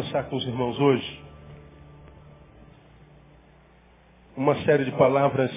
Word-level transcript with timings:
Romanos 0.00 0.12
capítulo 0.12 0.12
12. 0.12 0.12
Quero 0.12 0.12
começar 0.12 0.22
com 0.24 0.36
os 0.36 0.44
irmãos 0.44 0.78
hoje. 0.78 1.24
Uma 4.36 4.54
série 4.64 4.84
de 4.84 4.92
palavras. 4.92 5.50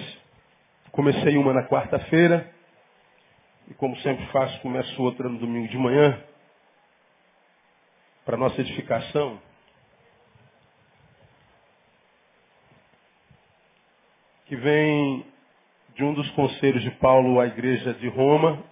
Comecei 0.92 1.38
uma 1.38 1.54
na 1.54 1.64
quarta-feira. 1.68 2.52
E 3.70 3.74
como 3.76 3.96
sempre 3.98 4.26
faço, 4.28 4.60
começo 4.62 5.02
outra 5.02 5.30
no 5.30 5.40
domingo 5.40 5.68
de 5.70 5.78
manhã. 5.78 6.22
Para 8.26 8.38
nossa 8.38 8.60
edificação. 8.60 9.40
Que 14.46 14.56
vem 14.56 15.26
de 15.96 16.04
um 16.04 16.14
dos 16.14 16.30
conselhos 16.32 16.84
de 16.84 16.92
Paulo 16.92 17.40
à 17.40 17.48
igreja 17.48 17.94
de 17.94 18.10
Roma, 18.10 18.64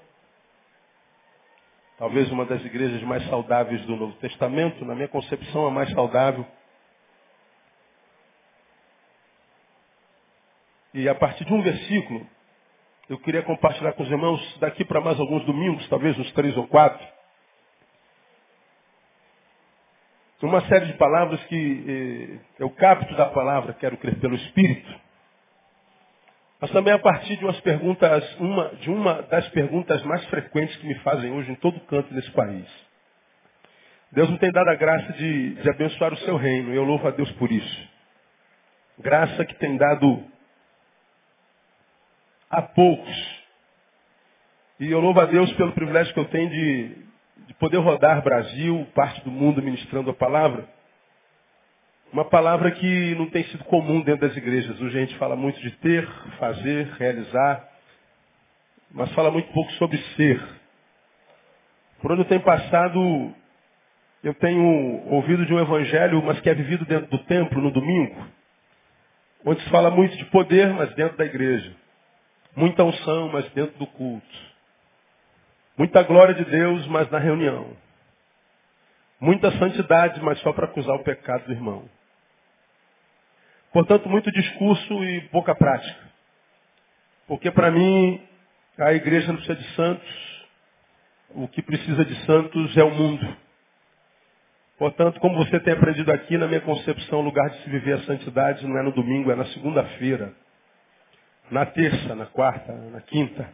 talvez 2.01 2.31
uma 2.31 2.45
das 2.45 2.65
igrejas 2.65 2.99
mais 3.03 3.23
saudáveis 3.29 3.79
do 3.85 3.95
Novo 3.95 4.13
Testamento, 4.13 4.83
na 4.83 4.95
minha 4.95 5.07
concepção, 5.07 5.67
a 5.67 5.69
mais 5.69 5.87
saudável. 5.91 6.43
E 10.95 11.07
a 11.07 11.13
partir 11.13 11.45
de 11.45 11.53
um 11.53 11.61
versículo, 11.61 12.27
eu 13.07 13.19
queria 13.19 13.43
compartilhar 13.43 13.93
com 13.93 14.01
os 14.01 14.09
irmãos 14.09 14.57
daqui 14.59 14.83
para 14.83 14.99
mais 14.99 15.19
alguns 15.19 15.45
domingos, 15.45 15.87
talvez 15.89 16.17
uns 16.17 16.31
três 16.31 16.57
ou 16.57 16.67
quatro, 16.67 17.07
uma 20.41 20.61
série 20.61 20.87
de 20.87 20.93
palavras 20.93 21.39
que 21.45 21.85
eh, 21.87 22.45
eu 22.57 22.71
capto 22.71 23.13
da 23.13 23.27
palavra, 23.27 23.73
quero 23.73 23.95
crer 23.97 24.19
pelo 24.19 24.33
Espírito. 24.33 24.91
Mas 26.61 26.69
também 26.69 26.93
a 26.93 26.99
partir 26.99 27.37
de 27.37 27.43
uma, 27.43 28.69
de 28.75 28.89
uma 28.91 29.23
das 29.23 29.47
perguntas 29.49 30.03
mais 30.03 30.23
frequentes 30.27 30.75
que 30.75 30.85
me 30.85 30.93
fazem 30.99 31.31
hoje 31.31 31.51
em 31.51 31.55
todo 31.55 31.79
canto 31.87 32.13
desse 32.13 32.29
país. 32.31 32.67
Deus 34.11 34.29
me 34.29 34.37
tem 34.37 34.51
dado 34.51 34.69
a 34.69 34.75
graça 34.75 35.11
de, 35.13 35.55
de 35.55 35.69
abençoar 35.69 36.13
o 36.13 36.17
seu 36.17 36.37
reino, 36.37 36.71
e 36.71 36.75
eu 36.75 36.83
louvo 36.83 37.07
a 37.07 37.11
Deus 37.11 37.31
por 37.33 37.51
isso. 37.51 37.89
Graça 38.99 39.43
que 39.43 39.55
tem 39.55 39.75
dado 39.75 40.23
a 42.47 42.61
poucos. 42.61 43.41
E 44.79 44.91
eu 44.91 44.99
louvo 44.99 45.19
a 45.19 45.25
Deus 45.25 45.51
pelo 45.53 45.71
privilégio 45.71 46.13
que 46.13 46.19
eu 46.19 46.25
tenho 46.25 46.49
de, 46.49 47.05
de 47.47 47.53
poder 47.55 47.77
rodar 47.77 48.21
Brasil, 48.21 48.87
parte 48.93 49.23
do 49.23 49.31
mundo 49.31 49.63
ministrando 49.63 50.11
a 50.11 50.13
palavra. 50.13 50.67
Uma 52.11 52.25
palavra 52.25 52.71
que 52.71 53.15
não 53.15 53.29
tem 53.29 53.45
sido 53.45 53.63
comum 53.63 54.01
dentro 54.01 54.27
das 54.27 54.35
igrejas. 54.35 54.79
Hoje 54.81 54.97
a 54.97 55.01
gente 55.05 55.17
fala 55.17 55.33
muito 55.33 55.57
de 55.61 55.71
ter, 55.77 56.05
fazer, 56.37 56.87
realizar, 56.99 57.65
mas 58.91 59.09
fala 59.13 59.31
muito 59.31 59.49
pouco 59.53 59.71
sobre 59.73 59.97
ser. 60.17 60.43
Por 62.01 62.11
onde 62.11 62.23
eu 62.23 62.27
tenho 62.27 62.41
passado, 62.41 63.33
eu 64.21 64.33
tenho 64.33 64.61
ouvido 65.07 65.45
de 65.45 65.53
um 65.53 65.59
evangelho, 65.59 66.21
mas 66.21 66.41
que 66.41 66.49
é 66.49 66.53
vivido 66.53 66.83
dentro 66.83 67.09
do 67.09 67.19
templo 67.19 67.61
no 67.61 67.71
domingo, 67.71 68.27
onde 69.45 69.61
se 69.61 69.69
fala 69.69 69.89
muito 69.89 70.17
de 70.17 70.25
poder, 70.25 70.67
mas 70.73 70.93
dentro 70.95 71.15
da 71.15 71.23
igreja. 71.23 71.73
Muita 72.53 72.83
unção, 72.83 73.29
mas 73.29 73.49
dentro 73.53 73.79
do 73.79 73.87
culto. 73.87 74.51
Muita 75.77 76.03
glória 76.03 76.33
de 76.33 76.43
Deus, 76.43 76.85
mas 76.87 77.09
na 77.09 77.19
reunião. 77.19 77.71
Muita 79.17 79.49
santidade, 79.53 80.21
mas 80.21 80.37
só 80.41 80.51
para 80.51 80.65
acusar 80.65 80.95
o 80.97 81.03
pecado 81.03 81.45
do 81.45 81.53
irmão. 81.53 81.87
Portanto, 83.71 84.09
muito 84.09 84.31
discurso 84.31 85.03
e 85.03 85.21
pouca 85.29 85.55
prática. 85.55 86.11
Porque 87.27 87.49
para 87.49 87.71
mim, 87.71 88.21
a 88.77 88.93
igreja 88.93 89.27
não 89.27 89.37
precisa 89.37 89.57
de 89.57 89.75
santos. 89.75 90.41
O 91.29 91.47
que 91.47 91.61
precisa 91.61 92.03
de 92.03 92.15
santos 92.25 92.75
é 92.75 92.83
o 92.83 92.91
mundo. 92.91 93.37
Portanto, 94.77 95.19
como 95.19 95.37
você 95.37 95.59
tem 95.59 95.73
aprendido 95.73 96.11
aqui, 96.11 96.37
na 96.37 96.47
minha 96.47 96.59
concepção, 96.59 97.19
o 97.19 97.23
lugar 97.23 97.49
de 97.51 97.63
se 97.63 97.69
viver 97.69 97.93
a 97.93 98.03
santidade 98.03 98.65
não 98.67 98.77
é 98.77 98.83
no 98.83 98.91
domingo, 98.91 99.31
é 99.31 99.35
na 99.35 99.45
segunda-feira. 99.45 100.33
Na 101.49 101.65
terça, 101.65 102.15
na 102.15 102.25
quarta, 102.25 102.73
na 102.73 102.99
quinta. 102.99 103.47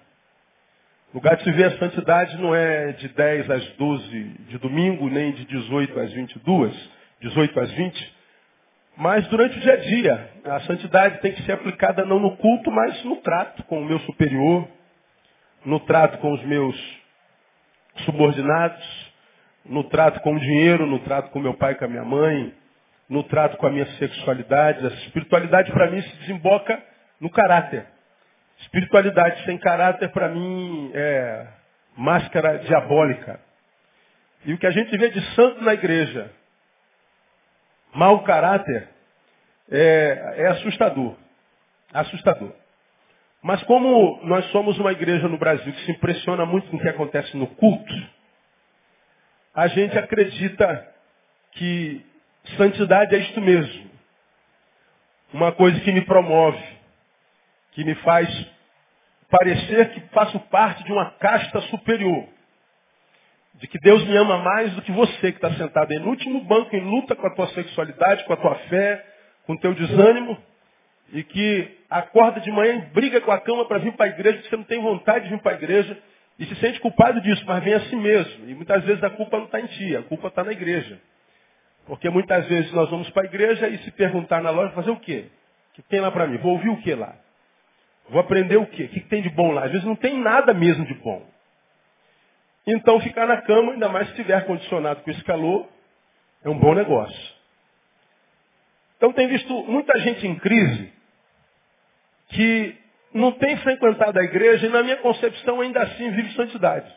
O 1.14 1.18
lugar 1.18 1.36
de 1.36 1.44
se 1.44 1.52
viver 1.52 1.66
a 1.66 1.78
santidade 1.78 2.38
não 2.38 2.56
é 2.56 2.94
de 2.94 3.10
10 3.10 3.52
às 3.52 3.68
12 3.74 4.24
de 4.50 4.58
domingo, 4.58 5.10
nem 5.10 5.34
de 5.34 5.46
18 5.46 6.00
às 6.00 6.12
22, 6.14 6.90
18 7.22 7.60
às 7.60 7.72
20, 7.72 8.17
mas 8.98 9.28
durante 9.28 9.56
o 9.56 9.62
dia 9.62 9.74
a 9.74 9.78
dia, 9.78 10.30
a 10.46 10.60
santidade 10.62 11.20
tem 11.20 11.32
que 11.32 11.44
ser 11.44 11.52
aplicada 11.52 12.04
não 12.04 12.20
no 12.20 12.36
culto, 12.38 12.72
mas 12.72 13.04
no 13.04 13.18
trato 13.18 13.64
com 13.66 13.80
o 13.80 13.86
meu 13.86 14.00
superior, 14.00 14.68
no 15.64 15.80
trato 15.82 16.18
com 16.18 16.34
os 16.34 16.44
meus 16.44 16.76
subordinados, 18.06 19.14
no 19.64 19.84
trato 19.84 20.20
com 20.22 20.34
o 20.34 20.40
dinheiro, 20.40 20.88
no 20.88 21.00
trato 21.00 21.30
com 21.30 21.40
meu 21.40 21.54
pai 21.54 21.74
e 21.74 21.76
com 21.76 21.86
a 21.86 21.88
minha 21.88 22.04
mãe, 22.04 22.54
no 23.08 23.24
trato 23.24 23.56
com 23.58 23.68
a 23.68 23.70
minha 23.70 23.86
sexualidade. 23.98 24.86
A 24.86 24.90
espiritualidade 24.90 25.72
para 25.72 25.92
mim 25.92 26.02
se 26.02 26.16
desemboca 26.18 26.82
no 27.20 27.30
caráter. 27.30 27.86
Espiritualidade 28.62 29.44
sem 29.46 29.60
caráter 29.60 30.10
para 30.10 30.30
mim 30.30 30.92
é 30.96 31.48
máscara 31.96 32.58
diabólica. 32.60 33.40
E 34.46 34.54
o 34.54 34.58
que 34.58 34.66
a 34.66 34.72
gente 34.72 34.98
vê 34.98 35.10
de 35.10 35.22
santo 35.36 35.64
na 35.64 35.74
igreja, 35.74 36.32
mau 37.94 38.24
caráter 38.24 38.90
é, 39.70 40.36
é 40.38 40.48
assustador. 40.48 41.16
Assustador. 41.94 42.54
Mas 43.42 43.62
como 43.64 44.20
nós 44.24 44.46
somos 44.52 44.78
uma 44.80 44.92
igreja 44.92 45.28
no 45.28 45.38
Brasil 45.38 45.72
que 45.72 45.86
se 45.86 45.92
impressiona 45.92 46.46
muito 46.46 46.70
com 46.70 46.78
o 46.78 46.80
que 46.80 46.90
acontece 46.90 47.36
no 47.38 47.48
culto, 47.48 47.94
a 49.54 49.68
gente 49.68 49.98
acredita 49.98 50.94
que 51.52 52.06
santidade 52.58 53.16
é 53.16 53.20
isto 53.20 53.42
mesmo. 53.42 53.90
Uma 55.34 55.52
coisa 55.52 55.80
que 55.82 55.92
me 55.92 56.02
promove, 56.02 56.64
que 57.72 57.84
me 57.84 57.96
faz 57.96 58.30
parecer 59.30 59.92
que 59.92 60.02
faço 60.10 60.40
parte 60.42 60.84
de 60.84 60.92
uma 60.92 61.12
casta 61.12 61.62
superior 61.62 62.28
de 63.60 63.68
que 63.68 63.80
Deus 63.80 64.04
me 64.06 64.16
ama 64.16 64.38
mais 64.38 64.72
do 64.74 64.82
que 64.82 64.92
você 64.92 65.32
que 65.32 65.38
está 65.38 65.52
sentado 65.54 65.94
no 66.00 66.10
último 66.10 66.42
banco 66.42 66.76
em 66.76 66.82
luta 66.82 67.16
com 67.16 67.26
a 67.26 67.34
tua 67.34 67.48
sexualidade, 67.48 68.24
com 68.26 68.34
a 68.34 68.38
tua 68.38 68.56
fé, 68.56 69.04
com 69.46 69.54
o 69.54 69.60
teu 69.60 69.74
desânimo, 69.74 70.38
e 71.12 71.24
que 71.24 71.78
acorda 71.90 72.40
de 72.40 72.52
manhã 72.52 72.76
e 72.76 72.94
briga 72.94 73.20
com 73.22 73.32
a 73.32 73.40
cama 73.40 73.66
para 73.66 73.80
vir 73.80 73.94
para 73.94 74.06
a 74.06 74.10
igreja, 74.10 74.38
que 74.40 74.50
você 74.50 74.58
não 74.58 74.64
tem 74.64 74.80
vontade 74.80 75.26
de 75.26 75.32
vir 75.32 75.42
para 75.42 75.54
a 75.54 75.56
igreja, 75.56 75.98
e 76.38 76.46
se 76.46 76.56
sente 76.58 76.80
culpado 76.80 77.20
disso, 77.22 77.44
mas 77.48 77.64
vem 77.64 77.74
a 77.74 77.80
si 77.82 77.96
mesmo. 77.96 78.48
E 78.48 78.54
muitas 78.54 78.84
vezes 78.84 79.04
a 79.04 79.10
culpa 79.10 79.38
não 79.38 79.46
está 79.46 79.60
em 79.60 79.66
ti, 79.66 79.96
a 79.96 80.04
culpa 80.04 80.28
está 80.28 80.44
na 80.44 80.52
igreja. 80.52 81.02
Porque 81.88 82.10
muitas 82.10 82.46
vezes 82.48 82.72
nós 82.74 82.90
vamos 82.92 83.10
para 83.10 83.24
a 83.24 83.26
igreja 83.26 83.68
e 83.70 83.78
se 83.80 83.92
perguntar 83.92 84.44
na 84.44 84.52
loja, 84.52 84.74
fazer 84.74 84.92
o 84.92 85.00
quê? 85.00 85.30
O 85.72 85.76
que 85.76 85.82
tem 85.84 86.00
lá 86.00 86.12
para 86.12 86.28
mim? 86.28 86.38
Vou 86.38 86.52
ouvir 86.52 86.70
o 86.70 86.78
que 86.78 86.94
lá? 86.94 87.16
Vou 88.10 88.20
aprender 88.20 88.58
o 88.58 88.68
quê? 88.68 88.84
O 88.84 88.90
que 88.90 89.00
tem 89.02 89.22
de 89.22 89.30
bom 89.30 89.52
lá? 89.52 89.64
Às 89.64 89.72
vezes 89.72 89.86
não 89.86 89.96
tem 89.96 90.20
nada 90.20 90.54
mesmo 90.54 90.86
de 90.86 90.94
bom. 90.96 91.26
Então 92.68 93.00
ficar 93.00 93.26
na 93.26 93.42
cama, 93.42 93.72
ainda 93.72 93.88
mais 93.88 94.08
se 94.08 94.12
estiver 94.12 94.46
condicionado 94.46 95.02
com 95.02 95.10
esse 95.10 95.24
calor, 95.24 95.70
é 96.44 96.50
um 96.50 96.60
bom 96.60 96.76
negócio. 96.76 97.36
Então 98.98 99.14
tem 99.14 99.28
visto 99.28 99.54
muita 99.64 99.98
gente 100.00 100.28
em 100.28 100.36
crise 100.38 100.94
que 102.30 102.76
não 103.14 103.32
tem 103.32 103.56
frequentado 103.58 104.20
a 104.20 104.24
igreja 104.24 104.68
e 104.68 104.70
na 104.70 104.84
minha 104.84 104.98
concepção 104.98 105.62
ainda 105.62 105.82
assim 105.82 106.12
vive 106.12 106.34
santidade. 106.34 106.94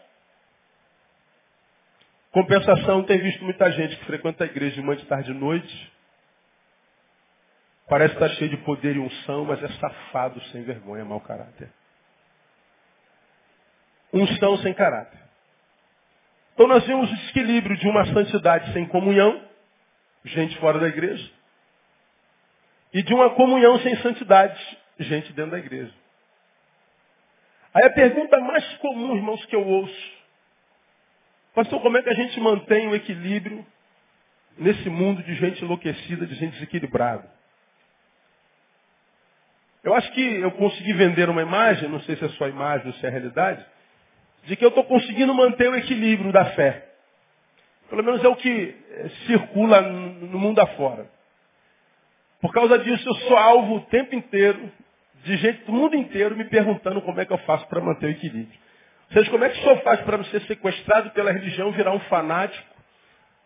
Compensação, 2.33 3.05
tem 3.05 3.19
visto 3.19 3.45
muita 3.45 3.71
gente 3.73 3.97
que 3.97 4.05
frequenta 4.07 4.45
a 4.45 4.47
igreja 4.47 4.75
de 4.75 4.83
manhã, 4.83 4.99
de 4.99 5.07
tarde 5.07 5.31
e 5.31 5.35
noite. 5.35 5.93
Parece 7.89 8.15
estar 8.15 8.29
cheio 8.31 8.51
de 8.51 8.57
poder 8.59 8.97
e 8.97 9.01
unção, 9.01 9.45
mas 9.45 9.63
é 9.63 9.69
safado, 9.69 10.41
sem 10.47 10.63
vergonha, 10.63 11.05
mau 11.05 11.21
caráter. 11.21 11.69
Unção 14.13 14.59
sem 14.59 14.73
caráter. 14.75 15.20
Então 16.61 16.69
nós 16.69 16.87
vemos 16.87 17.11
o 17.11 17.17
desequilíbrio 17.17 17.75
de 17.79 17.89
uma 17.89 18.05
santidade 18.13 18.71
sem 18.75 18.85
comunhão, 18.85 19.43
gente 20.27 20.59
fora 20.59 20.79
da 20.79 20.89
igreja, 20.89 21.27
e 22.93 23.03
de 23.03 23.15
uma 23.15 23.31
comunhão 23.31 23.79
sem 23.79 23.97
santidade, 24.03 24.61
gente 24.99 25.33
dentro 25.33 25.53
da 25.53 25.59
igreja. 25.59 25.91
Aí 27.73 27.87
a 27.87 27.91
pergunta 27.95 28.39
mais 28.41 28.63
comum, 28.77 29.17
irmãos, 29.17 29.43
que 29.47 29.57
eu 29.57 29.67
ouço, 29.67 30.13
pastor, 31.55 31.81
como 31.81 31.97
é 31.97 32.03
que 32.03 32.11
a 32.11 32.15
gente 32.15 32.39
mantém 32.39 32.89
o 32.89 32.95
equilíbrio 32.95 33.65
nesse 34.59 34.91
mundo 34.91 35.23
de 35.23 35.35
gente 35.37 35.65
enlouquecida, 35.65 36.27
de 36.27 36.35
gente 36.35 36.53
desequilibrada? 36.53 37.27
Eu 39.83 39.95
acho 39.95 40.13
que 40.13 40.21
eu 40.21 40.51
consegui 40.51 40.93
vender 40.93 41.31
uma 41.31 41.41
imagem, 41.41 41.89
não 41.89 42.03
sei 42.03 42.17
se 42.17 42.25
é 42.27 42.29
só 42.29 42.47
imagem 42.47 42.87
ou 42.89 42.93
se 42.93 43.07
é 43.07 43.09
realidade, 43.09 43.65
de 44.45 44.57
que 44.57 44.65
eu 44.65 44.69
estou 44.69 44.85
conseguindo 44.85 45.35
manter 45.35 45.69
o 45.69 45.77
equilíbrio 45.77 46.33
da 46.33 46.47
fé. 46.47 46.89
Pelo 47.89 48.05
menos 48.05 48.23
é 48.23 48.29
o 48.29 48.37
que 48.37 48.77
eh, 48.91 49.09
circula 49.27 49.81
no 49.83 50.39
mundo 50.39 50.61
afora. 50.61 51.07
Por 52.41 52.53
causa 52.53 52.79
disso, 52.79 53.07
eu 53.09 53.15
sou 53.15 53.37
alvo 53.37 53.77
o 53.77 53.81
tempo 53.83 54.15
inteiro 54.15 54.71
de 55.25 55.37
gente 55.37 55.65
do 55.65 55.73
mundo 55.73 55.95
inteiro 55.95 56.37
me 56.37 56.45
perguntando 56.45 57.03
como 57.03 57.21
é 57.21 57.27
que 57.27 57.33
eu 57.33 57.39
faço 57.39 57.67
para 57.67 57.81
manter 57.81 58.07
o 58.07 58.11
equilíbrio. 58.11 58.59
Ou 59.09 59.15
seja, 59.15 59.31
como 59.31 59.45
é 59.45 59.51
que 59.51 59.59
o 59.59 59.63
senhor 59.63 59.83
faz 59.83 60.01
para 60.01 60.17
não 60.17 60.25
ser 60.25 60.41
sequestrado 60.43 61.11
pela 61.11 61.33
religião, 61.33 61.73
virar 61.73 61.93
um 61.93 62.01
fanático, 62.01 62.65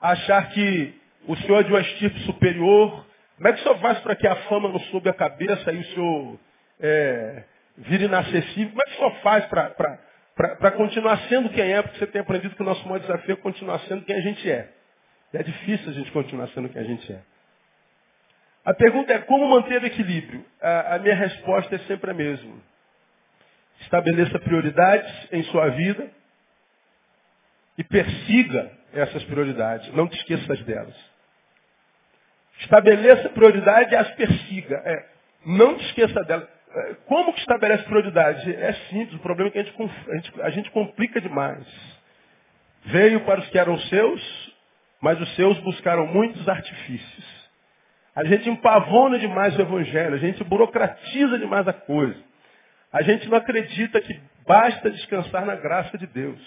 achar 0.00 0.50
que 0.50 0.94
o 1.26 1.36
senhor 1.36 1.60
é 1.60 1.62
de 1.64 1.72
uma 1.72 1.80
estirpe 1.80 2.20
superior. 2.20 3.06
Como 3.36 3.48
é 3.48 3.52
que 3.52 3.60
o 3.60 3.62
senhor 3.62 3.78
faz 3.78 3.98
para 4.00 4.14
que 4.14 4.26
a 4.26 4.36
fama 4.48 4.68
não 4.68 4.78
soube 4.80 5.08
a 5.08 5.14
cabeça 5.14 5.72
e 5.72 5.78
o 5.78 5.84
senhor 5.86 6.40
é, 6.80 7.44
vire 7.78 8.04
inacessível? 8.04 8.68
Como 8.68 8.82
é 8.82 8.84
que 8.84 8.92
o 8.92 8.96
senhor 8.96 9.14
faz 9.22 9.46
para 9.46 9.98
continuar 10.76 11.16
sendo 11.28 11.48
quem 11.50 11.72
é? 11.72 11.82
Porque 11.82 11.98
você 11.98 12.06
tem 12.06 12.20
aprendido 12.20 12.56
que 12.56 12.62
o 12.62 12.64
nosso 12.64 12.84
maior 12.86 13.00
desafio 13.00 13.34
é 13.34 13.36
continuar 13.36 13.78
sendo 13.80 14.04
quem 14.04 14.16
a 14.16 14.20
gente 14.20 14.50
é. 14.50 14.68
É 15.32 15.42
difícil 15.42 15.90
a 15.90 15.92
gente 15.92 16.10
continuar 16.12 16.48
sendo 16.48 16.68
quem 16.68 16.80
a 16.80 16.84
gente 16.84 17.12
é. 17.12 17.20
A 18.64 18.72
pergunta 18.72 19.12
é 19.12 19.18
como 19.18 19.48
manter 19.48 19.82
o 19.82 19.86
equilíbrio? 19.86 20.44
A, 20.60 20.94
a 20.94 20.98
minha 20.98 21.14
resposta 21.14 21.74
é 21.74 21.78
sempre 21.80 22.10
a 22.10 22.14
mesma. 22.14 22.54
Estabeleça 23.80 24.38
prioridades 24.38 25.28
em 25.32 25.42
sua 25.44 25.68
vida 25.70 26.10
e 27.76 27.84
persiga 27.84 28.70
essas 28.92 29.22
prioridades. 29.24 29.92
Não 29.94 30.08
te 30.08 30.16
esqueças 30.16 30.60
delas. 30.62 30.94
Estabeleça 32.60 33.28
prioridade 33.30 33.92
e 33.92 33.96
as 33.96 34.10
persiga. 34.12 34.76
É, 34.84 35.06
não 35.44 35.76
te 35.76 35.84
esqueça 35.86 36.22
delas. 36.24 36.48
Como 37.06 37.32
que 37.32 37.40
estabelece 37.40 37.84
prioridade? 37.84 38.52
É 38.54 38.72
simples, 38.90 39.14
o 39.14 39.22
problema 39.22 39.48
é 39.48 39.52
que 39.52 39.58
a 39.58 39.62
gente, 39.62 39.92
a 40.08 40.14
gente, 40.16 40.42
a 40.42 40.50
gente 40.50 40.70
complica 40.70 41.20
demais. 41.20 41.64
Veio 42.86 43.20
para 43.20 43.40
os 43.40 43.48
que 43.48 43.58
eram 43.58 43.78
seus, 43.78 44.54
mas 45.00 45.20
os 45.20 45.34
seus 45.36 45.58
buscaram 45.60 46.06
muitos 46.06 46.48
artifícios. 46.48 47.44
A 48.14 48.24
gente 48.24 48.48
empavona 48.48 49.18
demais 49.18 49.56
o 49.58 49.62
evangelho, 49.62 50.14
a 50.14 50.18
gente 50.18 50.42
burocratiza 50.44 51.38
demais 51.38 51.66
a 51.66 51.72
coisa. 51.72 52.20
A 52.92 53.02
gente 53.02 53.28
não 53.28 53.38
acredita 53.38 54.00
que 54.00 54.20
basta 54.46 54.90
descansar 54.90 55.44
na 55.44 55.56
graça 55.56 55.98
de 55.98 56.06
Deus. 56.06 56.40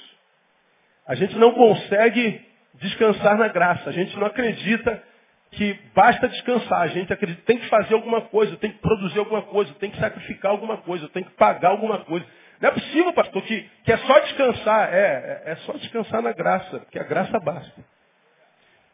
A 1.06 1.16
gente 1.16 1.38
não 1.38 1.54
consegue 1.54 2.46
descansar 2.76 3.38
na 3.38 3.48
graça. 3.48 3.90
A 3.90 3.94
gente 3.94 4.16
não 4.18 4.28
acredita 4.28 5.04
que 5.52 5.80
basta 5.94 6.28
descansar. 6.28 6.82
A 6.82 6.88
gente 6.88 7.12
acredita 7.12 7.42
tem 7.46 7.58
que 7.58 7.68
fazer 7.70 7.94
alguma 7.94 8.22
coisa, 8.22 8.56
tem 8.58 8.72
que 8.72 8.80
produzir 8.80 9.20
alguma 9.20 9.42
coisa, 9.44 9.74
tem 9.76 9.92
que 9.92 10.00
sacrificar 10.00 10.52
alguma 10.52 10.78
coisa, 10.78 11.08
tem 11.10 11.24
que 11.24 11.32
pagar 11.32 11.70
alguma 11.70 12.00
coisa. 12.00 12.26
Não 12.60 12.70
é 12.70 12.72
possível, 12.72 13.14
pastor, 13.14 13.42
que, 13.44 13.70
que 13.84 13.92
é 13.92 13.98
só 13.98 14.20
descansar. 14.20 14.94
É, 14.94 15.44
é, 15.46 15.52
é 15.52 15.56
só 15.58 15.74
descansar 15.74 16.22
na 16.22 16.34
graça, 16.34 16.80
porque 16.80 17.00
a 17.00 17.04
graça 17.04 17.40
basta. 17.40 17.86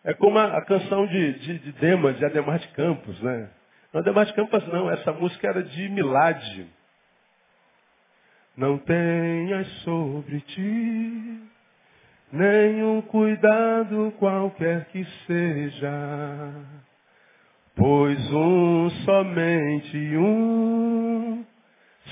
É 0.03 0.13
como 0.13 0.37
a, 0.37 0.57
a 0.57 0.65
canção 0.65 1.07
de, 1.07 1.33
de, 1.39 1.59
de 1.59 1.71
Demas, 1.73 2.17
de 2.17 2.25
Ademar 2.25 2.59
de 2.59 2.67
Campos, 2.69 3.19
né? 3.21 3.49
Não, 3.93 4.01
Ademar 4.01 4.25
de 4.25 4.33
Campos 4.33 4.67
não, 4.67 4.91
essa 4.91 5.13
música 5.13 5.47
era 5.47 5.63
de 5.63 5.89
Milade. 5.89 6.67
Não 8.55 8.77
tenhas 8.77 9.67
sobre 9.83 10.41
ti 10.41 11.52
nenhum 12.33 13.01
cuidado 13.03 14.11
qualquer 14.17 14.85
que 14.85 15.05
seja, 15.27 16.51
pois 17.75 18.19
um, 18.33 18.89
somente 19.05 20.17
um, 20.17 21.45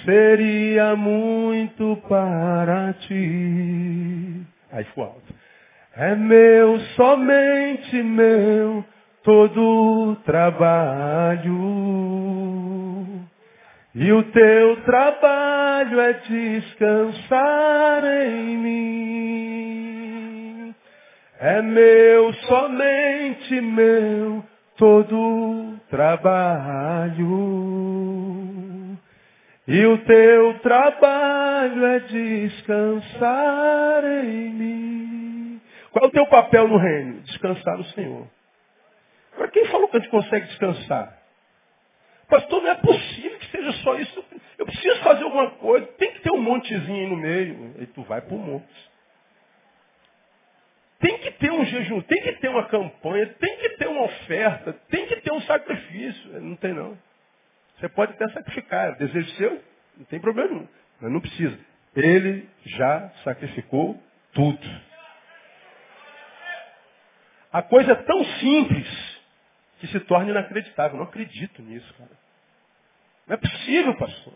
seria 0.06 0.95
muito 0.95 1.97
para 2.07 2.94
ti. 2.94 4.45
Aí 4.71 4.83
ficou 4.83 5.06
alto. 5.06 5.33
É 5.97 6.15
meu, 6.15 6.79
somente 6.95 8.03
meu, 8.03 8.85
todo 9.23 10.15
trabalho. 10.23 11.51
E 13.94 14.09
o 14.13 14.23
teu 14.23 14.83
trabalho 14.83 16.00
é 16.00 16.13
descansar 16.13 18.03
em 18.06 18.57
mim. 18.57 20.00
É 21.43 21.59
meu, 21.59 22.31
somente 22.33 23.59
meu, 23.61 24.45
todo 24.77 25.75
trabalho. 25.89 27.25
E 29.67 29.83
o 29.88 29.97
teu 30.05 30.59
trabalho 30.59 31.83
é 31.83 31.99
descansar 32.01 34.03
em 34.23 34.53
mim. 34.53 35.61
Qual 35.89 36.05
é 36.05 36.09
o 36.09 36.11
teu 36.11 36.27
papel 36.27 36.67
no 36.67 36.77
reino? 36.77 37.21
Descansar 37.21 37.75
no 37.75 37.85
Senhor. 37.85 38.27
Para 39.35 39.47
quem 39.47 39.65
falou 39.65 39.87
que 39.87 39.97
a 39.97 39.99
gente 39.99 40.11
consegue 40.11 40.45
descansar? 40.45 41.23
Pastor, 42.29 42.61
não 42.61 42.69
é 42.69 42.75
possível 42.75 43.39
que 43.39 43.47
seja 43.47 43.71
só 43.81 43.95
isso. 43.95 44.23
Eu 44.59 44.67
preciso 44.67 45.01
fazer 45.01 45.23
alguma 45.23 45.49
coisa. 45.49 45.87
Tem 45.97 46.11
que 46.11 46.21
ter 46.21 46.31
um 46.31 46.39
montezinho 46.39 47.03
aí 47.03 47.09
no 47.09 47.17
meio. 47.17 47.73
E 47.79 47.87
tu 47.87 48.03
vai 48.03 48.21
para 48.21 48.35
o 48.35 48.37
monte. 48.37 48.90
Tem 51.01 51.18
que 51.18 51.31
ter 51.31 51.51
um 51.51 51.65
jejum, 51.65 52.01
tem 52.01 52.21
que 52.21 52.33
ter 52.33 52.48
uma 52.48 52.68
campanha, 52.68 53.27
tem 53.39 53.57
que 53.57 53.69
ter 53.71 53.88
uma 53.88 54.03
oferta, 54.03 54.74
tem 54.89 55.07
que 55.07 55.15
ter 55.18 55.33
um 55.33 55.42
sacrifício. 55.42 56.39
Não 56.39 56.56
tem 56.56 56.74
não. 56.74 56.98
Você 57.80 57.89
pode 57.89 58.13
até 58.13 58.30
sacrificar, 58.30 58.89
é 58.89 58.95
desejo 58.95 59.30
seu, 59.31 59.63
não 59.98 60.06
tem 60.06 60.19
problema 60.19 60.50
nenhum. 60.50 60.68
Mas 61.01 61.12
não 61.12 61.19
precisa. 61.19 61.57
Ele 61.95 62.48
já 62.65 63.09
sacrificou 63.24 64.01
tudo. 64.31 64.81
A 67.51 67.63
coisa 67.63 67.94
é 67.94 67.95
tão 67.95 68.24
simples 68.24 69.21
que 69.80 69.88
se 69.88 70.00
torna 70.01 70.30
inacreditável. 70.30 70.94
Eu 70.94 71.00
não 71.00 71.09
acredito 71.09 71.62
nisso, 71.63 71.92
cara. 71.95 72.12
Não 73.28 73.33
é 73.33 73.37
possível, 73.37 73.95
pastor. 73.95 74.33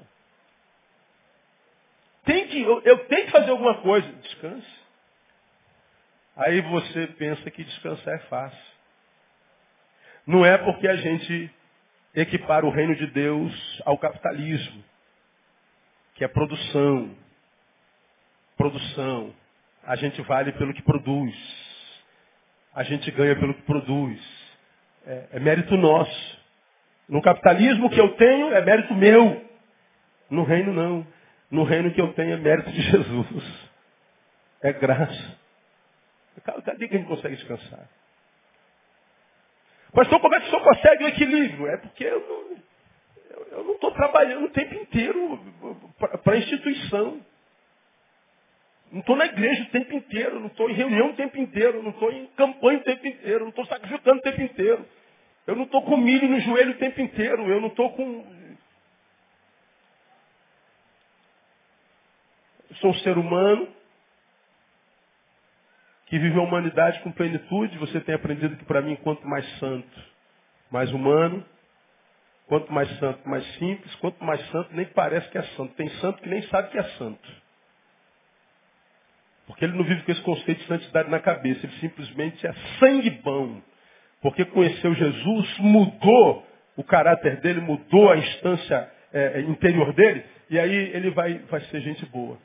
Tem 2.26 2.48
que, 2.48 2.60
eu, 2.60 2.82
eu 2.82 3.06
tenho 3.06 3.26
que 3.28 3.32
fazer 3.32 3.52
alguma 3.52 3.76
coisa. 3.82 4.12
Descanse. 4.14 4.75
Aí 6.36 6.60
você 6.62 7.08
pensa 7.08 7.50
que 7.50 7.64
descansar 7.64 8.16
é 8.16 8.20
fácil. 8.20 8.76
Não 10.28 10.46
é 10.46 10.58
porque 10.58 10.88
a 10.88 10.96
gente 10.96 11.52
equipara 12.14 12.66
o 12.66 12.72
reino 12.72 12.96
de 12.96 13.08
Deus 13.08 13.82
ao 13.86 13.98
capitalismo, 13.98 14.84
que 16.16 16.24
é 16.24 16.28
produção. 16.28 17.16
Produção. 18.58 19.34
A 19.84 19.96
gente 19.96 20.22
vale 20.24 20.52
pelo 20.54 20.74
que 20.74 20.82
produz. 20.82 21.36
A 22.74 22.84
gente 22.84 23.10
ganha 23.12 23.36
pelo 23.36 23.54
que 23.54 23.62
produz. 23.62 24.20
É, 25.06 25.28
é 25.34 25.40
mérito 25.40 25.78
nosso. 25.78 26.40
No 27.08 27.22
capitalismo 27.22 27.90
que 27.90 28.00
eu 28.00 28.16
tenho 28.16 28.54
é 28.54 28.62
mérito 28.62 28.94
meu. 28.96 29.46
No 30.30 30.44
reino 30.44 30.74
não. 30.74 31.08
No 31.52 31.64
reino 31.64 31.92
que 31.92 32.02
eu 32.02 32.12
tenho 32.14 32.34
é 32.34 32.38
mérito 32.38 32.72
de 32.72 32.82
Jesus. 32.90 33.70
É 34.62 34.74
graça. 34.74 35.45
Cadê 36.42 36.88
que 36.88 36.96
a 36.96 36.98
gente 37.00 37.08
consegue 37.08 37.36
descansar? 37.36 37.88
Pastor, 39.94 40.20
como 40.20 40.36
é 40.36 40.40
que 40.42 40.48
o 40.48 40.50
senhor 40.50 40.64
consegue 40.64 41.04
o 41.06 41.08
equilíbrio? 41.08 41.68
É 41.68 41.78
porque 41.78 42.04
eu 42.04 43.64
não 43.64 43.74
estou 43.76 43.92
trabalhando 43.92 44.46
o 44.46 44.50
tempo 44.50 44.76
inteiro 44.76 45.40
para 46.24 46.34
a 46.34 46.38
instituição. 46.38 47.22
Não 48.92 49.00
estou 49.00 49.16
na 49.16 49.26
igreja 49.26 49.64
o 49.64 49.72
tempo 49.72 49.94
inteiro, 49.94 50.40
não 50.40 50.48
estou 50.48 50.70
em 50.70 50.74
reunião 50.74 51.10
o 51.10 51.16
tempo 51.16 51.38
inteiro, 51.38 51.82
não 51.82 51.92
estou 51.92 52.12
em 52.12 52.28
campanha 52.28 52.80
o 52.80 52.84
tempo 52.84 53.08
inteiro, 53.08 53.40
não 53.42 53.50
estou 53.50 53.66
sacrificando 53.66 54.20
o 54.20 54.22
tempo 54.22 54.42
inteiro. 54.42 54.86
Eu 55.48 55.56
não 55.56 55.64
estou 55.64 55.82
com 55.84 55.98
milho 55.98 56.28
no 56.28 56.40
joelho 56.40 56.72
o 56.72 56.78
tempo 56.78 57.00
inteiro. 57.02 57.48
Eu 57.48 57.62
não 57.62 57.70
estou 57.70 57.92
com. 57.94 58.26
Eu 62.70 62.76
sou 62.78 62.92
um 62.92 62.96
ser 62.96 63.18
humano 63.18 63.75
que 66.08 66.20
vive 66.20 66.38
a 66.38 66.44
humanidade 66.44 67.00
com 67.02 67.12
plenitude. 67.12 67.78
Você 67.78 68.00
tem 68.02 68.16
aprendido 68.16 68.56
que 68.56 68.66
para 68.66 68.82
mim, 68.82 68.96
quanto 68.98 69.28
mais 69.28 69.46
santo, 69.60 70.04
mais 70.72 70.92
humano. 70.92 71.44
Quanto 72.48 72.72
mais 72.72 72.90
santo, 73.00 73.28
mais 73.28 73.44
simples. 73.56 73.94
Quanto 73.96 74.24
mais 74.24 74.40
santo, 74.50 74.70
nem 74.74 74.86
parece 74.86 75.30
que 75.30 75.38
é 75.38 75.44
santo. 75.44 75.74
Tem 75.76 75.90
santo 76.02 76.22
que 76.22 76.30
nem 76.30 76.42
sabe 76.44 76.70
que 76.70 76.78
é 76.78 76.84
santo. 76.84 77.46
Porque 79.48 79.66
ele 79.66 79.78
não 79.78 79.84
vive 79.84 80.04
com 80.04 80.12
esse 80.12 80.22
conceito 80.22 80.60
de 80.62 80.68
santidade 80.68 81.10
na 81.10 81.20
cabeça. 81.20 81.66
Ele 81.66 81.80
simplesmente 81.80 82.46
é 82.46 82.54
sangue 82.80 83.10
bom 83.10 83.62
porque 84.26 84.44
conheceu 84.46 84.92
Jesus, 84.96 85.58
mudou 85.60 86.44
o 86.76 86.84
caráter 86.84 87.40
dele, 87.42 87.62
mudou 87.62 88.10
a 88.10 88.18
instância 88.18 88.92
é, 89.14 89.42
interior 89.42 89.94
dele, 89.94 90.26
e 90.50 90.60
aí 90.60 90.76
ele 90.96 91.12
vai, 91.12 91.38
vai 91.48 91.62
ser 91.62 91.80
gente 91.82 92.04
boa. 92.08 92.36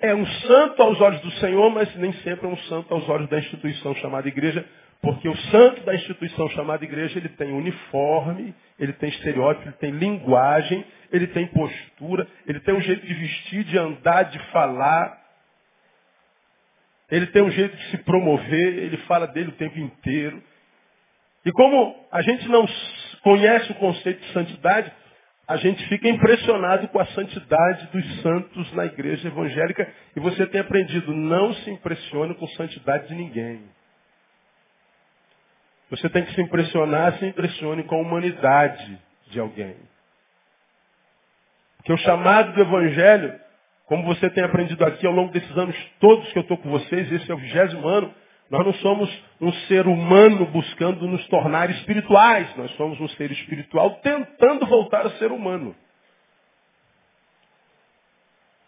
É 0.00 0.14
um 0.14 0.26
santo 0.26 0.82
aos 0.82 0.98
olhos 1.00 1.20
do 1.20 1.30
Senhor, 1.32 1.70
mas 1.70 1.94
nem 1.96 2.12
sempre 2.14 2.46
é 2.46 2.48
um 2.48 2.56
santo 2.56 2.92
aos 2.92 3.06
olhos 3.08 3.28
da 3.28 3.38
instituição 3.38 3.94
chamada 3.96 4.26
igreja, 4.26 4.64
porque 5.02 5.28
o 5.28 5.36
santo 5.36 5.82
da 5.82 5.94
instituição 5.94 6.48
chamada 6.50 6.82
igreja, 6.84 7.18
ele 7.18 7.28
tem 7.28 7.52
uniforme, 7.52 8.54
ele 8.78 8.94
tem 8.94 9.10
estereótipo, 9.10 9.68
ele 9.68 9.76
tem 9.76 9.90
linguagem, 9.90 10.84
ele 11.12 11.26
tem 11.26 11.46
postura, 11.48 12.26
ele 12.46 12.60
tem 12.60 12.74
um 12.74 12.80
jeito 12.80 13.06
de 13.06 13.12
vestir, 13.12 13.64
de 13.64 13.78
andar, 13.78 14.24
de 14.24 14.38
falar, 14.50 15.20
ele 17.10 17.26
tem 17.26 17.42
um 17.42 17.50
jeito 17.50 17.76
de 17.76 17.90
se 17.90 17.98
promover, 17.98 18.78
ele 18.78 18.96
fala 18.98 19.26
dele 19.26 19.48
o 19.48 19.56
tempo 19.56 19.78
inteiro. 19.78 20.42
E 21.44 21.52
como 21.52 21.94
a 22.10 22.22
gente 22.22 22.48
não 22.48 22.66
conhece 23.22 23.72
o 23.72 23.74
conceito 23.74 24.20
de 24.20 24.32
santidade, 24.32 24.92
a 25.50 25.56
gente 25.56 25.84
fica 25.88 26.08
impressionado 26.08 26.86
com 26.86 27.00
a 27.00 27.06
santidade 27.06 27.88
dos 27.88 28.22
santos 28.22 28.72
na 28.72 28.86
igreja 28.86 29.26
evangélica 29.26 29.92
e 30.14 30.20
você 30.20 30.46
tem 30.46 30.60
aprendido, 30.60 31.12
não 31.12 31.52
se 31.54 31.70
impressione 31.72 32.36
com 32.36 32.46
santidade 32.50 33.08
de 33.08 33.16
ninguém. 33.16 33.60
Você 35.90 36.08
tem 36.08 36.24
que 36.24 36.32
se 36.34 36.40
impressionar, 36.40 37.18
se 37.18 37.26
impressione 37.26 37.82
com 37.82 37.96
a 37.96 37.98
humanidade 37.98 38.96
de 39.26 39.40
alguém. 39.40 39.74
Porque 41.78 41.94
o 41.94 41.98
chamado 41.98 42.52
do 42.52 42.60
Evangelho, 42.60 43.34
como 43.86 44.04
você 44.04 44.30
tem 44.30 44.44
aprendido 44.44 44.84
aqui 44.84 45.04
ao 45.04 45.12
longo 45.12 45.32
desses 45.32 45.58
anos 45.58 45.74
todos 45.98 46.32
que 46.32 46.38
eu 46.38 46.42
estou 46.42 46.58
com 46.58 46.70
vocês, 46.70 47.10
esse 47.10 47.28
é 47.28 47.34
o 47.34 47.38
vigésimo 47.38 47.88
ano, 47.88 48.14
nós 48.50 48.66
não 48.66 48.74
somos 48.74 49.24
um 49.40 49.52
ser 49.68 49.86
humano 49.86 50.44
buscando 50.46 51.06
nos 51.06 51.24
tornar 51.28 51.70
espirituais. 51.70 52.56
Nós 52.56 52.70
somos 52.72 53.00
um 53.00 53.08
ser 53.10 53.30
espiritual 53.30 54.00
tentando 54.02 54.66
voltar 54.66 55.06
a 55.06 55.10
ser 55.10 55.30
humano. 55.30 55.74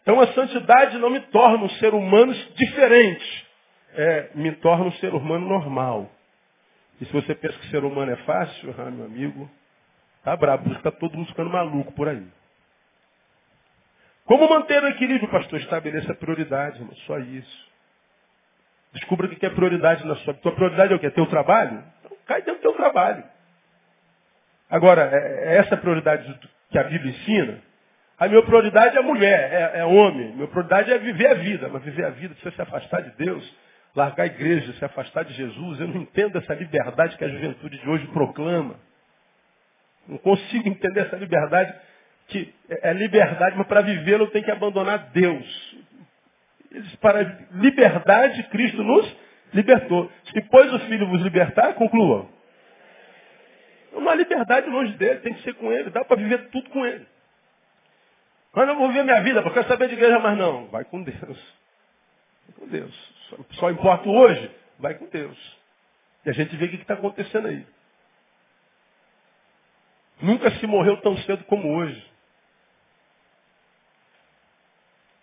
Então 0.02 0.20
a 0.20 0.28
santidade 0.28 0.98
não 0.98 1.10
me 1.10 1.20
torna 1.20 1.64
um 1.64 1.70
ser 1.70 1.94
humano 1.94 2.32
diferente. 2.54 3.46
É, 3.94 4.30
me 4.36 4.52
torna 4.52 4.84
um 4.84 4.92
ser 4.92 5.12
humano 5.14 5.48
normal. 5.48 6.08
E 7.00 7.04
se 7.04 7.12
você 7.12 7.34
pensa 7.34 7.58
que 7.58 7.70
ser 7.70 7.84
humano 7.84 8.12
é 8.12 8.16
fácil, 8.18 8.72
ah, 8.78 8.90
meu 8.90 9.06
amigo, 9.06 9.50
tá 10.22 10.36
brabo, 10.36 10.72
está 10.74 10.92
todo 10.92 11.16
mundo 11.16 11.26
ficando 11.26 11.50
maluco 11.50 11.92
por 11.92 12.08
aí. 12.08 12.24
Como 14.24 14.48
manter 14.48 14.80
o 14.82 14.88
equilíbrio, 14.88 15.28
pastor? 15.28 15.58
Estabeleça 15.58 16.14
prioridade, 16.14 16.78
irmão. 16.78 16.94
Só 17.06 17.18
isso. 17.18 17.71
Descubra 18.92 19.26
o 19.26 19.30
que 19.30 19.46
é 19.46 19.50
prioridade 19.50 20.06
na 20.06 20.16
sua 20.16 20.32
vida. 20.32 20.42
Tua 20.42 20.52
prioridade 20.52 20.92
é 20.92 20.96
o 20.96 20.98
quê? 20.98 21.10
Teu 21.10 21.26
trabalho? 21.26 21.82
Então 22.04 22.16
cai 22.26 22.42
dentro 22.42 22.60
do 22.60 22.62
teu 22.62 22.72
trabalho. 22.74 23.24
Agora, 24.68 25.10
é, 25.12 25.54
é 25.54 25.56
essa 25.56 25.76
prioridade 25.76 26.38
que 26.70 26.78
a 26.78 26.84
Bíblia 26.84 27.10
ensina? 27.10 27.58
A 28.18 28.28
minha 28.28 28.42
prioridade 28.42 28.96
é 28.96 29.02
mulher, 29.02 29.52
é, 29.52 29.80
é 29.80 29.84
homem. 29.84 30.34
Minha 30.34 30.48
prioridade 30.48 30.92
é 30.92 30.98
viver 30.98 31.28
a 31.28 31.34
vida. 31.34 31.68
Mas 31.68 31.82
viver 31.82 32.04
a 32.04 32.10
vida 32.10 32.34
precisa 32.34 32.54
se 32.54 32.62
afastar 32.62 33.02
de 33.02 33.10
Deus 33.16 33.62
largar 33.94 34.24
a 34.24 34.26
igreja, 34.26 34.72
se 34.74 34.84
afastar 34.84 35.24
de 35.24 35.34
Jesus. 35.34 35.80
Eu 35.80 35.88
não 35.88 36.02
entendo 36.02 36.38
essa 36.38 36.54
liberdade 36.54 37.16
que 37.16 37.24
a 37.24 37.28
juventude 37.28 37.78
de 37.78 37.88
hoje 37.88 38.06
proclama. 38.08 38.76
Não 40.08 40.18
consigo 40.18 40.68
entender 40.68 41.00
essa 41.00 41.16
liberdade, 41.16 41.74
que 42.28 42.52
é 42.68 42.92
liberdade, 42.92 43.56
mas 43.56 43.66
para 43.66 43.82
vivê-la 43.82 44.24
eu 44.24 44.30
tenho 44.30 44.44
que 44.44 44.50
abandonar 44.50 45.10
Deus. 45.12 45.76
Para 47.00 47.22
liberdade, 47.52 48.42
Cristo 48.44 48.82
nos 48.82 49.16
libertou. 49.52 50.10
Se 50.32 50.40
pois 50.42 50.72
o 50.72 50.78
Filho 50.80 51.06
vos 51.08 51.22
libertar, 51.22 51.74
conclua. 51.74 52.28
Não 53.92 54.08
há 54.08 54.14
liberdade 54.14 54.68
longe 54.70 54.94
dele, 54.94 55.20
tem 55.20 55.34
que 55.34 55.42
ser 55.42 55.54
com 55.54 55.70
ele, 55.70 55.90
dá 55.90 56.04
para 56.04 56.16
viver 56.16 56.48
tudo 56.50 56.70
com 56.70 56.86
ele. 56.86 57.06
Mas 58.54 58.66
não 58.66 58.76
vou 58.76 58.88
viver 58.88 59.04
minha 59.04 59.22
vida, 59.22 59.42
porque 59.42 59.58
eu 59.58 59.62
quero 59.62 59.74
saber 59.74 59.88
de 59.88 59.94
igreja 59.94 60.18
mais 60.18 60.36
não. 60.38 60.66
Vai 60.66 60.84
com 60.84 61.02
Deus. 61.02 61.18
Vai 61.18 62.56
com 62.58 62.66
Deus 62.68 63.12
só 63.52 63.70
importa 63.70 64.08
hoje, 64.08 64.50
vai 64.78 64.94
com 64.94 65.06
Deus. 65.06 65.58
E 66.24 66.30
a 66.30 66.32
gente 66.32 66.54
vê 66.56 66.66
o 66.66 66.68
que 66.68 66.76
está 66.76 66.94
acontecendo 66.94 67.48
aí. 67.48 67.66
Nunca 70.20 70.50
se 70.52 70.66
morreu 70.66 71.00
tão 71.00 71.16
cedo 71.18 71.44
como 71.44 71.76
hoje. 71.76 72.11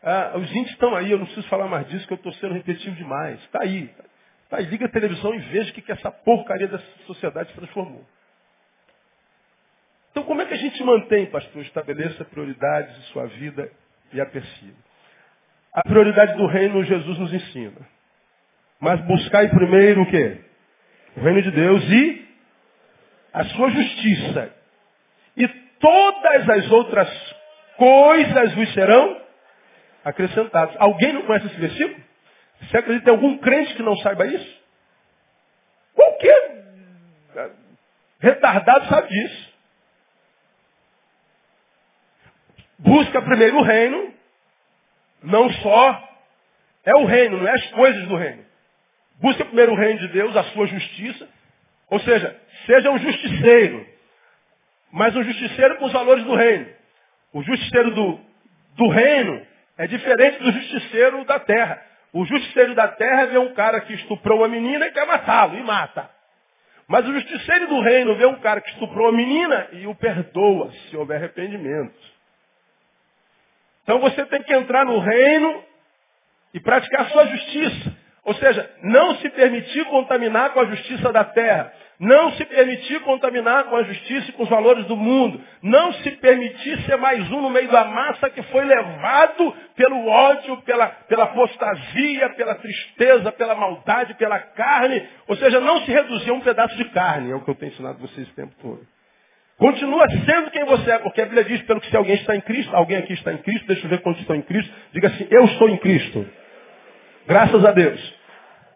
Ah, 0.02 0.34
os 0.38 0.50
índios 0.52 0.72
estão 0.72 0.96
aí, 0.96 1.12
eu 1.12 1.18
não 1.18 1.26
preciso 1.26 1.48
falar 1.50 1.68
mais 1.68 1.88
disso, 1.88 2.08
que 2.08 2.14
eu 2.14 2.18
estou 2.18 2.34
sendo 2.34 2.54
repetitivo 2.54 2.96
demais. 2.96 3.40
Está 3.42 3.64
aí. 3.64 3.94
Tá 4.50 4.58
aí. 4.58 4.66
Liga 4.66 4.86
a 4.86 4.90
televisão 4.90 5.34
e 5.36 5.40
veja 5.40 5.72
o 5.72 5.74
que, 5.74 5.82
que 5.82 5.92
essa 5.92 6.10
porcaria 6.10 6.68
dessa 6.68 6.86
sociedade 7.06 7.54
transformou. 7.54 8.06
Então 10.12 10.24
como 10.24 10.42
é 10.42 10.46
que 10.46 10.54
a 10.54 10.58
gente 10.58 10.84
mantém, 10.84 11.26
pastor? 11.28 11.62
Estabeleça 11.64 12.26
prioridades 12.26 12.98
em 12.98 13.02
sua 13.12 13.28
vida 13.28 13.72
e 14.12 14.20
a 14.20 14.26
persiga. 14.26 14.90
A 15.74 15.84
prioridade 15.84 16.36
do 16.36 16.48
reino 16.48 16.84
Jesus 16.84 17.20
nos 17.20 17.34
ensina. 17.34 17.88
Mas 18.80 19.00
buscai 19.02 19.50
primeiro 19.50 20.02
o 20.02 20.10
quê? 20.10 20.42
O 21.18 21.22
reino 21.22 21.42
de 21.42 21.52
Deus 21.52 21.84
e 21.84 22.28
a 23.34 23.44
sua 23.46 23.70
justiça. 23.70 24.54
E 25.38 25.48
todas 25.48 26.50
as 26.50 26.72
outras 26.72 27.36
coisas 27.78 28.56
vos 28.56 28.74
serão 28.74 29.22
acrescentadas. 30.04 30.76
Alguém 30.80 31.14
não 31.14 31.24
conhece 31.24 31.48
esse 31.48 31.60
versículo? 31.60 32.04
Você 32.62 32.78
acredita 32.78 33.10
em 33.10 33.14
algum 33.14 33.38
crente 33.38 33.74
que 33.76 33.84
não 33.84 33.96
saiba 33.98 34.28
isso? 34.28 34.60
Qualquer 35.94 36.60
retardado 38.20 38.88
sabe 38.88 39.10
disso. 39.10 39.50
Busca 42.80 43.22
primeiro 43.22 43.58
o 43.58 43.64
reino, 43.64 44.14
não 45.22 45.50
só 45.50 46.10
é 46.86 46.96
o 46.96 47.06
reino, 47.06 47.38
não 47.38 47.48
é 47.48 47.52
as 47.52 47.72
coisas 47.72 48.08
do 48.08 48.16
reino. 48.16 48.46
Busque 49.22 49.44
primeiro 49.44 49.74
o 49.74 49.76
reino 49.76 50.00
de 50.00 50.08
Deus, 50.10 50.36
a 50.36 50.44
sua 50.46 50.66
justiça. 50.68 51.28
Ou 51.90 52.00
seja, 52.00 52.40
seja 52.66 52.90
um 52.90 52.98
justiceiro. 52.98 53.86
Mas 54.92 55.16
um 55.16 55.24
justiceiro 55.24 55.78
com 55.78 55.86
os 55.86 55.92
valores 55.92 56.24
do 56.24 56.36
reino. 56.36 56.68
O 57.34 57.44
justiceiro 57.44 57.94
do, 57.94 58.20
do 58.76 58.88
reino 58.88 59.46
é 59.80 59.88
diferente 59.88 60.40
do 60.40 60.52
justiceiro 60.52 61.24
da 61.24 61.40
terra. 61.40 61.82
O 62.12 62.26
justiceiro 62.26 62.76
da 62.76 62.90
terra 62.90 63.28
vê 63.28 63.38
um 63.38 63.54
cara 63.54 63.80
que 63.80 63.94
estuprou 63.94 64.40
uma 64.40 64.48
menina 64.50 64.86
e 64.86 64.92
quer 64.92 65.08
matá-lo, 65.08 65.56
e 65.56 65.64
mata. 65.64 66.10
Mas 66.86 67.08
o 67.08 67.14
justiceiro 67.14 67.68
do 67.68 67.80
reino 67.80 68.14
vê 68.16 68.26
um 68.26 68.42
cara 68.42 68.60
que 68.60 68.70
estuprou 68.72 69.08
uma 69.08 69.16
menina 69.16 69.70
e 69.72 69.88
o 69.88 69.96
perdoa, 69.96 70.70
se 70.72 70.98
houver 70.98 71.16
arrependimento. 71.16 71.96
Então 73.84 74.00
você 74.00 74.26
tem 74.26 74.44
que 74.44 74.54
entrar 74.54 74.84
no 74.84 75.00
reino 75.00 75.64
e 76.54 76.60
praticar 76.60 77.10
sua 77.12 77.28
justiça. 77.28 77.96
Ou 78.26 78.36
seja, 78.36 78.70
não 78.84 79.16
se 79.16 79.30
permitir 79.30 79.86
contaminar 79.86 80.52
com 80.52 80.60
a 80.60 80.66
justiça 80.66 81.10
da 81.14 81.24
terra. 81.24 81.74
Não 82.00 82.32
se 82.32 82.46
permitir 82.46 83.02
contaminar 83.02 83.66
com 83.66 83.76
a 83.76 83.84
justiça 83.84 84.30
e 84.30 84.32
com 84.32 84.44
os 84.44 84.50
valores 84.50 84.86
do 84.86 84.96
mundo. 84.96 85.42
Não 85.62 85.92
se 85.94 86.12
permitir 86.12 86.82
ser 86.84 86.96
mais 86.96 87.30
um 87.30 87.42
no 87.42 87.50
meio 87.50 87.70
da 87.70 87.84
massa 87.84 88.30
que 88.30 88.42
foi 88.44 88.64
levado 88.64 89.54
pelo 89.76 90.08
ódio, 90.08 90.62
pela, 90.62 90.88
pela 90.88 91.26
apostasia, 91.26 92.30
pela 92.38 92.56
tristeza, 92.56 93.34
pela 93.34 93.54
maldade, 93.54 94.14
pela 94.14 94.40
carne. 94.40 95.06
Ou 95.28 95.36
seja, 95.36 95.60
não 95.60 95.82
se 95.82 95.92
reduzir 95.92 96.30
a 96.30 96.34
um 96.34 96.40
pedaço 96.40 96.78
de 96.78 96.86
carne. 96.86 97.32
É 97.32 97.36
o 97.36 97.42
que 97.42 97.52
eu 97.52 97.56
tenho 97.56 97.74
ensinado 97.74 98.00
vocês 98.00 98.30
o 98.30 98.34
tempo 98.34 98.54
todo. 98.62 98.80
Continua 99.58 100.10
sendo 100.10 100.52
quem 100.52 100.64
você 100.64 100.92
é, 100.92 101.00
porque 101.00 101.22
a 101.22 101.26
Bíblia 101.26 101.44
diz, 101.44 101.62
pelo 101.64 101.82
que 101.82 101.90
se 101.90 101.98
alguém 101.98 102.16
está 102.16 102.34
em 102.34 102.40
Cristo, 102.40 102.74
alguém 102.74 102.96
aqui 102.96 103.12
está 103.12 103.34
em 103.34 103.40
Cristo, 103.40 103.68
deixa 103.68 103.86
eu 103.86 103.90
ver 103.90 104.02
quantos 104.02 104.22
estão 104.22 104.38
em 104.38 104.42
Cristo, 104.42 104.74
diga 104.94 105.10
assim, 105.10 105.28
eu 105.30 105.44
estou 105.44 105.68
em 105.68 105.76
Cristo. 105.76 106.26
Graças 107.28 107.66
a 107.66 107.72
Deus. 107.74 108.19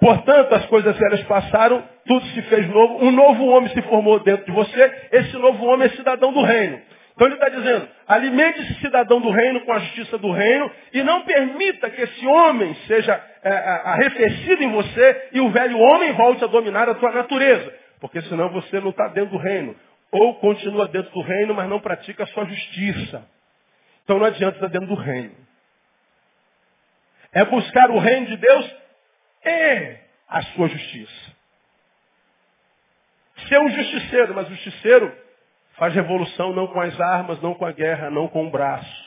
Portanto, 0.04 0.54
as 0.54 0.66
coisas 0.66 0.98
velhas 0.98 1.24
passaram, 1.24 1.82
tudo 2.06 2.26
se 2.26 2.42
fez 2.42 2.68
novo, 2.68 3.06
um 3.06 3.10
novo 3.10 3.46
homem 3.46 3.70
se 3.70 3.82
formou 3.84 4.20
dentro 4.20 4.46
de 4.46 4.52
você, 4.52 5.08
esse 5.14 5.38
novo 5.38 5.64
homem 5.66 5.88
é 5.88 5.92
cidadão 5.92 6.34
do 6.34 6.42
reino. 6.42 6.82
Então 7.16 7.26
ele 7.26 7.36
está 7.36 7.48
dizendo, 7.48 7.88
alimente-se 8.06 8.82
cidadão 8.82 9.22
do 9.22 9.30
reino 9.30 9.62
com 9.62 9.72
a 9.72 9.80
justiça 9.80 10.18
do 10.18 10.30
reino 10.34 10.70
e 10.92 11.02
não 11.04 11.22
permita 11.22 11.90
que 11.90 12.02
esse 12.02 12.28
homem 12.28 12.76
seja 12.86 13.14
é, 13.42 13.50
é 13.50 13.82
arrefecido 13.86 14.62
em 14.62 14.72
você 14.74 15.30
e 15.32 15.40
o 15.40 15.50
velho 15.52 15.80
homem 15.80 16.12
volte 16.12 16.44
a 16.44 16.48
dominar 16.48 16.90
a 16.90 16.96
tua 16.96 17.14
natureza. 17.14 17.74
Porque 18.02 18.22
senão 18.24 18.50
você 18.50 18.82
não 18.82 18.90
está 18.90 19.08
dentro 19.08 19.32
do 19.32 19.38
reino. 19.38 19.74
Ou 20.12 20.36
continua 20.36 20.90
dentro 20.90 21.14
do 21.14 21.22
reino, 21.22 21.54
mas 21.54 21.70
não 21.70 21.80
pratica 21.80 22.24
a 22.24 22.28
sua 22.28 22.44
justiça. 22.44 23.26
Então 24.04 24.20
não 24.20 24.26
adianta 24.26 24.58
estar 24.58 24.68
dentro 24.68 24.88
do 24.88 24.96
reino 24.96 25.44
é 27.34 27.44
buscar 27.46 27.90
o 27.90 27.98
reino 27.98 28.28
de 28.28 28.38
Deus 28.38 28.83
e 29.46 29.98
a 30.28 30.42
sua 30.42 30.68
justiça. 30.68 31.34
Ser 33.48 33.60
um 33.60 33.70
justiceiro, 33.70 34.34
mas 34.34 34.48
justiceiro 34.48 35.16
faz 35.78 35.94
revolução 35.94 36.54
não 36.54 36.68
com 36.68 36.80
as 36.80 37.00
armas, 37.00 37.42
não 37.42 37.54
com 37.54 37.66
a 37.66 37.72
guerra, 37.72 38.10
não 38.10 38.28
com 38.28 38.48
o 38.48 38.50
braço. 38.50 39.04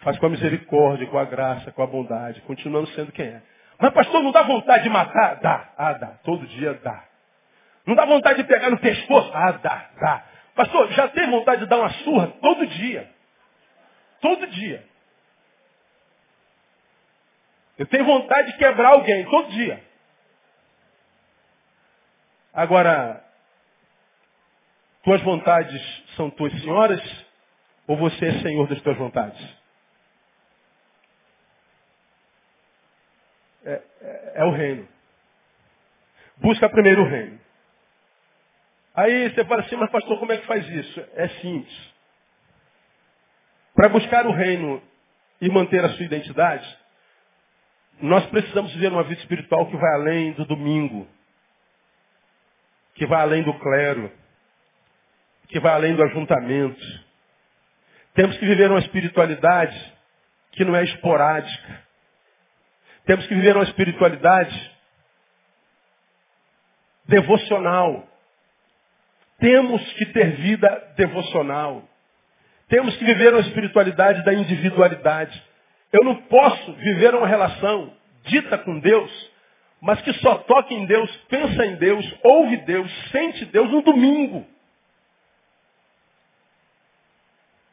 Faz 0.00 0.18
com 0.18 0.26
a 0.26 0.30
misericórdia, 0.30 1.06
com 1.06 1.18
a 1.18 1.24
graça, 1.24 1.70
com 1.72 1.82
a 1.82 1.86
bondade, 1.86 2.40
continuando 2.42 2.88
sendo 2.88 3.12
quem 3.12 3.26
é. 3.26 3.42
Mas 3.78 3.92
pastor, 3.92 4.22
não 4.22 4.32
dá 4.32 4.42
vontade 4.42 4.82
de 4.82 4.90
matar? 4.90 5.36
Dá. 5.36 5.72
Ah, 5.76 5.92
dá. 5.94 6.06
Todo 6.24 6.46
dia 6.46 6.74
dá. 6.74 7.04
Não 7.86 7.94
dá 7.94 8.04
vontade 8.04 8.42
de 8.42 8.48
pegar 8.48 8.70
no 8.70 8.78
pescoço? 8.78 9.30
Ah, 9.34 9.52
dá, 9.52 9.90
dá. 10.00 10.24
Pastor, 10.54 10.90
já 10.92 11.08
tem 11.08 11.28
vontade 11.30 11.62
de 11.62 11.66
dar 11.66 11.78
uma 11.78 11.90
surra? 11.90 12.28
Todo 12.40 12.66
dia. 12.66 13.10
Todo 14.20 14.46
dia. 14.48 14.84
Eu 17.80 17.86
tenho 17.86 18.04
vontade 18.04 18.52
de 18.52 18.58
quebrar 18.58 18.90
alguém 18.90 19.24
todo 19.24 19.52
dia. 19.52 19.82
Agora, 22.52 23.24
tuas 25.02 25.22
vontades 25.22 25.80
são 26.14 26.28
tuas 26.28 26.52
senhoras 26.60 27.00
ou 27.86 27.96
você 27.96 28.26
é 28.26 28.42
senhor 28.42 28.68
das 28.68 28.82
tuas 28.82 28.98
vontades? 28.98 29.40
É, 33.64 33.82
é, 34.02 34.32
é 34.34 34.44
o 34.44 34.50
reino. 34.50 34.86
Busca 36.36 36.68
primeiro 36.68 37.04
o 37.04 37.08
reino. 37.08 37.40
Aí 38.94 39.30
você 39.30 39.42
fala 39.46 39.62
assim, 39.62 39.76
mas 39.76 39.90
pastor, 39.90 40.18
como 40.18 40.32
é 40.32 40.36
que 40.36 40.46
faz 40.46 40.68
isso? 40.68 41.00
É 41.14 41.28
simples. 41.40 41.94
Para 43.74 43.88
buscar 43.88 44.26
o 44.26 44.32
reino 44.32 44.82
e 45.40 45.48
manter 45.48 45.82
a 45.82 45.88
sua 45.88 46.04
identidade, 46.04 46.79
nós 48.02 48.26
precisamos 48.26 48.72
viver 48.72 48.92
uma 48.92 49.04
vida 49.04 49.20
espiritual 49.20 49.66
que 49.66 49.76
vai 49.76 49.94
além 49.94 50.32
do 50.32 50.44
domingo. 50.44 51.06
que 52.94 53.06
vai 53.06 53.22
além 53.22 53.42
do 53.42 53.54
clero, 53.54 54.12
que 55.48 55.58
vai 55.58 55.72
além 55.72 55.94
do 55.94 56.02
ajuntamento. 56.02 56.84
Temos 58.12 58.36
que 58.36 58.44
viver 58.44 58.70
uma 58.70 58.80
espiritualidade 58.80 59.94
que 60.52 60.66
não 60.66 60.76
é 60.76 60.84
esporádica. 60.84 61.82
Temos 63.06 63.26
que 63.26 63.34
viver 63.34 63.56
uma 63.56 63.64
espiritualidade 63.64 64.78
devocional. 67.06 68.06
Temos 69.38 69.92
que 69.94 70.06
ter 70.06 70.36
vida 70.36 70.92
devocional. 70.96 71.88
Temos 72.68 72.94
que 72.98 73.04
viver 73.04 73.32
uma 73.32 73.40
espiritualidade 73.40 74.22
da 74.24 74.34
individualidade. 74.34 75.42
Eu 75.92 76.04
não 76.04 76.16
posso 76.22 76.72
viver 76.74 77.14
uma 77.14 77.26
relação 77.26 77.92
dita 78.24 78.58
com 78.58 78.78
Deus, 78.78 79.30
mas 79.80 80.00
que 80.02 80.12
só 80.14 80.36
toca 80.36 80.72
em 80.72 80.86
Deus, 80.86 81.10
pensa 81.28 81.66
em 81.66 81.76
Deus, 81.76 82.04
ouve 82.22 82.56
Deus, 82.58 82.90
sente 83.10 83.44
Deus 83.46 83.70
no 83.70 83.82
domingo. 83.82 84.46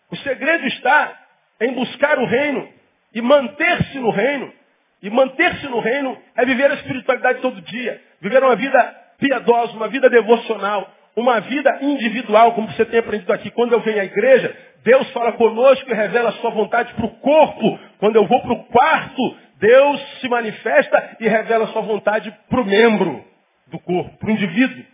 O 0.10 0.16
segredo 0.18 0.66
está 0.68 1.20
em 1.60 1.74
buscar 1.74 2.18
o 2.18 2.26
reino 2.26 2.72
e 3.14 3.22
manter-se 3.22 4.00
no 4.00 4.10
reino. 4.10 4.54
E 5.02 5.10
manter-se 5.10 5.68
no 5.68 5.80
reino 5.80 6.18
é 6.36 6.46
viver 6.46 6.72
a 6.72 6.76
espiritualidade 6.76 7.42
todo 7.42 7.62
dia. 7.62 8.02
Viver 8.20 8.44
uma 8.44 8.56
vida 8.56 9.08
piedosa, 9.20 9.74
uma 9.74 9.88
vida 9.88 10.10
devocional, 10.10 10.92
uma 11.18 11.40
vida 11.42 11.80
individual, 11.82 12.54
como 12.54 12.72
você 12.72 12.86
tem 12.86 13.00
aprendido 13.00 13.34
aqui. 13.34 13.50
Quando 13.50 13.74
eu 13.74 13.82
venho 13.82 14.00
à 14.00 14.06
igreja, 14.06 14.56
Deus 14.84 15.10
fala 15.12 15.32
conosco 15.34 15.90
e 15.90 15.94
revela 15.94 16.30
a 16.30 16.34
sua 16.34 16.52
vontade 16.52 16.94
para 16.94 17.06
o 17.08 17.16
corpo. 17.16 17.80
Quando 17.98 18.18
eu 18.18 18.28
vou 18.28 18.40
para 18.42 18.54
o 18.54 18.64
quarto, 18.66 19.36
Deus 19.56 20.20
se 20.20 20.30
manifesta 20.30 21.18
e 21.20 21.28
revela 21.28 21.66
a 21.66 21.68
sua 21.70 21.82
vontade 21.82 22.32
para 22.48 22.62
o 22.62 22.66
membro 22.66 23.26
do 23.66 23.80
corpo, 23.80 24.16
para 24.20 24.30
o 24.30 24.32
indivíduo. 24.32 24.86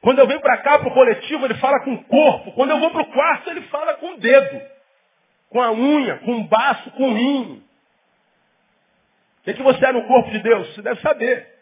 Quando 0.00 0.20
eu 0.20 0.26
venho 0.28 0.40
para 0.40 0.58
cá, 0.58 0.78
para 0.78 0.88
o 0.88 0.94
coletivo, 0.94 1.44
ele 1.46 1.54
fala 1.54 1.80
com 1.80 1.94
o 1.94 2.04
corpo. 2.04 2.52
Quando 2.52 2.70
eu 2.70 2.78
vou 2.78 2.90
para 2.92 3.02
o 3.02 3.12
quarto, 3.12 3.50
ele 3.50 3.62
fala 3.62 3.94
com 3.94 4.14
o 4.14 4.18
dedo, 4.18 4.60
com 5.50 5.60
a 5.60 5.72
unha, 5.72 6.18
com 6.18 6.36
o 6.36 6.44
baço, 6.44 6.92
com 6.92 7.08
o 7.08 7.14
rim. 7.14 7.62
O 9.40 9.44
que, 9.44 9.50
é 9.50 9.54
que 9.54 9.62
você 9.62 9.84
é 9.84 9.92
no 9.92 10.06
corpo 10.06 10.30
de 10.30 10.38
Deus? 10.38 10.74
Você 10.74 10.82
deve 10.82 11.00
saber. 11.00 11.53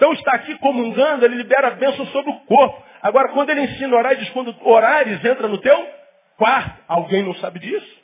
Então 0.00 0.14
está 0.14 0.32
aqui 0.32 0.56
comungando, 0.60 1.26
ele 1.26 1.34
libera 1.34 1.68
a 1.68 1.72
bênção 1.72 2.06
sobre 2.06 2.30
o 2.30 2.40
corpo. 2.46 2.82
Agora, 3.02 3.28
quando 3.34 3.50
ele 3.50 3.60
ensina 3.60 3.94
orar, 3.94 4.16
diz, 4.16 4.30
quando 4.30 4.56
orares, 4.66 5.22
entra 5.22 5.46
no 5.46 5.58
teu 5.58 5.76
quarto. 6.38 6.82
Alguém 6.88 7.22
não 7.22 7.34
sabe 7.34 7.58
disso? 7.58 8.00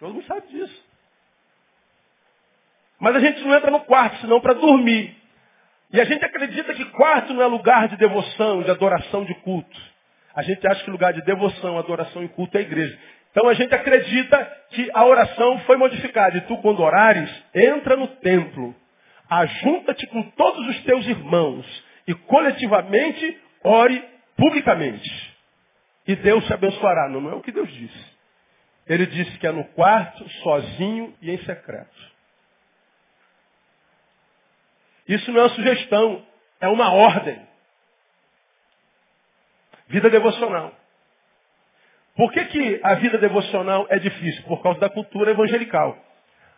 Todo 0.00 0.14
mundo 0.14 0.26
sabe 0.26 0.48
disso. 0.48 0.84
Mas 2.98 3.14
a 3.14 3.20
gente 3.20 3.40
não 3.44 3.54
entra 3.54 3.70
no 3.70 3.78
quarto, 3.84 4.16
senão 4.16 4.40
para 4.40 4.54
dormir. 4.54 5.16
E 5.92 6.00
a 6.00 6.04
gente 6.04 6.24
acredita 6.24 6.74
que 6.74 6.84
quarto 6.86 7.32
não 7.32 7.42
é 7.42 7.46
lugar 7.46 7.86
de 7.86 7.96
devoção, 7.96 8.64
de 8.64 8.70
adoração, 8.72 9.24
de 9.24 9.34
culto. 9.42 9.80
A 10.34 10.42
gente 10.42 10.66
acha 10.66 10.82
que 10.82 10.90
lugar 10.90 11.12
de 11.12 11.22
devoção, 11.22 11.78
adoração 11.78 12.24
e 12.24 12.28
culto 12.30 12.56
é 12.56 12.62
a 12.62 12.64
igreja. 12.64 12.98
Então 13.30 13.48
a 13.48 13.54
gente 13.54 13.72
acredita 13.72 14.44
que 14.70 14.90
a 14.92 15.04
oração 15.04 15.60
foi 15.60 15.76
modificada. 15.76 16.36
E 16.36 16.40
tu, 16.40 16.56
quando 16.56 16.80
orares, 16.80 17.30
entra 17.54 17.96
no 17.96 18.08
templo. 18.08 18.74
Ajunta-te 19.28 20.06
com 20.08 20.22
todos 20.30 20.68
os 20.68 20.82
teus 20.84 21.06
irmãos. 21.06 21.84
E 22.06 22.14
coletivamente 22.14 23.40
ore 23.64 24.02
publicamente. 24.36 25.36
E 26.06 26.14
Deus 26.16 26.44
te 26.46 26.52
abençoará. 26.52 27.08
Não, 27.08 27.20
não 27.20 27.30
é 27.30 27.34
o 27.34 27.42
que 27.42 27.52
Deus 27.52 27.72
disse. 27.72 28.16
Ele 28.86 29.06
disse 29.06 29.36
que 29.38 29.46
é 29.46 29.52
no 29.52 29.64
quarto, 29.64 30.28
sozinho 30.42 31.16
e 31.20 31.30
em 31.32 31.38
secreto. 31.44 32.16
Isso 35.08 35.30
não 35.32 35.40
é 35.40 35.42
uma 35.44 35.54
sugestão, 35.54 36.26
é 36.60 36.68
uma 36.68 36.92
ordem. 36.92 37.40
Vida 39.88 40.10
devocional. 40.10 40.72
Por 42.16 42.32
que, 42.32 42.44
que 42.46 42.80
a 42.82 42.94
vida 42.94 43.18
devocional 43.18 43.86
é 43.90 43.98
difícil? 43.98 44.42
Por 44.44 44.62
causa 44.62 44.80
da 44.80 44.88
cultura 44.88 45.32
evangelical. 45.32 45.96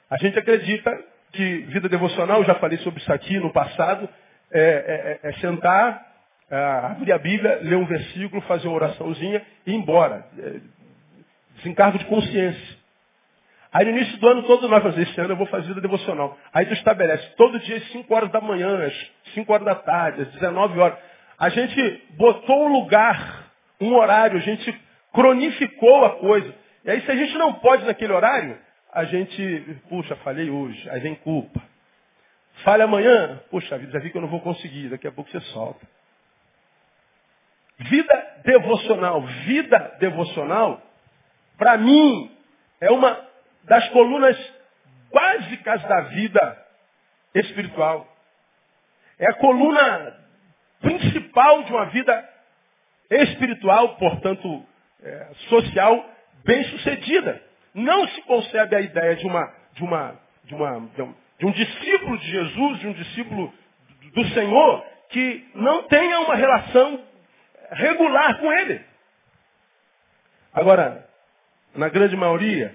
A 0.09 0.17
gente 0.19 0.39
acredita 0.39 0.91
que 1.33 1.59
vida 1.63 1.89
devocional, 1.89 2.45
já 2.45 2.55
falei 2.57 2.79
sobre 2.79 3.01
isso 3.01 3.13
aqui 3.13 3.39
no 3.39 3.53
passado, 3.53 4.09
é, 4.51 5.19
é, 5.23 5.29
é 5.29 5.33
sentar, 5.35 6.07
é, 6.51 6.57
abrir 6.57 7.13
a 7.13 7.19
Bíblia, 7.19 7.61
ler 7.63 7.77
um 7.77 7.87
versículo, 7.87 8.41
fazer 8.43 8.69
uma 8.69 8.77
oraçãozinha 8.77 9.43
e 9.67 9.73
ir 9.73 9.75
embora. 9.75 10.25
É, 10.39 10.61
desencargo 11.57 11.99
de 11.99 12.05
consciência. 12.07 12.79
Aí 13.73 13.85
no 13.85 13.91
início 13.91 14.19
do 14.19 14.29
ano 14.29 14.43
todo 14.45 14.69
nós 14.69 14.83
fazemos, 14.83 15.11
esse 15.11 15.21
ano 15.21 15.33
eu 15.33 15.37
vou 15.37 15.47
fazer 15.47 15.69
vida 15.69 15.81
devocional. 15.81 16.39
Aí 16.53 16.65
tu 16.67 16.73
estabelece 16.73 17.29
todo 17.37 17.61
dia 17.61 17.77
às 17.77 17.93
5 17.93 18.15
horas 18.15 18.31
da 18.31 18.41
manhã, 18.41 18.87
às 18.87 19.33
5 19.35 19.53
horas 19.53 19.67
da 19.67 19.75
tarde, 19.75 20.23
às 20.23 20.29
19 20.33 20.79
horas. 20.79 20.99
A 21.39 21.51
gente 21.51 22.03
botou 22.17 22.67
um 22.67 22.73
lugar, 22.73 23.51
um 23.81 23.95
horário, 23.95 24.39
a 24.39 24.41
gente 24.41 24.75
cronificou 25.13 26.05
a 26.07 26.17
coisa. 26.17 26.55
E 26.85 26.91
aí 26.91 27.03
se 27.03 27.11
a 27.11 27.17
gente 27.17 27.37
não 27.37 27.55
pode 27.55 27.85
naquele 27.85 28.13
horário, 28.13 28.59
a 28.99 29.05
gente, 29.05 29.81
puxa, 29.89 30.17
falhei 30.17 30.51
hoje, 30.51 30.91
aí 30.91 30.99
vem 30.99 31.15
culpa. 31.15 31.63
Falha 32.65 32.83
amanhã, 32.83 33.41
puxa 33.49 33.79
vida, 33.79 33.93
já 33.93 34.01
vi 34.01 34.11
que 34.11 34.17
eu 34.17 34.23
não 34.23 34.29
vou 34.29 34.41
conseguir, 34.41 34.89
daqui 34.89 35.07
a 35.07 35.13
pouco 35.13 35.31
você 35.31 35.41
solta. 35.53 35.87
Vida 37.79 38.41
devocional, 38.45 39.23
vida 39.23 39.97
devocional, 40.01 40.83
para 41.57 41.79
mim, 41.79 42.37
é 42.81 42.91
uma 42.91 43.25
das 43.63 43.89
colunas 43.91 44.37
básicas 45.13 45.81
da 45.83 46.01
vida 46.01 46.67
espiritual. 47.37 48.05
É 49.17 49.31
a 49.31 49.35
coluna 49.35 50.17
principal 50.81 51.63
de 51.63 51.73
uma 51.73 51.85
vida 51.87 52.29
espiritual, 53.11 53.95
portanto, 53.95 54.67
é, 55.01 55.29
social, 55.49 56.05
bem 56.45 56.65
sucedida. 56.65 57.48
Não 57.79 58.09
se 58.09 58.23
concebe 58.23 58.75
a 58.75 58.81
ideia 58.81 59.15
de 59.15 59.27
uma, 59.27 59.55
de 59.73 59.85
uma, 59.85 60.21
de 60.45 60.55
uma, 60.55 60.81
de 60.81 61.03
um, 61.03 61.15
de 61.39 61.47
um 61.47 61.51
discípulo 61.53 62.19
de 62.19 62.31
Jesus, 62.31 62.79
de 62.81 62.87
um 62.89 62.93
discípulo 62.93 63.55
do 64.15 64.25
Senhor, 64.31 64.85
que 65.11 65.49
não 65.55 65.85
tenha 65.85 66.21
uma 66.21 66.35
relação 66.35 67.05
regular 67.71 68.39
com 68.41 68.53
ele. 68.53 68.85
Agora, 70.53 71.09
na 71.75 71.89
grande 71.89 72.17
maioria, 72.17 72.75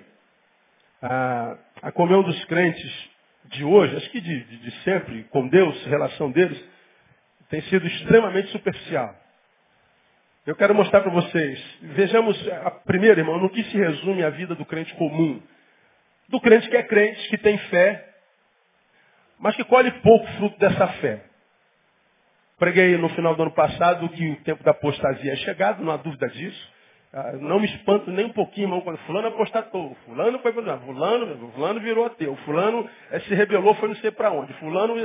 a, 1.02 1.58
a 1.82 1.92
comunhão 1.92 2.24
dos 2.24 2.46
crentes 2.46 3.10
de 3.46 3.66
hoje, 3.66 3.98
acho 3.98 4.10
que 4.10 4.22
de, 4.22 4.44
de, 4.46 4.58
de 4.58 4.72
sempre, 4.84 5.24
com 5.26 5.48
Deus, 5.50 5.86
relação 5.86 6.32
deles, 6.32 6.64
tem 7.50 7.62
sido 7.64 7.86
extremamente 7.86 8.50
superficial. 8.52 9.14
Eu 10.46 10.58
quero 10.58 10.76
mostrar 10.76 11.00
para 11.00 11.12
vocês. 11.12 11.78
Vejamos, 11.82 12.38
a 12.66 12.72
primeira, 12.72 13.22
irmão, 13.22 13.40
no 13.40 13.50
que 13.50 13.64
se 13.64 13.78
resume 13.78 14.24
a 14.26 14.30
vida 14.30 14.54
do 14.54 14.66
crente 14.66 14.94
comum. 14.96 15.42
Do 16.28 16.42
crente 16.42 16.70
que 16.70 16.76
é 16.76 16.84
crente, 16.84 17.30
que 17.30 17.38
tem 17.38 17.58
fé, 17.58 18.10
mas 19.40 19.56
que 19.56 19.64
colhe 19.64 19.90
pouco 20.02 20.28
fruto 20.34 20.60
dessa 20.60 20.88
fé. 21.00 21.24
Preguei 22.60 22.98
no 22.98 23.08
final 23.10 23.36
do 23.36 23.44
ano 23.44 23.54
passado 23.54 24.10
que 24.10 24.32
o 24.32 24.36
tempo 24.44 24.62
da 24.66 24.72
apostasia 24.72 25.32
é 25.32 25.36
chegado, 25.38 25.82
não 25.82 25.94
há 25.94 25.98
dúvida 25.98 26.28
disso. 26.28 26.74
Ah, 27.14 27.32
não 27.34 27.60
me 27.60 27.68
espanto 27.68 28.12
nem 28.12 28.26
um 28.26 28.34
pouquinho, 28.34 28.66
irmão, 28.66 28.82
quando 28.82 28.98
fulano 29.00 29.30
apostatou. 29.30 29.96
Fulano 30.06 30.40
foi 30.40 30.52
para 30.52 30.78
fulano, 30.80 31.52
fulano 31.52 31.80
virou 31.80 32.06
ateu. 32.06 32.36
Fulano 32.38 32.90
eh, 33.12 33.20
se 33.22 33.34
rebelou, 33.34 33.76
foi 33.76 33.88
não 33.88 33.96
sei 33.98 34.12
para 34.12 34.32
onde. 34.32 34.52
Fulano, 34.56 34.96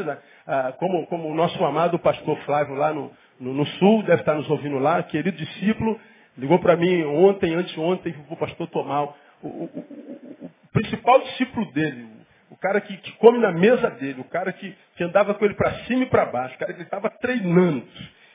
ah, 0.46 0.72
como, 0.78 1.06
como 1.06 1.28
o 1.28 1.34
nosso 1.34 1.62
amado 1.64 1.96
pastor 1.98 2.36
Flávio 2.38 2.74
lá 2.74 2.92
no, 2.92 3.12
no, 3.40 3.52
no, 3.52 3.66
sul, 3.66 4.02
deve 4.02 4.22
estar 4.22 4.34
nos 4.34 4.48
ouvindo 4.50 4.78
lá, 4.78 5.02
querido 5.02 5.36
discípulo, 5.36 5.98
ligou 6.36 6.58
para 6.58 6.76
mim 6.76 7.04
ontem, 7.04 7.54
anteontem, 7.54 8.14
o 8.28 8.36
pastor 8.36 8.66
Tomal. 8.68 9.16
O, 9.42 9.48
o, 9.48 9.64
o, 9.64 10.46
o, 10.46 10.50
principal 10.72 11.20
discípulo 11.20 11.70
dele, 11.72 12.06
o 12.50 12.56
cara 12.56 12.80
que, 12.80 12.96
que, 12.96 13.12
come 13.12 13.38
na 13.38 13.52
mesa 13.52 13.90
dele, 13.90 14.20
o 14.20 14.24
cara 14.24 14.52
que, 14.52 14.74
que 14.96 15.04
andava 15.04 15.34
com 15.34 15.44
ele 15.44 15.54
para 15.54 15.72
cima 15.84 16.04
e 16.04 16.06
para 16.06 16.26
baixo, 16.26 16.54
o 16.56 16.58
cara 16.58 16.72
que 16.72 16.82
estava 16.82 17.10
treinando. 17.10 17.86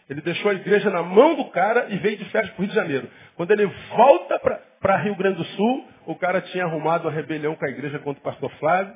Ele 0.09 0.21
deixou 0.21 0.51
a 0.51 0.53
igreja 0.53 0.89
na 0.89 1.01
mão 1.01 1.35
do 1.35 1.45
cara 1.45 1.87
e 1.89 1.97
veio 1.97 2.17
de 2.17 2.25
férias 2.25 2.51
para 2.51 2.61
o 2.61 2.65
Rio 2.65 2.69
de 2.69 2.75
Janeiro. 2.75 3.09
Quando 3.35 3.51
ele 3.51 3.65
volta 3.95 4.39
para 4.79 4.97
Rio 4.97 5.15
Grande 5.15 5.37
do 5.37 5.45
Sul, 5.45 5.87
o 6.05 6.15
cara 6.15 6.41
tinha 6.41 6.65
arrumado 6.65 7.07
uma 7.07 7.13
rebelião 7.13 7.55
com 7.55 7.65
a 7.65 7.69
igreja 7.69 7.99
contra 7.99 8.19
o 8.19 8.23
pastor 8.23 8.51
Flávio, 8.59 8.93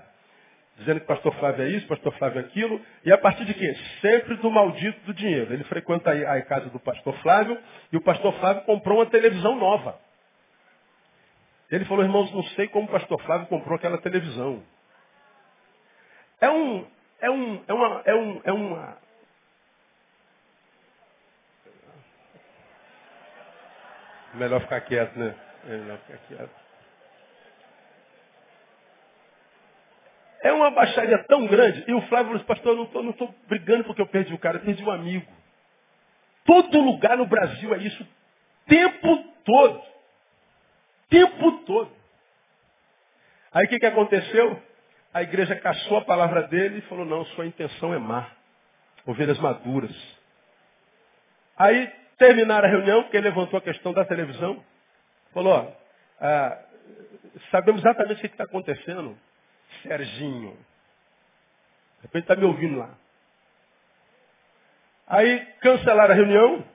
dizendo 0.78 1.00
que 1.00 1.06
o 1.06 1.08
pastor 1.08 1.34
Flávio 1.36 1.66
é 1.66 1.70
isso, 1.70 1.86
o 1.86 1.90
pastor 1.90 2.14
Flávio 2.18 2.40
é 2.40 2.44
aquilo. 2.44 2.82
E 3.04 3.12
a 3.12 3.18
partir 3.18 3.46
de 3.46 3.54
quê? 3.54 3.76
Sempre 4.02 4.36
do 4.36 4.50
maldito 4.52 5.00
do 5.06 5.14
dinheiro. 5.14 5.54
Ele 5.54 5.64
frequenta 5.66 6.12
a 6.12 6.42
casa 6.44 6.70
do 6.70 6.80
pastor 6.80 7.16
Flávio 7.22 7.58
e 7.92 7.98
o 7.98 8.02
pastor 8.02 8.34
Flávio 8.40 8.64
comprou 8.64 9.00
uma 9.00 9.06
televisão 9.06 9.56
nova. 9.56 10.00
Ele 11.72 11.84
falou, 11.86 12.04
irmãos, 12.04 12.32
não 12.32 12.44
sei 12.44 12.68
como 12.68 12.88
o 12.88 12.92
pastor 12.92 13.22
Flávio 13.24 13.48
comprou 13.48 13.76
aquela 13.76 13.98
televisão. 13.98 14.64
É 16.40 16.50
um, 16.50 16.86
é 17.20 17.30
um, 17.30 17.64
é 17.68 17.74
uma, 17.74 18.02
é 18.06 18.16
um, 18.16 18.42
é 18.46 18.52
uma, 18.52 18.98
Melhor 24.38 24.62
ficar 24.62 24.82
quieto, 24.82 25.18
né? 25.18 25.36
É 25.66 25.78
melhor 25.78 25.98
ficar 26.00 26.18
quieto. 26.28 26.67
É 30.48 30.54
uma 30.54 30.72
baixaria 30.72 31.22
tão 31.26 31.46
grande. 31.46 31.84
E 31.86 31.94
o 31.94 32.02
Flávio 32.04 32.28
falou 32.28 32.38
assim, 32.38 32.46
pastor, 32.46 32.90
eu 32.94 33.04
não 33.04 33.12
estou 33.12 33.36
brigando 33.50 33.84
porque 33.84 34.02
eu 34.02 34.08
perdi 34.08 34.34
o 34.34 34.38
cara, 34.38 34.58
eu 34.58 34.62
perdi 34.62 34.82
um 34.82 34.90
amigo. 34.90 35.28
todo 36.46 36.80
lugar 36.80 37.18
no 37.18 37.26
Brasil 37.26 37.76
é 37.76 37.80
isso. 37.80 38.08
Tempo 38.66 39.26
todo. 39.44 39.84
Tempo 41.10 41.52
todo. 41.66 41.92
Aí 43.52 43.66
o 43.66 43.68
que, 43.68 43.78
que 43.78 43.86
aconteceu? 43.86 44.62
A 45.14 45.22
igreja 45.22 45.54
caçou 45.58 45.98
a 45.98 46.06
palavra 46.06 46.44
dele 46.44 46.78
e 46.78 46.82
falou, 46.84 47.06
não, 47.06 47.26
sua 47.26 47.46
intenção 47.46 47.94
é 47.94 48.00
má. 48.00 48.32
Ovelhas 49.06 49.40
maduras. 49.40 49.96
Aí 51.58 51.92
terminaram 52.18 52.70
a 52.70 52.72
reunião, 52.72 53.04
porque 53.04 53.18
ele 53.18 53.28
levantou 53.28 53.58
a 53.58 53.62
questão 53.62 53.92
da 53.92 54.06
televisão. 54.06 54.64
Falou, 55.34 55.54
ó, 55.54 55.72
ah, 56.22 56.58
sabemos 57.52 57.82
exatamente 57.82 58.20
o 58.20 58.22
que 58.22 58.28
está 58.28 58.46
acontecendo. 58.46 59.18
Serginho. 59.84 60.52
De 61.98 62.04
repente 62.04 62.24
está 62.24 62.36
me 62.36 62.46
ouvindo 62.46 62.78
lá. 62.78 62.96
Aí 65.08 65.40
cancelaram 65.62 66.14
a 66.14 66.16
reunião, 66.16 66.66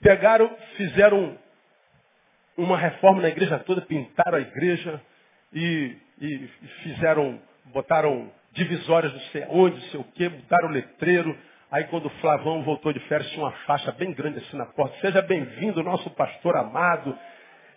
pegaram, 0.00 0.56
fizeram 0.76 1.38
uma 2.56 2.76
reforma 2.76 3.22
na 3.22 3.28
igreja 3.28 3.58
toda, 3.60 3.82
pintaram 3.82 4.38
a 4.38 4.40
igreja 4.40 5.00
e, 5.52 5.96
e 6.20 6.48
fizeram, 6.82 7.40
botaram 7.66 8.30
divisórias 8.52 9.12
do 9.12 9.20
sei 9.32 9.46
onde, 9.48 9.80
sei 9.90 10.00
o 10.00 10.04
quê, 10.04 10.28
botaram 10.28 10.68
letreiro. 10.68 11.36
Aí 11.70 11.84
quando 11.84 12.06
o 12.06 12.20
Flavão 12.20 12.62
voltou 12.62 12.92
de 12.92 13.00
férias, 13.00 13.30
tinha 13.30 13.44
uma 13.44 13.52
faixa 13.66 13.92
bem 13.92 14.12
grande 14.12 14.38
assim 14.38 14.56
na 14.56 14.66
porta. 14.66 14.98
Seja 15.00 15.20
bem-vindo, 15.20 15.82
nosso 15.82 16.08
pastor 16.10 16.56
amado. 16.56 17.16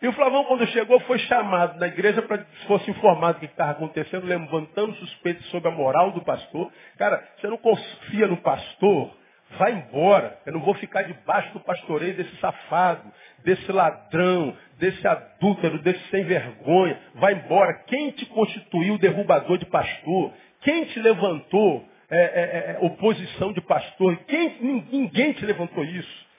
E 0.02 0.08
o 0.08 0.14
Flavão, 0.14 0.44
quando 0.46 0.66
chegou, 0.68 1.00
foi 1.02 1.20
chamado 1.20 1.80
na 1.80 1.88
igreja 1.88 2.24
para 2.24 2.40
que 2.40 2.66
fosse 2.66 2.90
informado 2.90 3.38
do 3.38 3.40
que 3.42 3.46
estava 3.46 3.72
acontecendo, 3.72 4.26
levantando 4.26 4.96
suspeitos 4.96 5.46
sobre 5.52 5.70
a 5.70 5.72
moral 5.72 6.12
do 6.12 6.22
pastor. 6.22 6.72
Cara, 6.98 7.24
você 7.38 7.48
não 7.48 7.58
confia 7.58 8.26
no 8.26 8.38
pastor? 8.38 9.16
Vai 9.60 9.74
embora. 9.74 10.40
Eu 10.46 10.54
não 10.54 10.62
vou 10.62 10.74
ficar 10.74 11.04
debaixo 11.04 11.54
do 11.54 11.60
pastoreio 11.60 12.16
desse 12.16 12.36
safado, 12.38 13.04
desse 13.44 13.72
ladrão, 13.72 14.58
desse 14.80 15.08
adúltero, 15.08 15.78
desse 15.84 16.04
sem 16.10 16.24
vergonha. 16.24 17.00
Vai 17.16 17.34
embora. 17.34 17.74
Quem 17.86 18.10
te 18.12 18.26
constituiu 18.26 18.98
derrubador 18.98 19.60
de 19.60 19.66
pastor? 19.68 20.34
Quem 20.62 20.86
te 20.86 21.00
levantou 21.00 21.88
é, 22.10 22.18
é, 22.18 22.72
é, 22.72 22.78
oposição 22.82 23.54
de 23.54 23.62
pastor? 23.62 24.18
Quem, 24.28 24.84
ninguém 24.92 25.34
te 25.34 25.46
levantou 25.46 25.84
isso. 25.84 26.31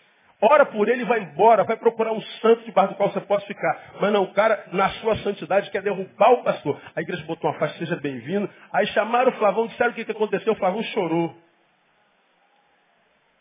Ora 0.44 0.66
por 0.66 0.88
ele 0.88 1.05
vai 1.05 1.20
embora, 1.20 1.62
vai 1.62 1.76
procurar 1.76 2.12
um 2.12 2.20
santo 2.20 2.64
debaixo 2.64 2.94
do 2.94 2.96
qual 2.96 3.12
você 3.12 3.20
possa 3.20 3.46
ficar. 3.46 3.92
Mas 4.00 4.12
não, 4.12 4.24
o 4.24 4.33
cara, 4.33 4.66
na 4.72 4.88
sua 4.94 5.16
santidade, 5.18 5.70
quer 5.70 5.83
derrubar 5.83 6.33
o 6.33 6.42
pastor. 6.42 6.81
A 6.96 7.00
igreja 7.00 7.24
botou 7.26 7.48
uma 7.48 7.57
faixa, 7.61 7.78
seja 7.78 7.94
bem-vindo. 7.94 8.50
Aí 8.72 8.85
chamaram 8.88 9.31
o 9.31 9.37
Flavão, 9.37 9.68
disseram 9.68 9.92
o 9.92 9.94
que, 9.94 10.05
que 10.05 10.11
aconteceu. 10.11 10.52
O 10.52 10.57
Flavão 10.57 10.83
chorou. 10.83 11.33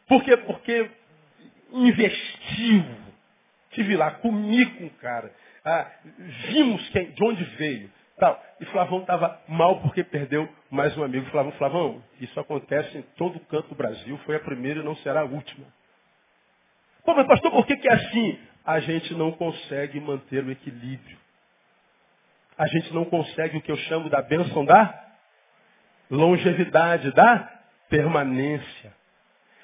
Por 0.07 0.23
quê? 0.23 0.37
Porque 0.37 0.91
investiu. 1.73 2.85
Tive 3.71 3.95
lá, 3.95 4.11
comi 4.11 4.63
com 4.77 4.85
o 4.85 4.89
cara. 4.91 5.31
Ah, 5.65 5.89
vimos 6.49 6.87
quem, 6.89 7.09
de 7.13 7.23
onde 7.23 7.43
veio. 7.55 7.89
Tal. 8.19 8.39
E 8.59 8.65
Flavão 8.65 8.99
estava 8.99 9.41
mal 9.47 9.81
porque 9.81 10.03
perdeu 10.03 10.47
mais 10.69 10.95
um 10.95 11.03
amigo. 11.03 11.25
Flavão, 11.31 11.51
Flavão, 11.53 12.03
isso 12.19 12.39
acontece 12.39 12.95
em 12.95 13.01
todo 13.17 13.39
canto 13.39 13.69
do 13.69 13.75
Brasil. 13.75 14.19
Foi 14.19 14.35
a 14.35 14.39
primeira 14.39 14.81
e 14.81 14.83
não 14.83 14.95
será 14.97 15.21
a 15.21 15.25
última. 15.25 15.65
Pô, 17.03 17.13
mas 17.15 17.27
pastor, 17.27 17.51
por 17.51 17.65
que, 17.65 17.77
que 17.77 17.87
é 17.87 17.93
assim? 17.93 18.39
A 18.65 18.79
gente 18.79 19.13
não 19.13 19.31
consegue 19.31 19.99
manter 19.99 20.43
o 20.43 20.51
equilíbrio. 20.51 21.17
A 22.57 22.67
gente 22.67 22.93
não 22.93 23.05
consegue 23.05 23.57
o 23.57 23.61
que 23.61 23.71
eu 23.71 23.77
chamo 23.77 24.09
da 24.09 24.21
bênção 24.21 24.63
da 24.63 25.01
longevidade, 26.09 27.11
da 27.11 27.49
permanência. 27.89 28.93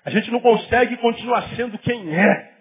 A 0.04 0.10
gente 0.10 0.32
não 0.32 0.40
consegue 0.40 0.98
continuar 0.98 1.44
sendo 1.56 1.78
quem 1.78 2.16
é. 2.16 2.54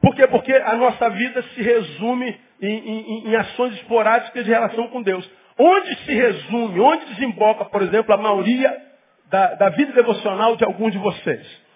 Por 0.00 0.14
quê? 0.16 0.26
Porque 0.26 0.52
a 0.52 0.74
nossa 0.76 1.10
vida 1.10 1.42
se 1.42 1.62
resume 1.62 2.40
em, 2.60 2.68
em, 2.68 3.28
em 3.28 3.36
ações 3.36 3.74
esporádicas 3.74 4.44
de 4.44 4.50
relação 4.50 4.88
com 4.88 5.02
Deus. 5.02 5.28
Onde 5.58 5.94
se 6.04 6.14
resume, 6.14 6.80
onde 6.80 7.04
desemboca, 7.06 7.64
por 7.66 7.82
exemplo, 7.82 8.14
a 8.14 8.16
maioria 8.16 8.74
da, 9.26 9.54
da 9.54 9.68
vida 9.70 9.92
devocional 9.92 10.56
de 10.56 10.64
alguns 10.64 10.92
de 10.92 10.98
vocês? 10.98 11.67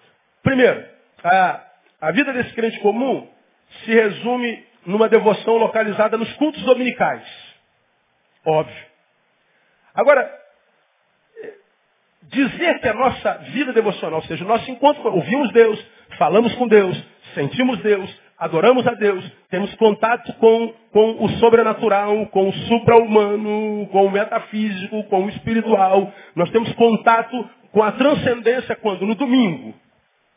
Primeiro, 0.43 0.85
a, 1.23 1.63
a 2.01 2.11
vida 2.11 2.33
desse 2.33 2.53
crente 2.53 2.79
comum 2.79 3.27
se 3.83 3.91
resume 3.91 4.63
numa 4.85 5.09
devoção 5.09 5.55
localizada 5.57 6.17
nos 6.17 6.31
cultos 6.33 6.61
dominicais. 6.63 7.23
Óbvio. 8.45 8.85
Agora, 9.95 10.29
dizer 12.23 12.79
que 12.79 12.87
a 12.87 12.93
nossa 12.93 13.33
vida 13.51 13.73
devocional, 13.73 14.19
ou 14.19 14.25
seja, 14.25 14.43
o 14.43 14.47
nosso 14.47 14.69
encontro, 14.69 15.13
ouvimos 15.13 15.51
Deus, 15.53 15.83
falamos 16.17 16.53
com 16.55 16.67
Deus, 16.67 17.01
sentimos 17.33 17.79
Deus, 17.79 18.09
adoramos 18.37 18.85
a 18.85 18.93
Deus, 18.95 19.23
temos 19.49 19.73
contato 19.75 20.33
com, 20.33 20.73
com 20.91 21.23
o 21.23 21.29
sobrenatural, 21.39 22.25
com 22.27 22.49
o 22.49 22.53
supra-humano, 22.53 23.87
com 23.91 24.05
o 24.05 24.11
metafísico, 24.11 25.03
com 25.05 25.25
o 25.25 25.29
espiritual. 25.29 26.11
Nós 26.35 26.49
temos 26.51 26.71
contato 26.73 27.49
com 27.71 27.81
a 27.81 27.93
transcendência 27.93 28.75
quando? 28.75 29.05
No 29.05 29.15
domingo. 29.15 29.73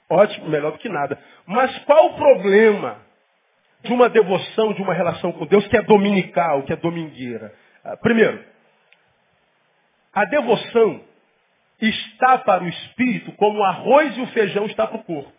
Ótimo, 0.09 0.49
melhor 0.49 0.73
do 0.73 0.79
que 0.79 0.89
nada. 0.89 1.19
Mas 1.47 1.77
qual 1.85 2.07
o 2.07 2.17
problema 2.17 2.99
de 3.83 3.93
uma 3.93 4.09
devoção, 4.09 4.73
de 4.73 4.83
uma 4.83 4.95
relação 4.95 5.33
com 5.33 5.47
Deus 5.47 5.67
que 5.69 5.77
é 5.77 5.83
dominical, 5.83 6.63
que 6.63 6.73
é 6.73 6.77
domingueira? 6.77 7.53
Ah, 7.85 7.97
primeiro, 7.97 8.45
a 10.13 10.25
devoção 10.25 11.03
está 11.81 12.39
para 12.39 12.65
o 12.65 12.69
espírito 12.69 13.33
como 13.33 13.59
o 13.59 13.65
arroz 13.65 14.17
e 14.17 14.21
o 14.21 14.27
feijão 14.29 14.67
está 14.67 14.87
para 14.87 14.97
o 14.97 15.05
corpo. 15.05 15.33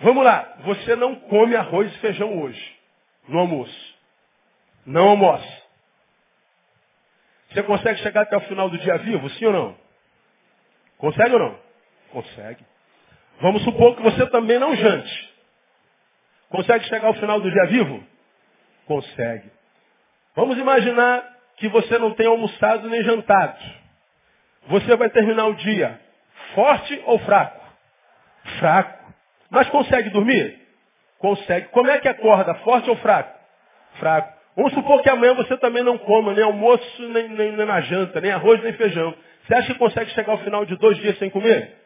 Vamos 0.00 0.24
lá, 0.24 0.56
você 0.64 0.96
não 0.96 1.14
come 1.14 1.54
arroz 1.54 1.92
e 1.94 1.98
feijão 1.98 2.42
hoje, 2.42 2.76
no 3.28 3.38
almoço. 3.38 3.94
Não 4.84 5.10
almoça. 5.10 5.62
Você 7.50 7.62
consegue 7.62 8.00
chegar 8.00 8.22
até 8.22 8.36
o 8.36 8.40
final 8.42 8.68
do 8.68 8.78
dia 8.78 8.96
vivo, 8.98 9.28
sim 9.30 9.44
ou 9.44 9.52
não? 9.52 9.76
Consegue 10.98 11.34
ou 11.34 11.38
não? 11.38 11.58
Consegue. 12.10 12.71
Vamos 13.42 13.64
supor 13.64 13.96
que 13.96 14.02
você 14.02 14.24
também 14.26 14.56
não 14.60 14.72
jante. 14.76 15.34
Consegue 16.48 16.84
chegar 16.84 17.08
ao 17.08 17.14
final 17.14 17.40
do 17.40 17.50
dia 17.50 17.66
vivo? 17.66 18.00
Consegue. 18.86 19.50
Vamos 20.36 20.56
imaginar 20.56 21.28
que 21.56 21.66
você 21.68 21.98
não 21.98 22.14
tem 22.14 22.28
almoçado 22.28 22.88
nem 22.88 23.02
jantado. 23.02 23.58
Você 24.68 24.94
vai 24.94 25.10
terminar 25.10 25.46
o 25.46 25.54
dia 25.54 25.98
forte 26.54 27.02
ou 27.04 27.18
fraco? 27.18 27.60
Fraco. 28.60 29.12
Mas 29.50 29.68
consegue 29.70 30.10
dormir? 30.10 30.60
Consegue. 31.18 31.66
Como 31.70 31.90
é 31.90 31.98
que 31.98 32.08
acorda? 32.08 32.54
Forte 32.56 32.88
ou 32.90 32.96
fraco? 32.98 33.36
Fraco. 33.94 34.32
Vamos 34.54 34.72
supor 34.72 35.02
que 35.02 35.10
amanhã 35.10 35.34
você 35.34 35.56
também 35.56 35.82
não 35.82 35.98
coma 35.98 36.32
nem 36.32 36.44
almoço, 36.44 37.02
nem, 37.08 37.28
nem, 37.28 37.56
nem 37.56 37.66
na 37.66 37.80
janta, 37.80 38.20
nem 38.20 38.30
arroz, 38.30 38.62
nem 38.62 38.72
feijão. 38.74 39.12
Você 39.44 39.54
acha 39.54 39.72
que 39.72 39.78
consegue 39.80 40.12
chegar 40.12 40.30
ao 40.30 40.38
final 40.38 40.64
de 40.64 40.76
dois 40.76 40.96
dias 40.98 41.18
sem 41.18 41.28
comer? 41.28 41.76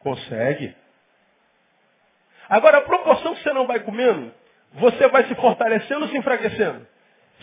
Consegue. 0.00 0.74
Agora, 2.52 2.76
a 2.76 2.82
proporção 2.82 3.34
que 3.34 3.42
você 3.42 3.52
não 3.54 3.66
vai 3.66 3.80
comendo, 3.80 4.30
você 4.74 5.08
vai 5.08 5.24
se 5.24 5.34
fortalecendo 5.36 6.02
ou 6.02 6.08
se 6.08 6.18
enfraquecendo? 6.18 6.86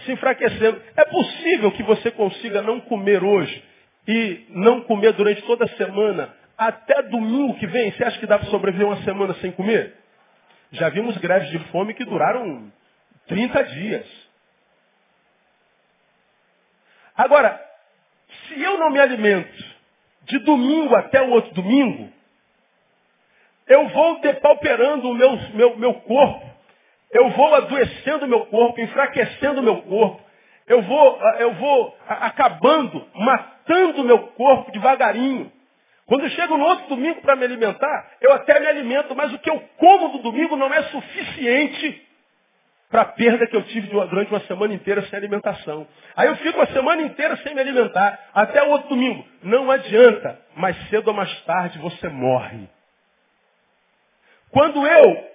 Se 0.05 0.11
enfraquecendo. 0.11 0.79
É 0.95 1.03
possível 1.05 1.71
que 1.71 1.81
você 1.81 2.11
consiga 2.11 2.61
não 2.61 2.79
comer 2.81 3.23
hoje 3.23 3.63
e 4.07 4.45
não 4.49 4.81
comer 4.81 5.13
durante 5.13 5.41
toda 5.47 5.65
a 5.65 5.69
semana, 5.69 6.31
até 6.55 7.01
domingo 7.01 7.57
que 7.57 7.65
vem. 7.65 7.91
Você 7.91 8.03
acha 8.03 8.19
que 8.19 8.27
dá 8.27 8.37
para 8.37 8.51
sobreviver 8.51 8.85
uma 8.85 9.01
semana 9.01 9.33
sem 9.41 9.51
comer? 9.51 9.95
Já 10.73 10.89
vimos 10.89 11.17
greves 11.17 11.49
de 11.49 11.57
fome 11.71 11.95
que 11.95 12.05
duraram 12.05 12.71
30 13.25 13.63
dias. 13.63 14.29
Agora, 17.17 17.59
se 18.47 18.61
eu 18.61 18.77
não 18.77 18.91
me 18.91 18.99
alimento 18.99 19.57
de 20.25 20.37
domingo 20.37 20.95
até 20.95 21.19
o 21.19 21.31
outro 21.31 21.51
domingo, 21.55 22.13
eu 23.69 23.88
vou 23.89 24.19
depauperando 24.19 25.10
o 25.10 25.13
meu, 25.13 25.39
meu, 25.53 25.77
meu 25.77 25.93
corpo. 25.93 26.49
Eu 27.12 27.29
vou 27.29 27.53
adoecendo 27.55 28.25
o 28.25 28.27
meu 28.27 28.45
corpo, 28.47 28.82
enfraquecendo 28.82 29.62
o 29.62 29.63
meu 29.63 29.84
corpo. 29.84 30.21
Eu 30.67 30.82
vou, 30.82 31.21
eu 31.39 31.53
vou 31.53 31.97
acabando, 32.08 33.08
matando 33.15 34.01
o 34.01 34.05
meu 34.05 34.19
corpo 34.29 34.71
devagarinho. 34.71 35.51
Quando 36.08 36.23
eu 36.23 36.29
chego 36.32 36.58
no 36.58 36.65
outro 36.65 36.88
domingo 36.88 37.21
para 37.21 37.36
me 37.36 37.45
alimentar, 37.45 38.12
eu 38.19 38.34
até 38.34 38.60
me 38.60 38.65
alimento, 38.65 39.15
mas 39.15 39.32
o 39.32 39.38
que 39.38 39.49
eu 39.49 39.63
como 39.77 40.10
do 40.10 40.19
domingo 40.19 40.55
não 40.55 40.73
é 40.73 40.84
suficiente 40.84 42.08
para 42.89 43.03
a 43.03 43.05
perda 43.05 43.45
que 43.45 43.55
eu 43.55 43.62
tive 43.63 43.88
durante 43.88 44.32
uma 44.32 44.39
semana 44.41 44.73
inteira 44.73 45.03
sem 45.03 45.17
alimentação. 45.17 45.88
Aí 46.15 46.27
eu 46.27 46.36
fico 46.38 46.60
a 46.60 46.67
semana 46.67 47.03
inteira 47.03 47.38
sem 47.38 47.53
me 47.53 47.62
alimentar, 47.62 48.19
até 48.34 48.63
o 48.63 48.69
outro 48.69 48.89
domingo. 48.89 49.23
Não 49.43 49.69
adianta, 49.69 50.39
mais 50.55 50.75
cedo 50.89 51.10
ou 51.10 51.13
mais 51.13 51.32
tarde 51.41 51.77
você 51.77 52.10
morre. 52.10 52.67
Quando 54.51 54.85
eu 54.85 55.29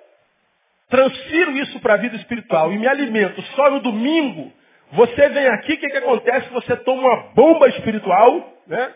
transfiro 0.88 1.52
isso 1.58 1.80
para 1.80 1.94
a 1.94 1.98
vida 1.98 2.16
espiritual 2.16 2.72
e 2.72 2.78
me 2.78 2.86
alimento 2.86 3.40
só 3.56 3.70
no 3.70 3.80
domingo, 3.80 4.52
você 4.92 5.28
vem 5.28 5.46
aqui, 5.48 5.74
o 5.74 5.78
que, 5.78 5.88
que 5.88 5.96
acontece? 5.96 6.48
Você 6.50 6.76
toma 6.78 7.02
uma 7.02 7.16
bomba 7.34 7.68
espiritual, 7.68 8.62
né? 8.66 8.94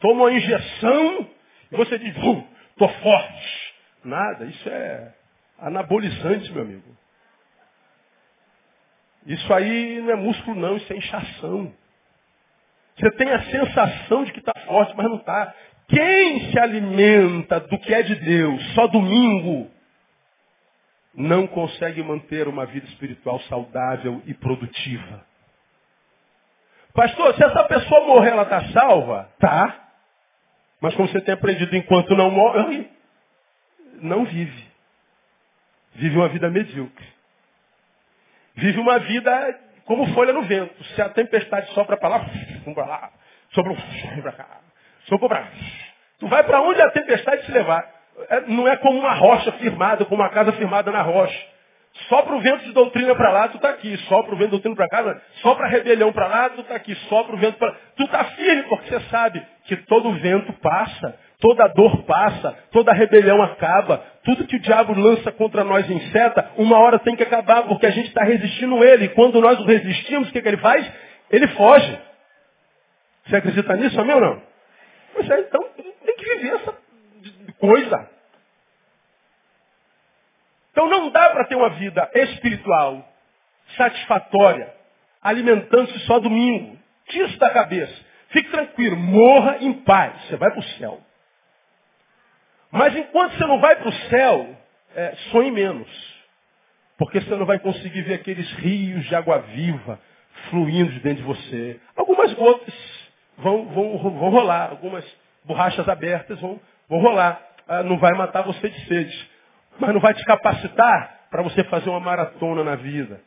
toma 0.00 0.24
uma 0.24 0.32
injeção, 0.32 1.28
e 1.70 1.76
você 1.76 1.98
diz, 1.98 2.14
estou 2.16 2.88
forte, 3.02 3.66
Nada. 4.06 4.44
Isso 4.44 4.68
é 4.68 5.12
anabolizante, 5.58 6.52
meu 6.52 6.62
amigo. 6.62 6.96
Isso 9.26 9.52
aí 9.52 10.00
não 10.00 10.12
é 10.12 10.16
músculo, 10.16 10.58
não. 10.58 10.76
Isso 10.76 10.92
é 10.92 10.96
inchação. 10.96 11.74
Você 12.96 13.10
tem 13.12 13.30
a 13.30 13.42
sensação 13.50 14.24
de 14.24 14.32
que 14.32 14.38
está 14.38 14.54
forte, 14.64 14.94
mas 14.96 15.06
não 15.06 15.16
está. 15.16 15.52
Quem 15.88 16.50
se 16.50 16.58
alimenta 16.58 17.60
do 17.60 17.78
que 17.78 17.94
é 17.94 18.02
de 18.02 18.14
Deus 18.16 18.74
só 18.74 18.86
domingo 18.88 19.70
não 21.14 21.46
consegue 21.46 22.02
manter 22.02 22.46
uma 22.46 22.66
vida 22.66 22.86
espiritual 22.86 23.40
saudável 23.42 24.22
e 24.26 24.34
produtiva. 24.34 25.24
Pastor, 26.92 27.34
se 27.34 27.44
essa 27.44 27.64
pessoa 27.64 28.06
morrer, 28.06 28.30
ela 28.30 28.42
está 28.42 28.68
salva? 28.72 29.30
Tá. 29.38 29.90
Mas 30.80 30.94
como 30.94 31.08
você 31.08 31.20
tem 31.20 31.34
aprendido, 31.34 31.74
enquanto 31.76 32.14
não 32.16 32.30
morre, 32.30 32.90
não 34.00 34.24
vive. 34.24 34.66
Vive 35.94 36.16
uma 36.16 36.28
vida 36.28 36.50
medíocre. 36.50 37.06
Vive 38.54 38.78
uma 38.78 38.98
vida 38.98 39.60
como 39.84 40.06
folha 40.14 40.32
no 40.32 40.42
vento. 40.42 40.84
Se 40.94 41.02
a 41.02 41.08
tempestade 41.08 41.72
sopra 41.72 41.96
para 41.96 42.08
lá, 42.08 42.18
vamos 42.60 42.74
para 42.74 42.86
lá. 42.86 43.12
Sopra 43.52 43.74
para 44.22 44.32
cá. 44.32 44.65
Sopra 45.08 45.28
para 45.28 45.48
Tu 46.18 46.26
vai 46.28 46.42
para 46.44 46.60
onde 46.62 46.80
a 46.80 46.90
tempestade 46.90 47.44
te 47.44 47.52
levar. 47.52 47.84
É, 48.30 48.40
não 48.48 48.66
é 48.66 48.76
como 48.76 48.98
uma 48.98 49.14
rocha 49.14 49.52
firmada, 49.52 50.04
como 50.04 50.22
uma 50.22 50.30
casa 50.30 50.52
firmada 50.52 50.90
na 50.90 51.02
rocha. 51.02 51.38
Só 52.08 52.22
para 52.22 52.34
o 52.34 52.40
vento 52.40 52.64
de 52.64 52.72
doutrina 52.72 53.14
para 53.14 53.30
lá, 53.30 53.48
tu 53.48 53.56
está 53.56 53.70
aqui. 53.70 53.96
Só 54.08 54.22
para 54.22 54.34
o 54.34 54.36
vento 54.36 54.56
de 54.56 54.62
doutrina 54.62 54.76
para 54.76 54.88
cá, 54.88 55.20
só 55.42 55.54
para 55.54 55.68
rebelião 55.68 56.12
para 56.12 56.26
lá, 56.26 56.50
tu 56.50 56.60
está 56.60 56.74
aqui. 56.74 56.94
Só 57.08 57.22
para 57.24 57.34
o 57.34 57.38
vento 57.38 57.58
para. 57.58 57.74
Tu 57.96 58.04
está 58.04 58.24
firme 58.24 58.62
porque 58.64 58.88
você 58.88 59.00
sabe 59.08 59.42
que 59.64 59.76
todo 59.76 60.12
vento 60.14 60.52
passa, 60.54 61.18
toda 61.40 61.66
dor 61.68 62.02
passa, 62.04 62.56
toda 62.70 62.92
rebelião 62.92 63.42
acaba. 63.42 64.02
Tudo 64.24 64.46
que 64.46 64.56
o 64.56 64.60
diabo 64.60 64.98
lança 64.98 65.32
contra 65.32 65.64
nós 65.64 65.88
em 65.90 66.00
seta, 66.10 66.52
uma 66.56 66.78
hora 66.78 66.98
tem 66.98 67.16
que 67.16 67.22
acabar, 67.22 67.62
porque 67.64 67.86
a 67.86 67.90
gente 67.90 68.08
está 68.08 68.24
resistindo 68.24 68.82
ele. 68.84 69.06
E 69.06 69.08
quando 69.10 69.40
nós 69.40 69.58
o 69.60 69.64
resistimos, 69.64 70.28
o 70.28 70.32
que, 70.32 70.40
que 70.40 70.48
ele 70.48 70.58
faz? 70.58 70.90
Ele 71.30 71.48
foge. 71.48 71.98
Você 73.26 73.36
acredita 73.36 73.76
nisso, 73.76 74.00
amém 74.00 74.14
ou 74.14 74.20
não? 74.20 74.55
Pois 75.16 75.30
é, 75.30 75.40
então 75.40 75.62
tem 75.74 76.16
que 76.16 76.24
viver 76.36 76.54
essa 76.56 76.74
coisa. 77.58 78.10
Então 80.70 80.86
não 80.90 81.10
dá 81.10 81.30
para 81.30 81.46
ter 81.46 81.54
uma 81.54 81.70
vida 81.70 82.10
espiritual 82.12 83.02
satisfatória, 83.78 84.74
alimentando-se 85.22 85.98
só 86.00 86.18
domingo. 86.18 86.78
Tira 87.08 87.28
isso 87.28 87.38
da 87.38 87.48
cabeça. 87.48 87.94
Fique 88.28 88.50
tranquilo, 88.50 88.94
morra 88.94 89.56
em 89.60 89.72
paz. 89.72 90.22
Você 90.26 90.36
vai 90.36 90.50
para 90.50 90.60
o 90.60 90.64
céu. 90.78 91.00
Mas 92.70 92.94
enquanto 92.94 93.38
você 93.38 93.46
não 93.46 93.58
vai 93.58 93.76
para 93.76 93.88
o 93.88 93.92
céu, 94.10 94.54
é, 94.94 95.14
sonhe 95.30 95.50
menos. 95.50 95.88
Porque 96.98 97.22
você 97.22 97.36
não 97.36 97.46
vai 97.46 97.58
conseguir 97.58 98.02
ver 98.02 98.14
aqueles 98.14 98.50
rios 98.56 99.06
de 99.06 99.14
água 99.14 99.38
viva 99.38 99.98
fluindo 100.50 100.92
de 100.92 101.00
dentro 101.00 101.22
de 101.22 101.26
você. 101.26 101.80
Algumas 101.96 102.34
gotas 102.34 102.74
vão, 103.38 103.66
vão, 103.66 103.98
vão 103.98 104.30
rolar, 104.30 104.70
algumas 104.70 105.04
borrachas 105.44 105.88
abertas 105.88 106.40
vão, 106.40 106.60
vão 106.88 107.00
rolar. 107.00 107.40
Ah, 107.68 107.82
não 107.82 107.98
vai 107.98 108.12
matar 108.14 108.42
você 108.42 108.68
de 108.68 108.86
sede 108.86 109.36
mas 109.78 109.92
não 109.92 110.00
vai 110.00 110.14
te 110.14 110.24
capacitar 110.24 111.26
para 111.30 111.42
você 111.42 111.64
fazer 111.64 111.90
uma 111.90 112.00
maratona 112.00 112.64
na 112.64 112.76
vida. 112.76 113.20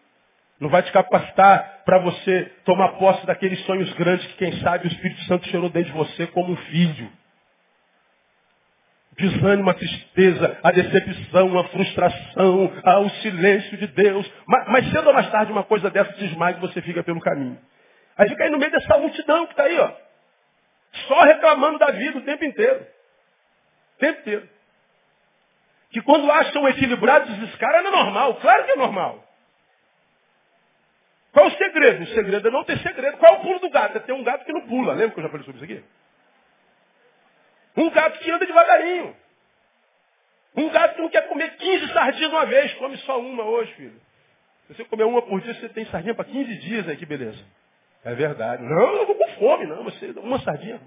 Não 0.59 0.69
vai 0.69 0.83
te 0.83 0.91
capacitar 0.91 1.83
para 1.85 1.99
você 1.99 2.51
tomar 2.65 2.89
posse 2.89 3.25
daqueles 3.25 3.59
sonhos 3.65 3.91
grandes 3.93 4.25
que, 4.27 4.37
quem 4.37 4.59
sabe, 4.59 4.87
o 4.87 4.91
Espírito 4.91 5.21
Santo 5.23 5.47
gerou 5.49 5.69
dentro 5.69 5.91
de 5.91 5.97
você 5.97 6.27
como 6.27 6.51
um 6.51 6.57
filho. 6.57 7.09
Desânimo, 9.17 9.69
a 9.69 9.73
tristeza, 9.73 10.57
a 10.63 10.71
decepção, 10.71 11.59
a 11.59 11.63
frustração, 11.65 12.71
o 13.03 13.09
silêncio 13.21 13.77
de 13.77 13.87
Deus. 13.87 14.29
Mas, 14.47 14.67
mas 14.69 14.91
cedo 14.91 15.07
ou 15.07 15.13
mais 15.13 15.29
tarde 15.29 15.51
uma 15.51 15.63
coisa 15.63 15.89
dessa 15.89 16.11
te 16.13 16.25
esmaga 16.25 16.57
e 16.57 16.61
você 16.61 16.81
fica 16.81 17.03
pelo 17.03 17.19
caminho. 17.19 17.57
Aí 18.19 18.29
fica 18.29 18.43
aí 18.43 18.51
no 18.51 18.59
meio 18.59 18.71
dessa 18.71 18.97
multidão 18.99 19.47
que 19.47 19.53
está 19.53 19.63
aí, 19.63 19.79
ó. 19.79 19.91
Só 21.07 21.21
reclamando 21.21 21.79
da 21.79 21.89
vida 21.91 22.19
o 22.19 22.23
tempo 22.23 22.45
inteiro. 22.45 22.85
O 23.95 23.99
tempo 23.99 24.19
inteiro 24.19 24.49
que 25.91 26.01
quando 26.01 26.31
acham 26.31 26.67
equilibrados, 26.67 27.31
esses 27.37 27.55
caras 27.55 27.83
não 27.83 27.91
é 27.91 28.03
normal. 28.03 28.35
Claro 28.35 28.65
que 28.65 28.71
é 28.71 28.75
normal. 28.75 29.23
Qual 31.31 31.47
o 31.47 31.51
segredo? 31.51 32.03
O 32.03 32.07
segredo 32.07 32.47
é 32.47 32.51
não 32.51 32.63
ter 32.63 32.77
segredo. 32.79 33.17
Qual 33.17 33.33
é 33.33 33.37
o 33.37 33.41
pulo 33.41 33.59
do 33.59 33.69
gato? 33.69 33.97
É 33.97 33.99
ter 33.99 34.13
um 34.13 34.23
gato 34.23 34.45
que 34.45 34.53
não 34.53 34.67
pula. 34.67 34.93
Lembra 34.93 35.11
que 35.11 35.19
eu 35.19 35.23
já 35.23 35.29
falei 35.29 35.45
sobre 35.45 35.63
isso 35.63 35.71
aqui? 35.71 35.83
Um 37.77 37.89
gato 37.89 38.19
que 38.19 38.31
anda 38.31 38.45
devagarinho. 38.45 39.15
Um 40.55 40.69
gato 40.69 40.95
que 40.95 41.01
não 41.01 41.09
quer 41.09 41.27
comer 41.27 41.55
15 41.55 41.93
sardinhas 41.93 42.31
uma 42.31 42.45
vez. 42.45 42.73
Come 42.75 42.97
só 42.97 43.19
uma 43.19 43.43
hoje, 43.43 43.73
filho. 43.73 44.01
Se 44.67 44.75
você 44.75 44.85
comer 44.85 45.05
uma 45.05 45.21
por 45.23 45.41
dia, 45.41 45.53
você 45.55 45.69
tem 45.69 45.85
sardinha 45.85 46.13
para 46.13 46.25
15 46.25 46.55
dias 46.57 46.87
aí, 46.87 46.97
que 46.97 47.05
beleza. 47.05 47.43
É 48.03 48.13
verdade. 48.13 48.63
Não, 48.63 48.95
eu 48.95 49.05
vou 49.05 49.15
com 49.15 49.27
fome, 49.39 49.65
não. 49.65 49.83
Você, 49.83 50.11
uma 50.17 50.39
sardinha. 50.39 50.79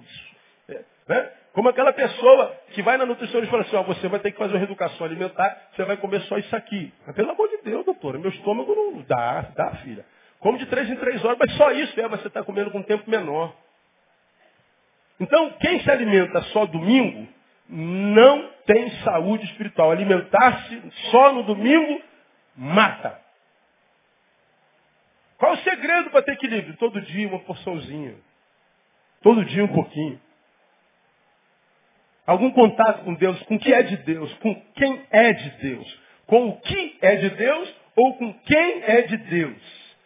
É, 0.68 0.80
né? 1.08 1.30
Como 1.52 1.68
aquela 1.68 1.92
pessoa 1.92 2.56
que 2.72 2.82
vai 2.82 2.96
na 2.96 3.04
nutricionista 3.04 3.46
e 3.46 3.50
fala 3.50 3.62
assim, 3.62 3.76
ó, 3.76 3.82
você 3.82 4.08
vai 4.08 4.20
ter 4.20 4.32
que 4.32 4.38
fazer 4.38 4.54
uma 4.54 4.58
reeducação 4.58 5.06
alimentar, 5.06 5.68
você 5.74 5.84
vai 5.84 5.98
comer 5.98 6.22
só 6.22 6.38
isso 6.38 6.54
aqui. 6.56 6.92
Mas, 7.06 7.14
pelo 7.14 7.30
amor 7.30 7.48
de 7.48 7.58
Deus, 7.62 7.84
doutora, 7.84 8.18
meu 8.18 8.30
estômago 8.30 8.74
não 8.74 9.02
dá, 9.02 9.42
dá, 9.54 9.70
filha. 9.76 10.04
Come 10.40 10.58
de 10.58 10.66
três 10.66 10.88
em 10.88 10.96
três 10.96 11.22
horas, 11.24 11.36
mas 11.38 11.52
só 11.56 11.70
isso, 11.72 12.00
é, 12.00 12.08
mas 12.08 12.20
você 12.20 12.28
está 12.28 12.42
comendo 12.42 12.70
com 12.70 12.78
um 12.78 12.82
tempo 12.82 13.08
menor. 13.08 13.54
Então, 15.20 15.50
quem 15.60 15.80
se 15.80 15.90
alimenta 15.90 16.42
só 16.44 16.64
domingo, 16.64 17.28
não 17.68 18.50
tem 18.66 18.90
saúde 19.02 19.44
espiritual. 19.44 19.90
Alimentar-se 19.90 20.82
só 21.10 21.32
no 21.32 21.42
domingo, 21.42 22.02
mata. 22.56 23.20
Qual 25.42 25.54
o 25.54 25.58
segredo 25.58 26.08
para 26.10 26.22
ter 26.22 26.34
equilíbrio? 26.34 26.76
Todo 26.76 27.00
dia 27.00 27.26
uma 27.26 27.40
porçãozinha. 27.40 28.14
Todo 29.20 29.44
dia 29.44 29.64
um 29.64 29.74
pouquinho 29.74 30.20
algum 32.24 32.52
contato 32.52 33.02
com 33.02 33.12
Deus, 33.14 33.42
com 33.42 33.56
o 33.56 33.58
que 33.58 33.74
é 33.74 33.82
de 33.82 33.96
Deus, 33.96 34.32
com 34.34 34.54
quem 34.76 35.02
é 35.10 35.32
de 35.32 35.50
Deus, 35.60 36.00
com 36.28 36.48
o 36.48 36.60
que 36.60 36.96
é 37.02 37.16
de 37.16 37.30
Deus 37.30 37.74
ou 37.96 38.14
com 38.18 38.32
quem 38.32 38.82
é 38.84 39.02
de 39.02 39.16
Deus. 39.16 39.96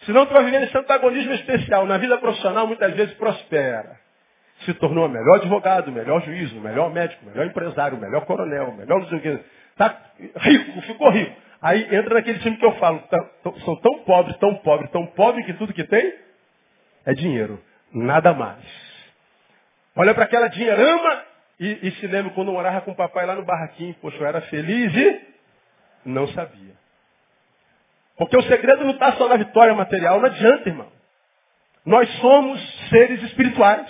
Senão 0.00 0.26
tu 0.26 0.32
vai 0.32 0.42
viver 0.42 0.64
esse 0.64 0.76
antagonismo 0.76 1.34
especial. 1.34 1.86
Na 1.86 1.98
vida 1.98 2.18
profissional 2.18 2.66
muitas 2.66 2.92
vezes 2.94 3.14
prospera. 3.14 4.00
Se 4.64 4.74
tornou 4.74 5.06
o 5.06 5.08
melhor 5.08 5.36
advogado, 5.36 5.88
o 5.88 5.92
melhor 5.92 6.24
juiz, 6.24 6.50
o 6.50 6.60
melhor 6.60 6.92
médico, 6.92 7.24
o 7.24 7.28
melhor 7.28 7.46
empresário, 7.46 7.96
o 7.96 8.00
melhor 8.00 8.26
coronel, 8.26 8.70
o 8.70 8.76
melhor 8.76 9.00
o 9.00 9.20
que. 9.20 9.38
Tá 9.76 9.96
rico, 10.38 10.82
ficou 10.82 11.10
rico. 11.10 11.45
Aí 11.60 11.82
entra 11.94 12.14
naquele 12.14 12.38
time 12.40 12.56
que 12.56 12.64
eu 12.64 12.74
falo, 12.76 13.00
tá, 13.10 13.24
são 13.64 13.76
tão 13.76 14.00
pobres, 14.00 14.36
tão 14.38 14.54
pobres, 14.56 14.90
tão 14.90 15.06
pobres 15.06 15.46
que 15.46 15.54
tudo 15.54 15.72
que 15.72 15.84
tem 15.84 16.14
é 17.04 17.14
dinheiro. 17.14 17.62
Nada 17.92 18.34
mais. 18.34 18.64
Olha 19.96 20.14
para 20.14 20.24
aquela 20.24 20.48
dinheirama 20.48 21.24
e, 21.58 21.88
e 21.88 21.90
se 21.92 22.06
lembra 22.06 22.32
quando 22.32 22.52
morava 22.52 22.82
com 22.82 22.90
o 22.90 22.96
papai 22.96 23.24
lá 23.24 23.34
no 23.34 23.44
barraquinho, 23.44 23.94
poxa, 24.00 24.18
eu 24.18 24.26
era 24.26 24.42
feliz 24.42 24.94
e 24.94 25.20
não 26.04 26.28
sabia. 26.28 26.74
Porque 28.18 28.36
o 28.36 28.42
segredo 28.42 28.84
não 28.84 28.92
está 28.92 29.12
só 29.12 29.28
na 29.28 29.36
vitória 29.36 29.74
material, 29.74 30.20
não 30.20 30.26
adianta, 30.26 30.68
irmão. 30.68 30.88
Nós 31.84 32.08
somos 32.18 32.88
seres 32.88 33.22
espirituais. 33.22 33.86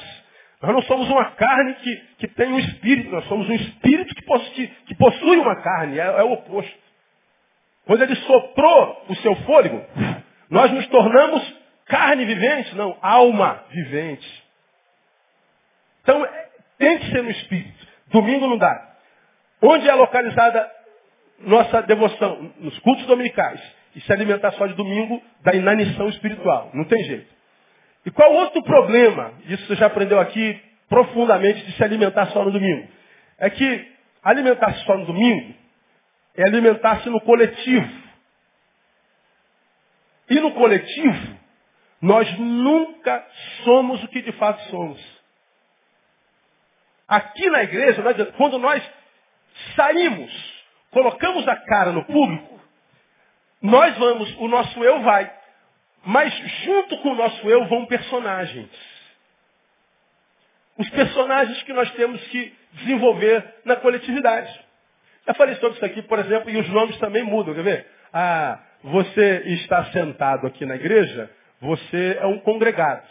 Nós 0.60 0.72
não 0.72 0.82
somos 0.82 1.08
uma 1.08 1.32
carne 1.32 1.74
que, 1.74 1.96
que 2.18 2.28
tem 2.28 2.52
um 2.52 2.58
espírito, 2.58 3.10
nós 3.10 3.24
somos 3.26 3.48
um 3.48 3.54
espírito 3.54 4.14
que 4.14 4.24
possui, 4.24 4.66
que 4.86 4.94
possui 4.94 5.36
uma 5.38 5.56
carne, 5.56 5.98
é, 5.98 6.04
é 6.04 6.22
o 6.22 6.32
oposto. 6.32 6.85
Quando 7.86 8.02
ele 8.02 8.16
soprou 8.16 9.04
o 9.08 9.14
seu 9.16 9.34
fôlego, 9.36 9.80
nós 10.50 10.72
nos 10.72 10.86
tornamos 10.88 11.54
carne 11.86 12.24
vivente, 12.24 12.74
não, 12.74 12.98
alma 13.00 13.64
vivente. 13.70 14.44
Então, 16.02 16.26
tem 16.78 16.98
que 16.98 17.10
ser 17.10 17.22
no 17.22 17.30
espírito. 17.30 17.86
Domingo 18.08 18.48
não 18.48 18.58
dá. 18.58 18.96
Onde 19.62 19.88
é 19.88 19.94
localizada 19.94 20.70
nossa 21.40 21.82
devoção? 21.82 22.52
Nos 22.58 22.78
cultos 22.80 23.06
dominicais. 23.06 23.60
E 23.94 24.00
se 24.00 24.12
alimentar 24.12 24.52
só 24.52 24.66
de 24.66 24.74
domingo 24.74 25.22
da 25.42 25.54
inanição 25.54 26.08
espiritual. 26.08 26.70
Não 26.74 26.84
tem 26.84 27.02
jeito. 27.04 27.34
E 28.04 28.10
qual 28.10 28.32
outro 28.32 28.62
problema? 28.62 29.32
Isso 29.46 29.66
você 29.66 29.76
já 29.76 29.86
aprendeu 29.86 30.20
aqui 30.20 30.60
profundamente 30.88 31.64
de 31.64 31.72
se 31.72 31.82
alimentar 31.82 32.26
só 32.26 32.44
no 32.44 32.50
domingo. 32.50 32.86
É 33.38 33.48
que 33.48 33.92
alimentar-se 34.22 34.84
só 34.84 34.96
no 34.96 35.06
domingo 35.06 35.54
é 36.36 36.42
alimentar-se 36.42 37.08
no 37.08 37.20
coletivo. 37.20 38.06
E 40.28 40.40
no 40.40 40.52
coletivo, 40.52 41.38
nós 42.00 42.38
nunca 42.38 43.26
somos 43.64 44.02
o 44.04 44.08
que 44.08 44.22
de 44.22 44.32
fato 44.32 44.60
somos. 44.70 45.00
Aqui 47.08 47.48
na 47.48 47.62
igreja, 47.62 48.02
quando 48.36 48.58
nós 48.58 48.82
saímos, 49.76 50.30
colocamos 50.90 51.46
a 51.46 51.56
cara 51.56 51.92
no 51.92 52.04
público, 52.04 52.60
nós 53.62 53.96
vamos, 53.96 54.34
o 54.38 54.48
nosso 54.48 54.82
eu 54.84 55.02
vai. 55.02 55.32
Mas 56.04 56.32
junto 56.64 56.98
com 56.98 57.12
o 57.12 57.14
nosso 57.14 57.48
eu 57.48 57.66
vão 57.66 57.86
personagens. 57.86 58.70
Os 60.76 60.90
personagens 60.90 61.62
que 61.62 61.72
nós 61.72 61.90
temos 61.92 62.20
que 62.28 62.54
desenvolver 62.72 63.54
na 63.64 63.76
coletividade. 63.76 64.65
Já 65.26 65.34
falei 65.34 65.56
sobre 65.56 65.76
isso 65.76 65.84
aqui, 65.84 66.02
por 66.02 66.18
exemplo, 66.18 66.50
e 66.50 66.56
os 66.56 66.68
nomes 66.68 66.96
também 66.98 67.22
mudam, 67.22 67.54
quer 67.54 67.62
ver? 67.62 67.86
Ah, 68.12 68.60
você 68.82 69.42
está 69.46 69.84
sentado 69.86 70.46
aqui 70.46 70.64
na 70.64 70.76
igreja, 70.76 71.30
você 71.60 72.18
é 72.20 72.26
um 72.26 72.38
congregado. 72.38 73.06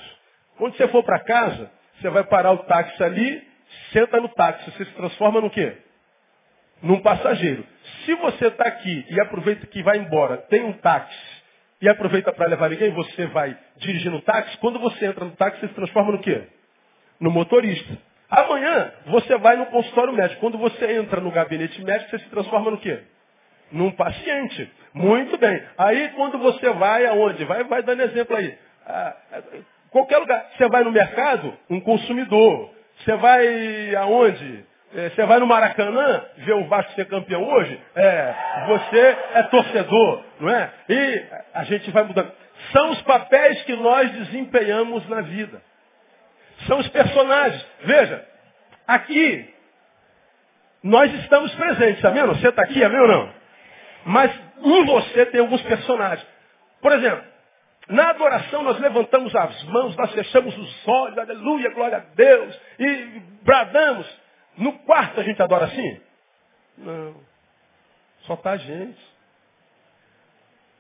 Quando 0.58 0.78
você 0.78 0.88
for 0.88 1.04
para 1.04 1.20
casa, 1.20 1.70
você 2.00 2.10
vai 2.10 2.24
parar 2.24 2.52
o 2.54 2.60
táxi 2.60 3.04
ali, 3.04 3.44
senta 3.92 4.20
no 4.20 4.30
táxi, 4.30 4.72
você 4.72 4.86
se 4.86 4.92
transforma 4.92 5.42
no 5.42 5.50
quê? 5.50 5.78
Num 6.82 7.02
passageiro. 7.02 7.66
Se 8.06 8.16
você 8.16 8.48
está 8.48 8.66
aqui 8.66 9.06
e 9.10 9.20
aproveita 9.20 9.68
que 9.68 9.84
vai 9.84 9.98
embora, 9.98 10.38
tem 10.38 10.64
um 10.64 10.74
táxi, 10.74 11.36
e 11.82 11.90
aproveita 11.90 12.32
para 12.32 12.48
levar 12.48 12.70
ninguém, 12.70 12.92
você 12.92 13.26
vai 13.28 13.58
dirigindo 13.78 14.16
o 14.16 14.22
táxi, 14.22 14.58
quando 14.60 14.80
você 14.80 15.06
entra 15.06 15.26
no 15.26 15.32
táxi, 15.32 15.60
você 15.60 15.68
se 15.68 15.74
transforma 15.74 16.14
no 16.14 16.20
quê? 16.20 16.48
No 17.20 17.30
motorista. 17.30 17.98
Amanhã, 18.30 18.92
você 19.08 19.38
vai 19.38 19.56
no 19.56 19.68
consultório 19.68 20.14
médico. 20.14 20.42
Quando 20.42 20.58
você 20.58 20.94
entra 20.94 21.22
no 21.22 21.32
gabinete 21.32 21.84
médico, 21.84 22.10
você 22.10 22.20
se 22.20 22.30
transforma 22.30 22.72
no 22.72 22.78
quê? 22.78 23.00
Num 23.72 23.92
paciente. 23.92 24.72
Muito 24.94 25.38
bem. 25.38 25.62
Aí, 25.78 26.10
quando 26.16 26.38
você 26.38 26.70
vai 26.72 27.06
aonde? 27.06 27.44
Vai, 27.46 27.64
vai 27.64 27.84
dando 27.84 28.02
exemplo 28.04 28.36
aí. 28.36 28.58
Ah, 28.88 29.16
qualquer 29.92 30.18
lugar. 30.18 30.52
Você 30.56 30.68
vai 30.70 30.84
no 30.84 30.92
mercado, 30.92 31.54
um 31.70 31.80
consumidor. 31.80 32.74
Você 33.00 33.16
vai 33.18 33.96
aonde? 33.96 34.66
É, 34.96 35.10
você 35.10 35.26
vai 35.26 35.40
no 35.40 35.48
Maracanã 35.48 36.24
ver 36.38 36.54
o 36.54 36.68
Vasco 36.68 36.94
ser 36.94 37.06
campeão 37.08 37.44
hoje? 37.44 37.78
É, 37.96 38.34
você 38.68 39.18
é 39.34 39.44
torcedor, 39.44 40.24
não 40.40 40.50
é? 40.50 40.70
E 40.88 41.26
a 41.54 41.64
gente 41.66 41.92
vai 41.92 42.04
mudando. 42.04 42.32
São 42.72 42.92
os 42.92 43.02
papéis 43.02 43.62
que 43.64 43.76
nós 43.76 44.10
desempenhamos 44.12 45.08
na 45.10 45.22
vida. 45.22 45.62
São 46.68 46.80
os 46.80 46.88
personagens. 46.90 47.66
Veja, 47.82 48.28
aqui 48.88 49.54
nós 50.84 51.12
estamos 51.22 51.54
presentes, 51.56 52.04
amém? 52.06 52.26
Você 52.28 52.48
está 52.48 52.62
aqui, 52.64 52.84
amém 52.84 53.00
ou 53.00 53.08
não? 53.08 53.34
Mas 54.06 54.32
em 54.64 54.86
você 54.86 55.26
tem 55.28 55.42
alguns 55.42 55.62
personagens. 55.64 56.28
Por 56.82 56.92
exemplo, 56.92 57.24
na 57.90 58.10
adoração 58.10 58.64
nós 58.64 58.80
levantamos 58.80 59.36
as 59.36 59.64
mãos, 59.64 59.96
nós 59.96 60.12
fechamos 60.12 60.58
os 60.58 60.88
olhos, 60.88 61.18
aleluia, 61.18 61.72
glória 61.72 61.98
a 61.98 62.16
Deus, 62.16 62.60
e 62.80 63.22
bradamos. 63.44 64.08
No 64.58 64.74
quarto 64.80 65.20
a 65.20 65.24
gente 65.24 65.42
adora 65.42 65.66
assim? 65.66 66.02
Não. 66.78 67.16
Só 68.22 68.34
está 68.36 68.52
a 68.52 68.58
gente. 68.58 69.16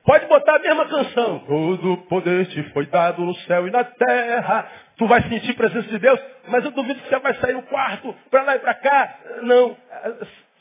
Pode 0.03 0.27
botar 0.27 0.57
a 0.57 0.59
mesma 0.59 0.87
canção. 0.87 1.39
Todo 1.39 1.97
poder 2.07 2.45
te 2.47 2.61
foi 2.71 2.85
dado 2.85 3.23
no 3.23 3.33
céu 3.41 3.67
e 3.67 3.71
na 3.71 3.83
terra. 3.83 4.71
Tu 4.97 5.07
vai 5.07 5.21
sentir 5.23 5.51
a 5.51 5.55
presença 5.55 5.89
de 5.89 5.99
Deus, 5.99 6.19
mas 6.47 6.63
eu 6.63 6.71
duvido 6.71 7.01
que 7.01 7.09
você 7.09 7.19
vai 7.19 7.33
sair 7.35 7.53
no 7.53 7.63
quarto, 7.63 8.15
para 8.29 8.43
lá 8.43 8.55
e 8.55 8.59
para 8.59 8.73
cá. 8.75 9.19
Não. 9.41 9.77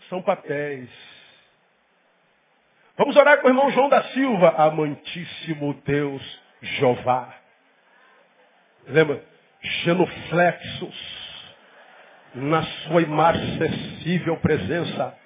São 0.08 0.20
papéis. 0.22 0.90
Vamos 2.96 3.16
orar 3.16 3.40
com 3.40 3.46
o 3.46 3.50
irmão 3.50 3.70
João 3.70 3.88
da 3.88 4.02
Silva. 4.04 4.54
Amantíssimo 4.56 5.74
Deus 5.84 6.40
Jeová. 6.62 7.34
Lembra? 8.86 9.22
Genuflexos 9.60 11.24
na 12.34 12.62
sua 12.62 13.02
imarcessível 13.02 14.36
presença. 14.38 15.16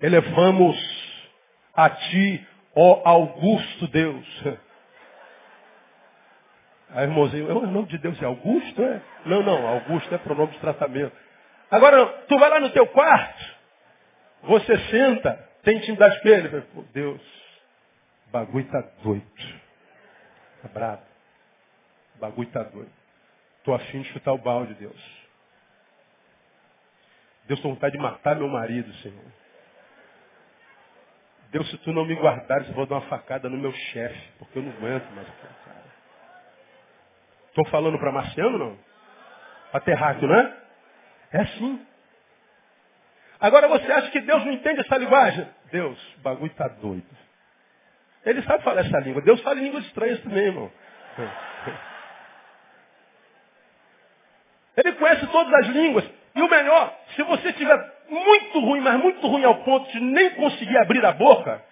Elevamos 0.00 0.76
a 1.74 1.90
ti, 1.90 2.46
ó 2.74 3.02
Augusto 3.04 3.86
Deus. 3.88 4.26
Aí, 6.94 7.04
irmãozinho, 7.04 7.56
o 7.56 7.66
nome 7.66 7.88
de 7.88 7.98
Deus 7.98 8.20
é 8.20 8.26
Augusto? 8.26 8.82
É? 8.82 9.00
Não, 9.24 9.42
não, 9.42 9.66
Augusto 9.66 10.14
é 10.14 10.18
pronome 10.18 10.52
de 10.52 10.58
tratamento. 10.58 11.16
Agora, 11.70 12.06
tu 12.28 12.38
vai 12.38 12.50
lá 12.50 12.60
no 12.60 12.70
teu 12.70 12.86
quarto, 12.88 13.54
você 14.42 14.76
senta, 14.90 15.32
tem 15.62 15.78
intimidade 15.78 16.20
com 16.20 16.28
ele. 16.28 16.64
Deus, 16.92 17.22
o 18.28 18.30
bagulho 18.30 18.68
tá 18.70 18.80
doido. 19.02 19.62
Tá 20.62 20.68
bravo. 20.68 21.02
O 22.16 22.18
bagulho 22.18 22.50
tá 22.50 22.62
doido. 22.62 22.92
Estou 23.58 23.74
afim 23.74 24.02
de 24.02 24.12
chutar 24.12 24.32
o 24.32 24.38
balde, 24.38 24.74
Deus. 24.74 25.22
Deus, 27.46 27.58
estou 27.58 27.72
vontade 27.72 27.96
de 27.96 28.02
matar 28.02 28.36
meu 28.36 28.48
marido, 28.48 28.92
Senhor. 28.96 29.24
Deus, 31.50 31.70
se 31.70 31.78
tu 31.78 31.92
não 31.92 32.04
me 32.04 32.14
guardares, 32.14 32.68
eu 32.68 32.74
vou 32.74 32.86
dar 32.86 32.96
uma 32.96 33.08
facada 33.08 33.48
no 33.48 33.56
meu 33.56 33.72
chefe, 33.72 34.32
porque 34.38 34.58
eu 34.58 34.62
não 34.62 34.72
aguento 34.72 35.10
mais 35.14 35.28
cara. 35.28 35.61
Estou 37.52 37.66
falando 37.66 37.98
para 37.98 38.10
Marciano, 38.10 38.56
não? 38.56 38.78
Para 39.70 39.80
terráqueo, 39.80 40.26
não 40.26 40.36
é? 40.36 40.56
É 41.32 41.40
assim. 41.42 41.86
Agora 43.38 43.68
você 43.68 43.92
acha 43.92 44.10
que 44.10 44.20
Deus 44.20 44.42
não 44.42 44.52
entende 44.52 44.80
essa 44.80 44.96
linguagem? 44.96 45.46
Deus, 45.70 45.98
o 46.16 46.20
bagulho 46.20 46.50
está 46.50 46.66
doido. 46.66 47.04
Ele 48.24 48.40
sabe 48.42 48.64
falar 48.64 48.80
essa 48.80 48.98
língua. 49.00 49.20
Deus 49.20 49.38
fala 49.42 49.60
em 49.60 49.64
línguas 49.64 49.84
estranhas 49.84 50.20
também, 50.22 50.44
irmão. 50.46 50.72
Ele 54.74 54.92
conhece 54.92 55.26
todas 55.26 55.52
as 55.52 55.66
línguas. 55.66 56.10
E 56.34 56.40
o 56.40 56.48
melhor, 56.48 56.98
se 57.14 57.22
você 57.22 57.50
estiver 57.50 57.92
muito 58.08 58.60
ruim, 58.60 58.80
mas 58.80 58.98
muito 58.98 59.26
ruim 59.26 59.44
ao 59.44 59.56
ponto 59.56 59.90
de 59.92 60.00
nem 60.00 60.30
conseguir 60.36 60.78
abrir 60.78 61.04
a 61.04 61.12
boca, 61.12 61.62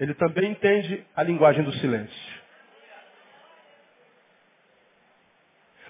ele 0.00 0.14
também 0.14 0.50
entende 0.50 1.06
a 1.14 1.22
linguagem 1.22 1.62
do 1.62 1.72
silêncio. 1.74 2.37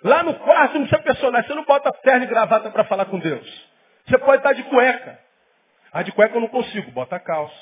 Lá 0.03 0.23
no 0.23 0.35
quarto 0.35 0.79
não 0.79 0.87
precisa 0.87 1.03
personagem, 1.03 1.49
você 1.49 1.55
não 1.55 1.65
bota 1.65 1.93
terno 2.03 2.25
e 2.25 2.29
gravata 2.29 2.71
para 2.71 2.85
falar 2.85 3.07
com 3.07 3.19
Deus. 3.19 3.69
Você 4.07 4.19
pode 4.19 4.39
estar 4.39 4.53
de 4.53 4.63
cueca. 4.65 5.19
A 5.93 6.03
de 6.03 6.13
cueca 6.13 6.37
eu 6.37 6.41
não 6.41 6.49
consigo, 6.49 6.91
bota 6.93 7.19
calça. 7.19 7.57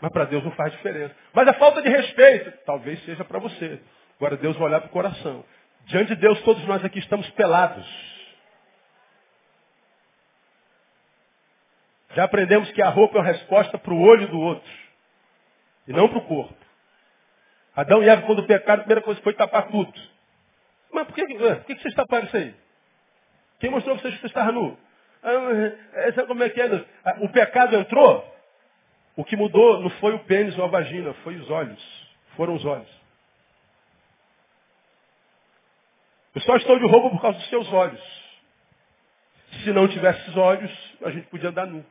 Mas 0.00 0.10
para 0.10 0.24
Deus 0.24 0.42
não 0.42 0.50
faz 0.52 0.72
diferença. 0.72 1.14
Mas 1.32 1.46
a 1.46 1.54
falta 1.54 1.82
de 1.82 1.88
respeito, 1.88 2.52
talvez 2.64 3.04
seja 3.04 3.24
para 3.24 3.38
você. 3.38 3.80
Agora 4.16 4.36
Deus 4.36 4.56
vai 4.56 4.68
olhar 4.68 4.80
para 4.80 4.88
o 4.88 4.92
coração. 4.92 5.44
Diante 5.86 6.14
de 6.14 6.20
Deus, 6.20 6.40
todos 6.42 6.64
nós 6.66 6.84
aqui 6.84 6.98
estamos 6.98 7.28
pelados. 7.30 7.86
Já 12.14 12.24
aprendemos 12.24 12.70
que 12.72 12.82
a 12.82 12.88
roupa 12.88 13.18
é 13.18 13.20
uma 13.20 13.26
resposta 13.26 13.78
para 13.78 13.92
o 13.92 14.00
olho 14.00 14.28
do 14.28 14.40
outro. 14.40 14.72
E 15.86 15.92
não 15.92 16.08
para 16.08 16.18
o 16.18 16.26
corpo. 16.26 16.54
Adão 17.74 18.02
e 18.02 18.08
Eva, 18.08 18.22
quando 18.22 18.44
pecaram, 18.44 18.80
a 18.80 18.84
primeira 18.84 19.02
coisa 19.02 19.20
foi 19.22 19.34
tapar 19.34 19.68
tudo. 19.68 19.92
Mas 20.92 21.06
por 21.06 21.14
que, 21.14 21.26
por 21.26 21.64
que 21.64 21.94
taparam 21.94 22.26
isso 22.26 22.36
aí? 22.36 22.54
Quem 23.58 23.70
mostrou 23.70 23.96
que 23.96 24.02
vocês 24.02 24.20
que 24.20 24.26
estavam 24.26 24.52
nu? 24.52 24.78
Ah, 25.22 26.12
sabe 26.14 26.26
como 26.26 26.42
é 26.42 26.50
que 26.50 26.60
é? 26.60 26.66
O 27.20 27.28
pecado 27.28 27.76
entrou, 27.76 28.36
o 29.16 29.24
que 29.24 29.36
mudou 29.36 29.80
não 29.80 29.90
foi 29.90 30.14
o 30.14 30.24
pênis 30.24 30.56
ou 30.58 30.64
a 30.64 30.68
vagina, 30.68 31.14
foi 31.22 31.36
os 31.36 31.50
olhos. 31.50 32.02
Foram 32.36 32.54
os 32.54 32.64
olhos. 32.64 32.88
Eu 36.34 36.40
só 36.42 36.56
estou 36.56 36.78
de 36.78 36.86
roupa 36.86 37.10
por 37.10 37.20
causa 37.20 37.38
dos 37.38 37.48
seus 37.48 37.72
olhos. 37.72 38.00
Se 39.62 39.70
não 39.72 39.86
tivesse 39.86 40.30
os 40.30 40.36
olhos, 40.36 40.96
a 41.04 41.10
gente 41.10 41.26
podia 41.28 41.50
andar 41.50 41.66
nu. 41.66 41.84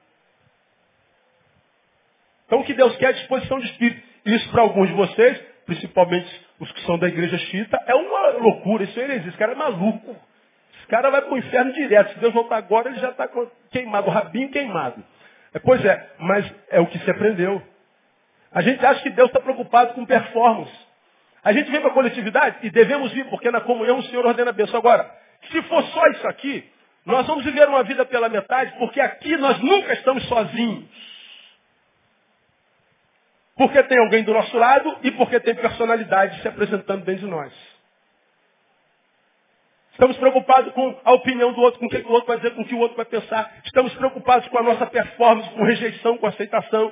Então 2.47 2.59
o 2.59 2.65
que 2.65 2.73
Deus 2.73 2.95
quer 2.97 3.11
é 3.11 3.13
disposição 3.13 3.59
de 3.59 3.67
espírito. 3.67 4.05
Isso 4.25 4.51
para 4.51 4.61
alguns 4.63 4.89
de 4.89 4.93
vocês, 4.93 5.39
principalmente 5.65 6.45
os 6.61 6.71
que 6.71 6.81
são 6.85 6.99
da 6.99 7.07
igreja 7.07 7.39
chita, 7.39 7.81
é 7.87 7.95
uma 7.95 8.29
loucura. 8.37 8.83
Isso 8.83 8.99
é 8.99 9.03
heresia. 9.03 9.29
Esse 9.29 9.37
cara 9.37 9.53
é 9.53 9.55
maluco. 9.55 10.15
Esse 10.77 10.87
cara 10.87 11.09
vai 11.09 11.23
para 11.23 11.33
o 11.33 11.37
inferno 11.37 11.73
direto. 11.73 12.13
Se 12.13 12.19
Deus 12.19 12.31
voltar 12.33 12.57
agora, 12.57 12.89
ele 12.89 12.99
já 12.99 13.09
está 13.09 13.27
queimado, 13.71 14.07
o 14.07 14.11
rabinho 14.11 14.51
queimado. 14.51 15.03
É, 15.55 15.59
pois 15.59 15.83
é, 15.83 16.09
mas 16.19 16.53
é 16.69 16.79
o 16.79 16.85
que 16.85 16.99
se 16.99 17.09
aprendeu. 17.09 17.61
A 18.53 18.61
gente 18.61 18.85
acha 18.85 19.01
que 19.01 19.09
Deus 19.09 19.29
está 19.29 19.39
preocupado 19.39 19.95
com 19.95 20.05
performance. 20.05 20.71
A 21.43 21.51
gente 21.51 21.71
vem 21.71 21.81
para 21.81 21.89
a 21.89 21.93
coletividade 21.93 22.57
e 22.61 22.69
devemos 22.69 23.11
vir, 23.11 23.25
porque 23.25 23.49
na 23.49 23.61
comunhão 23.61 23.97
o 23.97 24.03
Senhor 24.03 24.23
ordena 24.23 24.51
a 24.51 24.53
bênção. 24.53 24.77
Agora, 24.77 25.09
se 25.51 25.61
for 25.63 25.83
só 25.85 26.07
isso 26.09 26.27
aqui, 26.27 26.63
nós 27.03 27.25
vamos 27.25 27.43
viver 27.43 27.67
uma 27.67 27.83
vida 27.83 28.05
pela 28.05 28.29
metade, 28.29 28.73
porque 28.77 29.01
aqui 29.01 29.35
nós 29.37 29.59
nunca 29.59 29.93
estamos 29.93 30.23
sozinhos. 30.27 30.85
Porque 33.61 33.83
tem 33.83 33.99
alguém 33.99 34.23
do 34.23 34.33
nosso 34.33 34.57
lado 34.57 34.97
e 35.03 35.11
porque 35.11 35.39
tem 35.39 35.53
personalidade 35.53 36.41
se 36.41 36.47
apresentando 36.47 37.05
dentro 37.05 37.27
de 37.27 37.31
nós. 37.31 37.53
Estamos 39.91 40.17
preocupados 40.17 40.73
com 40.73 40.99
a 41.05 41.13
opinião 41.13 41.53
do 41.53 41.61
outro, 41.61 41.79
com 41.79 41.85
o 41.85 41.89
que 41.89 41.97
o 41.97 42.11
outro 42.11 42.27
vai 42.27 42.37
dizer, 42.37 42.55
com 42.55 42.63
o 42.63 42.65
que 42.65 42.73
o 42.73 42.79
outro 42.79 42.97
vai 42.97 43.05
pensar. 43.05 43.53
Estamos 43.63 43.93
preocupados 43.93 44.47
com 44.47 44.57
a 44.57 44.63
nossa 44.63 44.87
performance, 44.87 45.47
com 45.51 45.63
rejeição, 45.63 46.17
com 46.17 46.25
aceitação. 46.25 46.91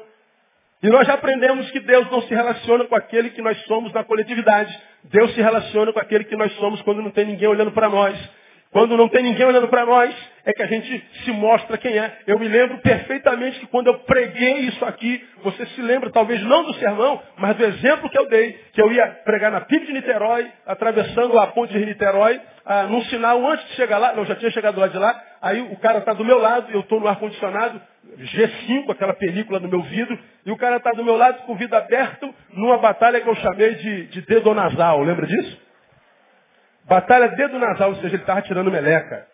E 0.83 0.89
nós 0.89 1.07
já 1.07 1.15
aprendemos 1.15 1.71
que 1.71 1.79
Deus 1.79 2.07
não 2.11 2.21
se 2.21 2.35
relaciona 2.35 2.85
com 2.85 2.95
aquele 2.95 3.31
que 3.31 3.41
nós 3.41 3.59
somos 3.63 3.91
na 3.91 4.03
coletividade. 4.03 4.79
Deus 5.05 5.33
se 5.33 5.41
relaciona 5.41 5.91
com 5.91 5.99
aquele 5.99 6.25
que 6.25 6.35
nós 6.35 6.53
somos 6.57 6.79
quando 6.83 7.01
não 7.01 7.09
tem 7.09 7.25
ninguém 7.25 7.47
olhando 7.47 7.71
para 7.71 7.89
nós. 7.89 8.15
Quando 8.71 8.95
não 8.95 9.09
tem 9.09 9.23
ninguém 9.23 9.47
olhando 9.47 9.67
para 9.67 9.83
nós, 9.83 10.15
é 10.45 10.53
que 10.53 10.61
a 10.61 10.67
gente 10.67 11.03
se 11.23 11.31
mostra 11.31 11.75
quem 11.75 11.97
é. 11.97 12.19
Eu 12.27 12.37
me 12.37 12.47
lembro 12.47 12.77
perfeitamente 12.79 13.59
que 13.59 13.65
quando 13.65 13.87
eu 13.87 13.99
preguei 14.01 14.59
isso 14.59 14.85
aqui, 14.85 15.25
você 15.43 15.65
se 15.67 15.81
lembra 15.81 16.11
talvez 16.11 16.39
não 16.43 16.63
do 16.63 16.73
sermão, 16.75 17.19
mas 17.37 17.57
do 17.57 17.65
exemplo 17.65 18.07
que 18.11 18.17
eu 18.17 18.29
dei, 18.29 18.53
que 18.73 18.79
eu 18.79 18.91
ia 18.91 19.07
pregar 19.25 19.51
na 19.51 19.61
PIB 19.61 19.87
de 19.87 19.93
Niterói, 19.93 20.51
atravessando 20.67 21.39
a 21.39 21.47
ponte 21.47 21.73
de 21.73 21.83
Niterói, 21.83 22.39
ah, 22.63 22.83
num 22.83 23.01
sinal 23.05 23.43
antes 23.49 23.67
de 23.69 23.73
chegar 23.73 23.97
lá, 23.97 24.13
não, 24.13 24.23
já 24.23 24.35
tinha 24.35 24.51
chegado 24.51 24.79
lá 24.79 24.87
de 24.87 24.99
lá, 24.99 25.19
aí 25.41 25.61
o 25.61 25.75
cara 25.77 25.97
está 25.97 26.13
do 26.13 26.23
meu 26.23 26.37
lado, 26.37 26.71
eu 26.71 26.81
estou 26.81 26.99
no 26.99 27.07
ar-condicionado, 27.07 27.81
G5, 28.19 28.91
aquela 28.91 29.13
película 29.13 29.59
no 29.59 29.67
meu 29.67 29.81
vidro, 29.81 30.17
e 30.45 30.51
o 30.51 30.57
cara 30.57 30.77
está 30.77 30.91
do 30.91 31.03
meu 31.03 31.17
lado 31.17 31.41
com 31.43 31.53
o 31.53 31.55
vidro 31.55 31.75
aberto 31.75 32.31
numa 32.53 32.77
batalha 32.77 33.19
que 33.19 33.27
eu 33.27 33.35
chamei 33.35 33.73
de, 33.75 34.05
de 34.07 34.21
dedo 34.21 34.53
nasal. 34.53 35.01
Lembra 35.01 35.25
disso? 35.25 35.68
Batalha 36.89 37.27
dedo 37.29 37.59
nasal, 37.59 37.89
ou 37.89 37.95
seja, 37.97 38.15
ele 38.15 38.23
estava 38.23 38.41
tirando 38.41 38.71
meleca. 38.71 39.27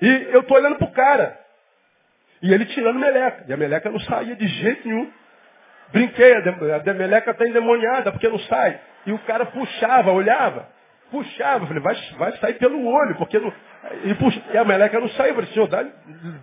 E 0.00 0.28
eu 0.30 0.40
estou 0.40 0.58
olhando 0.58 0.76
pro 0.76 0.88
cara. 0.88 1.40
E 2.42 2.52
ele 2.52 2.66
tirando 2.66 2.98
meleca. 2.98 3.44
E 3.48 3.52
a 3.54 3.56
meleca 3.56 3.90
não 3.90 3.98
saía 4.00 4.36
de 4.36 4.46
jeito 4.46 4.86
nenhum. 4.86 5.10
Brinquei, 5.90 6.34
a, 6.34 6.90
a 6.90 6.94
meleca 6.94 7.30
está 7.30 7.48
endemoniada 7.48 8.12
porque 8.12 8.28
não 8.28 8.38
sai. 8.40 8.78
E 9.06 9.12
o 9.12 9.18
cara 9.20 9.46
puxava, 9.46 10.12
olhava, 10.12 10.68
puxava. 11.10 11.66
Falei, 11.66 11.82
vai, 11.82 11.94
vai 12.18 12.32
sair 12.36 12.54
pelo 12.54 12.84
olho, 12.84 13.14
porque 13.16 13.38
não. 13.38 13.50
E, 14.04 14.14
puxa, 14.16 14.42
e 14.52 14.58
a 14.58 14.64
meleca 14.66 15.00
não 15.00 15.08
saía. 15.10 15.32
Falei, 15.32 15.50
senhor, 15.50 15.66
dá, 15.66 15.82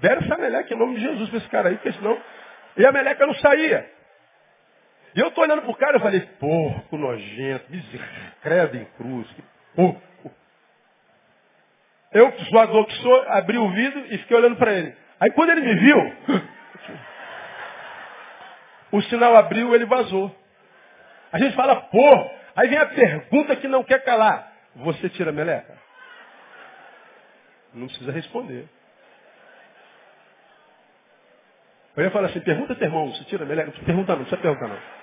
essa 0.01 0.37
meleca 0.37 0.73
em 0.73 0.77
nome 0.77 0.95
de 0.95 1.01
Jesus 1.01 1.29
para 1.29 1.37
esse 1.37 1.49
cara 1.49 1.69
aí, 1.69 1.75
porque 1.75 1.91
senão. 1.91 2.17
E 2.75 2.85
a 2.87 2.91
meleca 2.91 3.23
não 3.27 3.35
saía. 3.35 3.87
E 5.16 5.20
eu 5.20 5.28
estou 5.28 5.43
olhando 5.43 5.64
pro 5.64 5.76
cara 5.76 5.97
e 5.97 6.01
falei, 6.01 6.22
porco 6.39 6.97
nojento, 6.97 7.66
credo 8.41 8.78
em 8.78 8.86
cruz, 8.97 9.28
que 9.32 9.43
porco. 9.76 10.01
Eu, 12.14 12.32
zoador 12.51 12.86
que 12.86 12.93
sou, 12.95 13.30
abri 13.30 13.57
o 13.57 13.70
vidro 13.70 14.05
e 14.07 14.18
fiquei 14.20 14.38
olhando 14.38 14.55
para 14.55 14.74
ele. 14.74 14.95
Aí 15.20 15.32
quando 15.32 15.51
ele 15.51 15.62
me 15.62 15.76
viu, 15.76 15.97
o 18.91 19.01
sinal 19.03 19.36
abriu, 19.36 19.74
ele 19.76 19.86
vazou. 19.86 20.34
A 21.32 21.39
gente 21.39 21.55
fala, 21.55 21.76
pô, 21.76 22.32
aí 22.55 22.68
vem 22.68 22.78
a 22.78 22.86
pergunta 22.86 23.55
que 23.55 23.68
não 23.68 23.84
quer 23.84 24.03
calar. 24.03 24.51
Você 24.76 25.09
tira 25.09 25.32
meleca? 25.32 25.78
Não 27.74 27.88
precisa 27.88 28.12
responder. 28.12 28.68
Eu 31.95 32.03
ia 32.03 32.12
falar 32.12 32.28
assim, 32.28 32.39
pergunta 32.39 32.76
teu 32.76 32.88
irmão, 32.88 33.12
você 33.12 33.24
tira 33.26 33.45
meleca? 33.45 33.72
Não 33.72 33.95
não, 33.95 34.16
não 34.16 34.26
precisa 34.26 34.41
perguntar 34.41 34.68
não. 34.68 35.01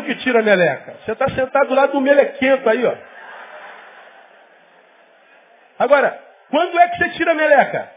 Claro 0.00 0.04
que 0.04 0.14
tira 0.16 0.42
meleca. 0.42 0.96
Você 1.04 1.12
está 1.12 1.28
sentado 1.28 1.68
do 1.68 1.74
lado 1.74 1.92
do 1.92 2.00
melequento 2.00 2.68
aí, 2.68 2.84
ó. 2.84 2.94
Agora, 5.78 6.18
quando 6.50 6.78
é 6.78 6.88
que 6.88 6.98
você 6.98 7.10
tira 7.10 7.34
meleca? 7.34 7.90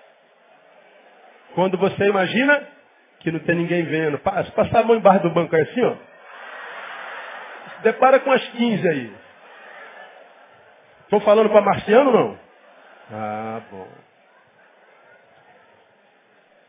Quando 1.56 1.78
você 1.78 2.06
imagina 2.06 2.68
que 3.20 3.32
não 3.32 3.40
tem 3.40 3.56
ninguém 3.56 3.84
vendo. 3.84 4.20
Passa, 4.20 4.52
passar 4.52 4.80
a 4.80 4.84
mão 4.84 4.96
embaixo 4.96 5.24
do 5.24 5.30
banco 5.30 5.56
assim, 5.56 5.84
ó. 5.84 5.96
Se 7.76 7.84
depara 7.84 8.20
com 8.20 8.32
as 8.32 8.46
15 8.50 8.88
aí. 8.88 9.14
Estou 11.04 11.22
falando 11.22 11.50
para 11.50 11.62
marciano 11.62 12.12
não? 12.12 12.40
Ah, 13.12 13.62
bom. 13.70 13.88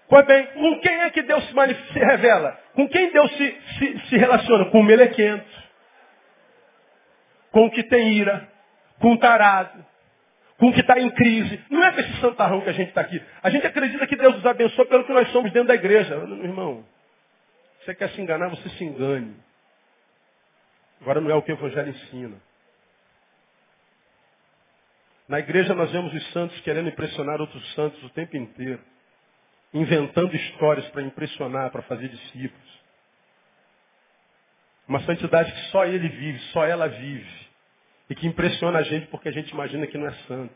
Pois 0.09 0.27
bem, 0.27 0.47
com 0.47 0.81
quem 0.81 1.01
é 1.03 1.11
que 1.11 1.23
Deus 1.23 1.45
se, 1.45 1.93
se 1.93 1.99
revela? 1.99 2.64
Com 2.75 2.89
quem 2.89 3.11
Deus 3.13 3.31
se, 3.37 3.61
se, 3.79 3.99
se, 4.09 4.17
relaciona? 4.17 4.67
Com 4.67 4.81
o 4.81 4.85
melequento, 4.85 5.49
com 7.53 7.67
o 7.67 7.71
que 7.71 7.85
tem 7.85 8.15
ira, 8.15 8.49
com 8.99 9.13
o 9.13 9.19
tarado, 9.19 9.85
com 10.59 10.69
o 10.69 10.73
que 10.73 10.81
está 10.81 10.99
em 10.99 11.09
crise. 11.11 11.63
Não 11.71 11.85
é 11.85 11.93
com 11.93 12.01
esse 12.01 12.21
santarrão 12.21 12.61
que 12.63 12.71
a 12.71 12.73
gente 12.73 12.89
está 12.89 13.01
aqui. 13.01 13.23
A 13.43 13.51
gente 13.51 13.67
acredita 13.67 14.07
que 14.07 14.17
Deus 14.17 14.35
nos 14.35 14.47
abençoa 14.47 14.87
pelo 14.87 15.05
que 15.05 15.13
nós 15.13 15.31
somos 15.31 15.53
dentro 15.53 15.69
da 15.69 15.75
igreja. 15.75 16.17
Meu 16.19 16.45
irmão, 16.45 16.85
você 17.85 17.95
quer 17.95 18.11
se 18.11 18.21
enganar, 18.21 18.49
você 18.49 18.69
se 18.71 18.85
engane. 18.85 19.37
Agora 21.01 21.21
não 21.21 21.31
é 21.31 21.35
o 21.35 21.43
que 21.43 21.53
o 21.53 21.55
Evangelho 21.55 21.91
ensina. 21.91 22.37
Na 25.29 25.39
igreja 25.39 25.75
nós 25.75 25.93
vemos 25.93 26.13
os 26.13 26.33
santos 26.33 26.61
querendo 26.63 26.89
impressionar 26.89 27.41
outros 27.41 27.75
santos 27.75 28.03
o 28.03 28.11
tempo 28.11 28.37
inteiro 28.37 28.81
inventando 29.75 30.35
histórias 30.37 30.87
para 30.91 31.03
impressionar, 31.03 31.71
para 31.73 31.83
fazer 31.83 32.09
discípulos. 32.09 32.81
Uma 34.87 35.01
santidade 35.01 35.51
que 35.51 35.71
só 35.71 35.85
ele 35.85 36.09
vive, 36.09 36.39
só 36.53 36.65
ela 36.65 36.87
vive. 36.87 37.45
E 38.09 38.15
que 38.15 38.27
impressiona 38.27 38.79
a 38.79 38.83
gente 38.83 39.09
porque 39.09 39.29
a 39.29 39.33
gente 39.33 39.51
imagina 39.51 39.87
que 39.87 39.99
não 39.99 40.07
é 40.07 40.13
santo. 40.29 40.55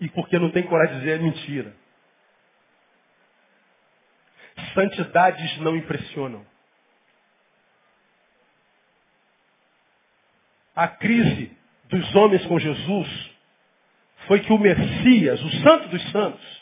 E 0.00 0.08
porque 0.08 0.38
não 0.38 0.50
tem 0.50 0.64
coragem 0.64 0.94
de 0.94 1.00
dizer 1.00 1.20
é 1.20 1.22
mentira. 1.22 1.76
Santidades 4.74 5.58
não 5.58 5.76
impressionam. 5.76 6.44
A 10.74 10.88
crise 10.88 11.56
dos 11.84 12.14
homens 12.16 12.44
com 12.46 12.58
Jesus 12.58 13.30
foi 14.26 14.40
que 14.40 14.52
o 14.52 14.58
Messias, 14.58 15.40
o 15.40 15.50
Santo 15.62 15.88
dos 15.88 16.10
Santos, 16.10 16.53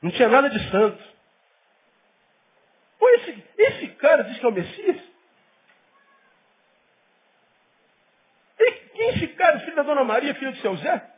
não 0.00 0.10
tinha 0.10 0.28
nada 0.28 0.48
de 0.48 0.70
santo. 0.70 1.02
Pô, 2.98 3.08
esse, 3.10 3.44
esse 3.56 3.88
cara 3.96 4.22
diz 4.24 4.38
que 4.38 4.44
é 4.44 4.48
o 4.48 4.52
Messias? 4.52 5.02
E 8.58 8.72
quem 8.72 9.06
é 9.06 9.08
esse 9.10 9.28
cara, 9.28 9.60
filho 9.60 9.76
da 9.76 9.82
Dona 9.82 10.04
Maria, 10.04 10.34
filho 10.34 10.52
de 10.52 10.60
seu 10.60 10.76
Zé? 10.76 11.10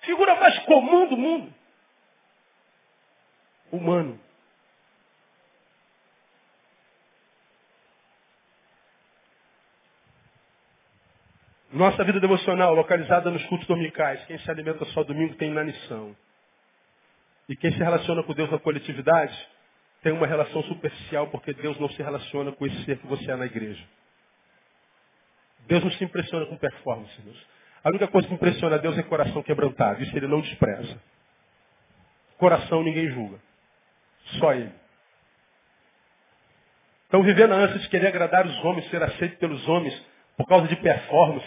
Figura 0.00 0.34
mais 0.36 0.58
comum 0.60 1.08
do 1.08 1.16
mundo. 1.16 1.54
Humano. 3.72 4.20
Nossa 11.72 12.04
vida 12.04 12.20
devocional, 12.20 12.72
localizada 12.72 13.32
nos 13.32 13.44
cultos 13.46 13.66
dominicais. 13.66 14.24
Quem 14.26 14.38
se 14.38 14.48
alimenta 14.48 14.84
só 14.86 15.02
domingo 15.02 15.34
tem 15.34 15.50
inanição. 15.50 16.14
E 17.48 17.56
quem 17.56 17.72
se 17.72 17.78
relaciona 17.78 18.22
com 18.22 18.32
Deus 18.32 18.50
na 18.50 18.58
coletividade 18.58 19.36
tem 20.02 20.12
uma 20.12 20.26
relação 20.26 20.62
superficial 20.64 21.28
porque 21.28 21.52
Deus 21.54 21.78
não 21.78 21.88
se 21.90 22.02
relaciona 22.02 22.52
com 22.52 22.66
esse 22.66 22.84
ser 22.84 22.98
que 22.98 23.06
você 23.06 23.30
é 23.30 23.36
na 23.36 23.46
igreja. 23.46 23.82
Deus 25.66 25.82
não 25.82 25.90
se 25.92 26.04
impressiona 26.04 26.46
com 26.46 26.56
performance, 26.56 27.20
Deus. 27.22 27.46
A 27.82 27.90
única 27.90 28.08
coisa 28.08 28.26
que 28.28 28.34
impressiona 28.34 28.76
a 28.76 28.78
Deus 28.78 28.96
é 28.96 29.02
coração 29.02 29.42
quebrantado. 29.42 30.02
Isso 30.02 30.16
ele 30.16 30.26
não 30.26 30.40
despreza. 30.40 31.00
Coração 32.38 32.82
ninguém 32.82 33.10
julga. 33.10 33.38
Só 34.38 34.52
ele. 34.52 34.72
Então 37.08 37.22
viver 37.22 37.46
na 37.46 37.56
ânsia 37.56 37.78
de 37.78 37.88
querer 37.88 38.08
agradar 38.08 38.46
os 38.46 38.64
homens, 38.64 38.88
ser 38.90 39.02
aceito 39.02 39.36
pelos 39.38 39.66
homens, 39.68 39.94
por 40.36 40.46
causa 40.46 40.66
de 40.66 40.76
performance, 40.76 41.46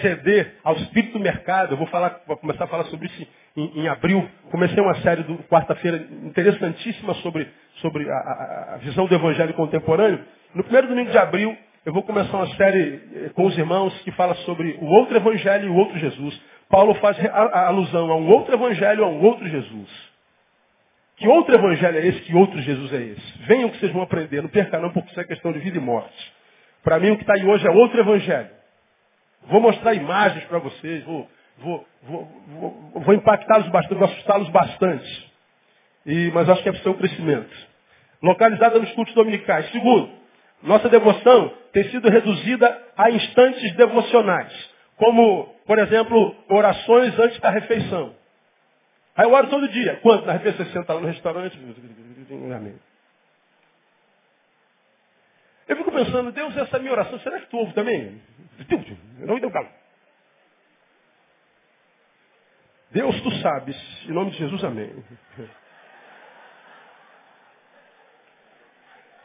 ceder 0.00 0.54
ao 0.62 0.74
espírito 0.76 1.14
do 1.14 1.20
mercado. 1.20 1.72
Eu 1.72 1.76
vou, 1.76 1.86
falar, 1.88 2.20
vou 2.26 2.36
começar 2.36 2.64
a 2.64 2.66
falar 2.66 2.84
sobre 2.84 3.06
isso 3.06 3.26
em, 3.56 3.82
em 3.82 3.88
abril. 3.88 4.28
Comecei 4.50 4.82
uma 4.82 4.94
série 4.96 5.22
do 5.22 5.36
quarta-feira 5.44 6.06
interessantíssima 6.24 7.14
sobre, 7.14 7.48
sobre 7.76 8.08
a, 8.10 8.74
a, 8.74 8.76
visão 8.78 9.06
do 9.06 9.14
evangelho 9.14 9.54
contemporâneo. 9.54 10.20
No 10.54 10.62
primeiro 10.62 10.88
domingo 10.88 11.10
de 11.10 11.18
abril, 11.18 11.56
eu 11.84 11.92
vou 11.92 12.02
começar 12.02 12.36
uma 12.36 12.54
série 12.56 13.00
eh, 13.14 13.30
com 13.34 13.46
os 13.46 13.56
irmãos 13.58 13.96
que 14.02 14.10
fala 14.12 14.34
sobre 14.36 14.78
o 14.80 14.86
outro 14.86 15.16
evangelho 15.16 15.66
e 15.66 15.70
o 15.70 15.74
outro 15.74 15.98
Jesus. 15.98 16.40
Paulo 16.68 16.94
faz 16.94 17.18
a, 17.26 17.66
alusão 17.66 18.10
a 18.10 18.16
um 18.16 18.28
outro 18.28 18.54
evangelho, 18.54 19.04
a 19.04 19.08
um 19.08 19.22
outro 19.22 19.46
Jesus. 19.48 20.14
Que 21.16 21.28
outro 21.28 21.54
evangelho 21.54 21.98
é 21.98 22.06
esse? 22.06 22.20
Que 22.22 22.34
outro 22.34 22.60
Jesus 22.60 22.92
é 22.92 23.02
esse? 23.02 23.38
Venham 23.46 23.68
que 23.68 23.78
vocês 23.78 23.92
vão 23.92 24.02
aprender, 24.02 24.42
não 24.42 24.48
perca 24.48 24.80
não, 24.80 24.90
porque 24.90 25.10
isso 25.10 25.20
é 25.20 25.24
questão 25.24 25.52
de 25.52 25.60
vida 25.60 25.76
e 25.78 25.80
morte. 25.80 26.32
Para 26.82 26.98
mim 26.98 27.10
o 27.10 27.16
que 27.16 27.22
está 27.22 27.34
aí 27.34 27.44
hoje 27.46 27.66
é 27.66 27.70
outro 27.70 28.00
evangelho. 28.00 28.50
Vou 29.46 29.60
mostrar 29.60 29.94
imagens 29.94 30.44
para 30.44 30.58
vocês, 30.58 31.04
vou, 31.04 31.28
vou, 31.58 31.86
vou, 32.02 32.28
vou, 32.94 33.14
impactá-los 33.14 33.68
bastante, 33.68 33.98
vou 33.98 34.08
assustá-los 34.08 34.48
bastante. 34.50 35.32
E, 36.06 36.30
mas 36.32 36.48
acho 36.48 36.62
que 36.62 36.68
é 36.68 36.72
para 36.72 36.80
o 36.80 36.82
seu 36.82 36.94
crescimento. 36.94 37.54
Localizada 38.22 38.78
nos 38.78 38.90
cultos 38.92 39.14
dominicais. 39.14 39.70
Segundo, 39.70 40.10
nossa 40.62 40.88
devoção 40.88 41.52
tem 41.72 41.84
sido 41.90 42.08
reduzida 42.08 42.82
a 42.96 43.10
instantes 43.10 43.74
devocionais. 43.74 44.52
Como, 44.96 45.54
por 45.66 45.78
exemplo, 45.78 46.34
orações 46.48 47.18
antes 47.18 47.38
da 47.40 47.50
refeição. 47.50 48.14
Aí 49.16 49.26
eu 49.26 49.32
oro 49.32 49.48
todo 49.48 49.68
dia. 49.68 49.96
Quanto? 49.96 50.26
Na 50.26 50.32
refeição 50.32 50.84
lá 50.88 51.00
no 51.00 51.06
restaurante. 51.06 51.58
Eu 55.66 55.76
fico 55.76 55.92
pensando, 55.92 56.32
Deus, 56.32 56.56
essa 56.56 56.78
minha 56.78 56.92
oração, 56.92 57.18
será 57.20 57.40
que 57.40 57.46
tu 57.46 57.56
ouve 57.56 57.72
também? 57.72 58.20
Não 59.18 59.40
deu. 59.40 59.52
Deus, 62.90 63.20
tu 63.22 63.30
sabes. 63.42 63.76
Em 64.06 64.12
nome 64.12 64.30
de 64.30 64.38
Jesus, 64.38 64.62
amém. 64.62 65.04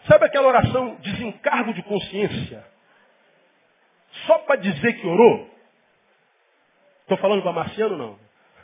Sabe 0.08 0.26
aquela 0.26 0.48
oração 0.48 0.96
desencargo 0.96 1.74
de 1.74 1.84
consciência? 1.84 2.66
Só 4.26 4.40
para 4.40 4.56
dizer 4.56 4.94
que 4.94 5.06
orou? 5.06 5.50
Estou 7.02 7.18
falando 7.18 7.44
com 7.44 7.50
a 7.50 7.54
Marciano 7.54 7.98
não? 7.98 8.20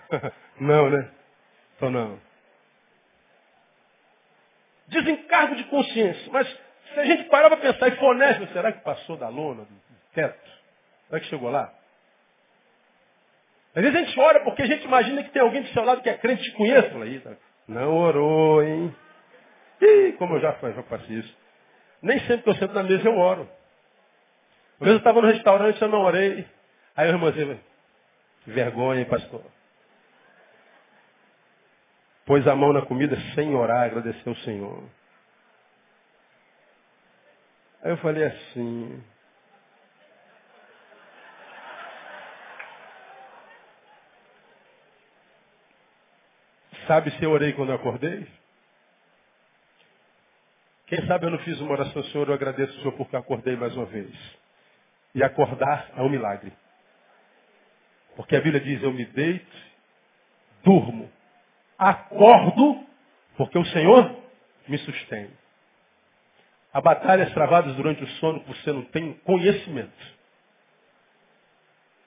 não, 0.60 0.90
né? 0.90 1.12
Estou 1.74 1.92
não. 1.92 2.20
Desencargo 4.88 5.56
de 5.56 5.66
consciência. 5.66 6.32
Mas 6.32 6.48
se 6.94 7.00
a 7.00 7.06
gente 7.06 7.26
parar 7.26 7.50
para 7.50 7.58
pensar 7.58 7.88
e 7.90 7.98
for 7.98 8.16
honesto, 8.16 8.52
será 8.54 8.72
que 8.72 8.84
passou 8.84 9.18
da 9.18 9.30
lona, 9.30 9.66
do 9.66 9.82
teto? 10.14 10.55
Será 11.08 11.20
que 11.20 11.28
chegou 11.28 11.50
lá? 11.50 11.74
Às 13.76 13.84
vezes 13.84 13.96
a 13.96 14.04
gente 14.04 14.20
ora 14.20 14.40
porque 14.42 14.62
a 14.62 14.68
gente 14.68 14.86
imagina 14.86 15.24
que 15.24 15.32
tem 15.32 15.42
alguém 15.42 15.62
do 15.62 15.68
seu 15.70 15.84
lado 15.84 16.02
que 16.02 16.10
é 16.10 16.18
crente 16.18 16.42
e 16.42 16.46
te 16.46 16.52
conhece. 16.54 16.90
Fala, 16.92 17.06
Eita, 17.06 17.38
não 17.68 17.94
orou, 17.94 18.64
hein? 18.64 18.96
Ih, 19.82 20.14
como 20.14 20.36
eu 20.36 20.40
já, 20.40 20.54
passei 20.54 21.18
isso. 21.18 21.38
Nem 22.02 22.20
sempre 22.22 22.44
que 22.44 22.50
eu 22.50 22.56
sento 22.56 22.74
na 22.74 22.84
mesa 22.84 23.08
eu 23.08 23.18
oro. 23.18 23.50
Uma 24.80 24.86
vez 24.86 24.92
eu 24.92 24.98
estava 24.98 25.22
no 25.22 25.28
restaurante, 25.28 25.82
eu 25.82 25.88
não 25.90 26.02
orei. 26.02 26.48
Aí 26.96 27.08
o 27.10 27.12
irmãozinho, 27.12 27.60
que 28.44 28.52
vergonha, 28.52 29.02
hein, 29.02 29.06
pastor. 29.06 29.44
Pôs 32.26 32.48
a 32.48 32.56
mão 32.56 32.74
na 32.74 32.82
comida 32.82 33.18
sem 33.36 33.54
orar, 33.54 33.84
agradeceu 33.84 34.32
o 34.32 34.38
Senhor. 34.38 34.84
Aí 37.84 37.92
eu 37.92 37.98
falei 37.98 38.24
assim, 38.24 39.04
Sabe 46.88 47.12
se 47.12 47.24
eu 47.24 47.32
orei 47.32 47.54
quando 47.54 47.70
eu 47.70 47.76
acordei? 47.76 48.28
Quem 50.88 51.06
sabe 51.08 51.26
eu 51.26 51.32
não 51.32 51.40
fiz 51.40 51.60
uma 51.60 51.72
oração, 51.72 52.04
Senhor, 52.06 52.28
eu 52.28 52.34
agradeço 52.34 52.72
o 52.74 52.78
Senhor 52.78 52.92
porque 52.94 53.16
acordei 53.16 53.56
mais 53.56 53.76
uma 53.76 53.86
vez. 53.86 54.12
E 55.16 55.24
acordar 55.24 55.92
é 55.96 56.02
um 56.02 56.10
milagre. 56.10 56.54
Porque 58.16 58.36
a 58.36 58.42
Bíblia 58.42 58.62
diz, 58.62 58.82
eu 58.84 58.94
me 58.94 59.06
deito, 59.06 59.58
durmo, 60.64 61.12
acordo, 61.78 62.86
porque 63.36 63.58
o 63.58 63.66
Senhor 63.66 64.16
me 64.68 64.78
sustém. 64.80 65.30
Há 66.72 66.82
batalhas 66.82 67.34
travadas 67.34 67.76
durante 67.76 68.04
o 68.04 68.08
sono 68.20 68.42
que 68.42 68.50
você 68.50 68.72
não 68.72 68.84
tem 68.84 69.14
conhecimento. 69.20 70.16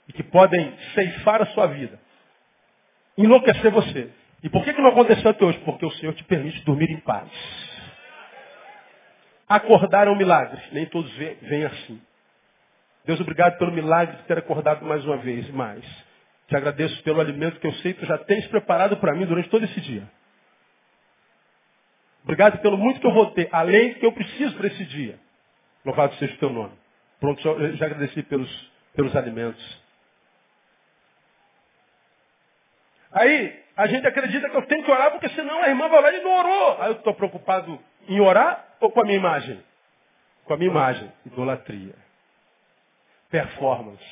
E 0.07 0.13
que 0.13 0.23
podem 0.23 0.77
ceifar 0.95 1.43
a 1.43 1.47
sua 1.47 1.67
vida. 1.67 1.99
Enlouquecer 3.17 3.71
você. 3.71 4.11
E 4.43 4.49
por 4.49 4.65
que, 4.65 4.73
que 4.73 4.81
não 4.81 4.91
aconteceu 4.91 5.31
até 5.31 5.45
hoje? 5.45 5.59
Porque 5.61 5.85
o 5.85 5.91
Senhor 5.93 6.15
te 6.15 6.25
permite 6.25 6.65
dormir 6.65 6.91
em 6.91 7.01
paz. 7.01 7.29
Acordar 9.49 10.07
é 10.07 10.11
um 10.11 10.17
milagre. 10.17 10.61
Nem 10.73 10.87
todos 10.87 11.11
vêm 11.13 11.65
assim. 11.65 12.01
Deus, 13.05 13.21
obrigado 13.21 13.59
pelo 13.59 13.73
milagre 13.73 14.17
de 14.19 14.23
ter 14.25 14.39
acordado 14.39 14.85
mais 14.85 15.05
uma 15.05 15.17
vez. 15.17 15.49
Mais. 15.51 15.85
Te 16.47 16.57
agradeço 16.57 17.03
pelo 17.03 17.21
alimento 17.21 17.59
que 17.59 17.67
eu 17.67 17.73
sei 17.75 17.95
que 17.95 18.01
tu 18.01 18.07
já 18.07 18.19
tens 18.19 18.47
preparado 18.49 18.97
para 18.99 19.15
mim 19.15 19.27
durante 19.27 19.49
todo 19.49 19.65
esse 19.65 19.81
dia. 19.81 20.09
Obrigado 22.23 22.59
pelo 22.61 22.77
muito 22.77 23.01
que 23.01 23.07
eu 23.07 23.13
vou 23.13 23.31
ter, 23.31 23.49
além 23.51 23.95
do 23.95 24.01
que 24.01 24.07
eu 24.07 24.13
preciso 24.13 24.55
para 24.57 24.67
esse 24.67 24.85
dia. 24.85 25.19
Louvado 25.85 26.15
seja 26.17 26.35
o 26.35 26.39
teu 26.39 26.51
nome. 26.51 26.75
Pronto, 27.19 27.41
já 27.43 27.87
agradeci 27.87 28.23
pelos, 28.25 28.73
pelos 28.95 29.17
alimentos. 29.17 29.83
Aí, 33.11 33.63
a 33.79 33.87
gente 33.87 34.05
acredita 34.09 34.51
que 34.51 34.57
eu 34.57 34.67
tenho 34.67 34.85
que 34.85 34.91
orar, 34.91 35.13
porque 35.13 35.29
senão 35.29 35.63
a 35.63 35.69
irmã 35.69 35.89
vai 35.89 36.03
lá 36.03 36.13
e 36.13 36.21
não 36.21 36.37
orou. 36.37 36.83
Aí 36.83 36.89
eu 36.89 36.97
estou 36.97 37.15
preocupado 37.15 37.79
em 38.09 38.19
orar 38.19 38.75
ou 38.81 38.91
com 38.91 39.01
a 39.01 39.05
minha 39.05 39.17
imagem? 39.17 39.63
Com 40.47 40.55
a 40.55 40.57
minha 40.57 40.69
imagem. 40.69 41.13
Idolatria. 41.25 41.95
Performance. 43.31 44.05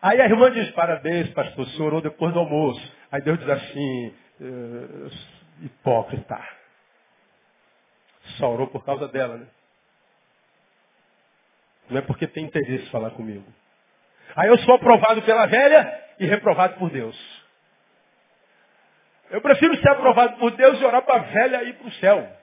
Aí 0.00 0.18
a 0.18 0.24
irmã 0.24 0.50
diz, 0.50 0.70
parabéns, 0.70 1.28
pastor, 1.34 1.66
o 1.66 1.68
senhor 1.68 1.88
orou 1.88 2.00
depois 2.00 2.32
do 2.32 2.38
almoço. 2.38 2.96
Aí 3.12 3.20
Deus 3.20 3.38
diz 3.38 3.50
assim, 3.50 4.14
eh, 4.40 5.64
hipócrita. 5.66 6.42
Só 8.38 8.50
orou 8.50 8.68
por 8.68 8.82
causa 8.82 9.08
dela, 9.08 9.36
né? 9.36 9.46
Não 11.90 11.98
é 11.98 12.00
porque 12.00 12.26
tem 12.26 12.44
interesse 12.44 12.88
falar 12.90 13.10
comigo. 13.10 13.44
Aí 14.34 14.48
eu 14.48 14.58
sou 14.60 14.74
aprovado 14.74 15.20
pela 15.20 15.44
velha 15.44 16.02
e 16.18 16.24
reprovado 16.24 16.78
por 16.78 16.88
Deus. 16.88 17.35
Eu 19.30 19.40
prefiro 19.40 19.76
ser 19.80 19.90
aprovado 19.90 20.36
por 20.38 20.50
Deus 20.52 20.80
e 20.80 20.84
orar 20.84 21.02
para 21.02 21.16
a 21.16 21.24
velha 21.24 21.64
ir 21.64 21.74
para 21.74 21.88
o 21.88 21.92
céu. 21.92 22.36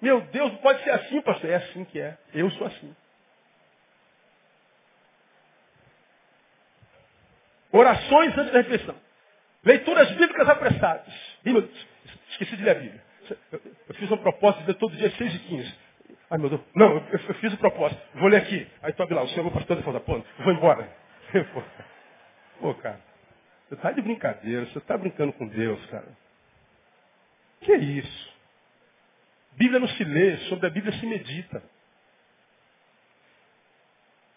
Meu 0.00 0.20
Deus, 0.22 0.52
pode 0.60 0.82
ser 0.82 0.90
assim, 0.90 1.20
pastor. 1.20 1.50
É 1.50 1.56
assim 1.56 1.84
que 1.84 2.00
é. 2.00 2.16
Eu 2.32 2.50
sou 2.52 2.66
assim. 2.66 2.96
Orações 7.72 8.36
antes 8.36 8.52
da 8.52 8.62
refeição. 8.62 8.96
Leituras 9.64 10.10
bíblicas 10.12 10.48
apressadas. 10.48 11.14
Esqueci 12.30 12.56
de 12.56 12.64
ler 12.64 12.70
a 12.70 12.80
Bíblia. 12.80 13.02
Eu 13.52 13.94
fiz 13.94 14.10
uma 14.10 14.18
proposta 14.18 14.60
de 14.62 14.68
ler 14.68 14.74
todo 14.74 14.96
dia 14.96 15.10
6 15.10 15.34
e 15.34 15.38
15. 15.38 15.74
Ai 16.30 16.38
meu 16.38 16.48
Deus. 16.48 16.62
Não, 16.74 16.96
eu, 16.96 17.04
eu 17.28 17.34
fiz 17.34 17.52
a 17.52 17.56
proposta. 17.56 18.00
Vou 18.14 18.28
ler 18.28 18.38
aqui. 18.38 18.66
Aí 18.82 18.92
tu 18.92 19.14
lá, 19.14 19.22
o 19.22 19.28
senhor, 19.28 19.46
o 19.46 19.50
pastor, 19.50 19.82
fala, 19.82 20.00
pô, 20.00 20.22
vou 20.38 20.52
embora. 20.52 20.88
Pô, 22.60 22.74
cara, 22.74 23.00
você 23.68 23.74
está 23.74 23.90
de 23.92 24.02
brincadeira, 24.02 24.66
você 24.66 24.78
está 24.78 24.96
brincando 24.98 25.32
com 25.32 25.46
Deus, 25.46 25.84
cara. 25.86 26.08
Que 27.62 27.72
é 27.72 27.78
isso? 27.78 28.30
Bíblia 29.52 29.80
não 29.80 29.88
se 29.88 30.04
lê, 30.04 30.36
sobre 30.48 30.66
a 30.66 30.70
Bíblia 30.70 30.92
se 30.98 31.06
medita. 31.06 31.62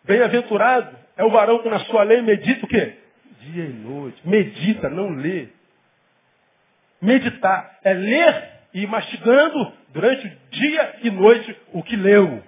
Bem-aventurado 0.03 0.97
é 1.15 1.23
o 1.23 1.29
varão 1.29 1.61
que 1.61 1.69
na 1.69 1.79
sua 1.85 2.03
lei 2.03 2.21
medita 2.21 2.65
o 2.65 2.67
quê? 2.67 2.97
Dia 3.39 3.65
e 3.65 3.73
noite. 3.73 4.27
Medita, 4.27 4.89
não 4.89 5.09
lê. 5.09 5.47
Meditar 7.01 7.79
é 7.83 7.93
ler 7.93 8.51
e 8.73 8.83
ir 8.83 8.87
mastigando 8.87 9.73
durante 9.89 10.27
o 10.27 10.37
dia 10.49 10.99
e 11.03 11.11
noite 11.11 11.57
o 11.71 11.83
que 11.83 11.95
leu. 11.95 12.43